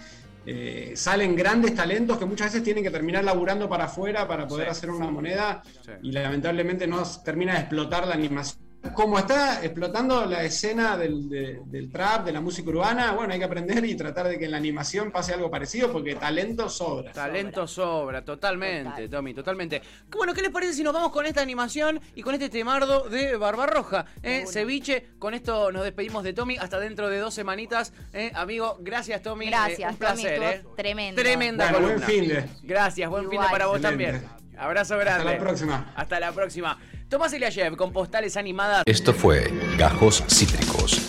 eh, 0.47 0.93
salen 0.97 1.37
grandes 1.37 1.77
talentos 1.77 2.19
que 2.19 2.25
muchas 2.25 2.49
veces 2.49 2.65
tienen 2.65 2.83
que 2.83 2.91
terminar 2.91 3.23
laburando 3.23 3.69
para 3.69 3.85
afuera 3.85 4.27
para 4.27 4.49
poder 4.49 4.67
Sí. 4.67 4.71
hacer 4.73 4.91
una 4.91 5.11
moneda 5.11 5.63
Sí. 5.85 5.93
y 6.03 6.11
lamentablemente 6.13 6.89
no 6.89 7.05
termina 7.25 7.53
de 7.55 7.61
explotar 7.61 8.07
la 8.09 8.15
animación. 8.15 8.69
Como 8.95 9.19
está 9.19 9.63
explotando 9.63 10.25
la 10.25 10.43
escena 10.43 10.97
del, 10.97 11.29
de- 11.29 11.61
del 11.67 11.91
trap, 11.91 12.25
de 12.25 12.33
la 12.33 12.41
música 12.41 12.71
urbana, 12.71 13.13
bueno, 13.13 13.33
hay 13.35 13.39
que 13.39 13.45
aprender 13.45 13.85
y 13.85 13.95
tratar 13.95 14.27
de 14.27 14.39
que 14.39 14.47
en 14.47 14.53
la 14.53 14.57
animación 14.57 15.11
pase 15.13 15.35
algo 15.35 15.51
parecido 15.51 15.93
porque 15.93 16.15
talento 16.15 16.67
sobra. 16.69 17.13
Talento 17.13 17.67
sobra, 17.67 18.25
totalmente, 18.25 18.91
Total. 19.03 19.11
Tommy, 19.11 19.35
totalmente. 19.35 19.83
Bueno, 20.11 20.33
¿qué 20.33 20.41
les 20.41 20.51
parece 20.51 20.73
si 20.73 20.83
nos 20.83 20.95
vamos 20.95 21.13
con 21.13 21.27
esta 21.27 21.43
animación 21.43 22.01
y 22.15 22.23
con 22.23 22.33
este 22.35 22.49
temardo 22.49 23.09
de 23.11 23.37
Barbarroja? 23.37 24.07
Eh? 24.23 24.45
Ceviche, 24.51 25.11
con 25.19 25.35
esto 25.35 25.71
nos 25.71 25.85
despedimos 25.85 26.25
de 26.25 26.33
Tommy 26.33 26.57
hasta 26.57 26.81
dentro 26.81 27.11
de 27.11 27.19
dos 27.19 27.35
semanitas. 27.35 27.93
Eh, 28.15 28.33
amigo, 28.35 28.79
gracias 28.81 29.21
Tommy. 29.23 29.47
Eh, 29.47 29.51
Gracias, 29.51 29.93
un 29.93 29.99
placer, 29.99 30.35
Tommy, 30.37 30.47
eh. 30.53 30.63
tremendo. 30.77 31.21
Tremenda 31.23 31.71
Bueno, 31.71 31.87
buen 31.87 32.01
fin 32.03 32.29
de. 32.29 32.45
Gracias, 32.63 33.11
buen 33.11 33.25
fin 33.25 33.31
de 33.31 33.37
Igual. 33.37 33.51
para 33.51 33.67
vos 33.67 33.77
Excelente. 33.77 34.05
también. 34.13 34.41
Abrazo 34.61 34.99
grande. 34.99 35.21
Hasta 35.21 35.33
la 35.33 35.39
próxima. 35.39 35.93
Hasta 35.97 36.21
la 36.21 36.33
próxima. 36.33 36.79
Tomás 37.09 37.33
Eliashev 37.33 37.77
con 37.77 37.93
postales 37.93 38.37
animadas. 38.37 38.83
Esto 38.87 39.15
fue 39.15 39.51
Gajos 39.79 40.23
Cítricos. 40.29 41.01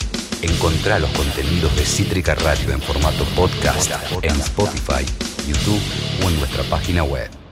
Encontrá 0.42 0.98
los 0.98 1.10
contenidos 1.12 1.76
de 1.76 1.86
Cítrica 1.86 2.34
Radio 2.36 2.72
en 2.72 2.82
formato 2.82 3.26
podcast 3.36 3.92
en 4.24 4.32
Spotify, 4.40 5.06
YouTube 5.46 5.82
o 6.26 6.30
en 6.30 6.40
nuestra 6.40 6.64
página 6.64 7.04
web. 7.04 7.42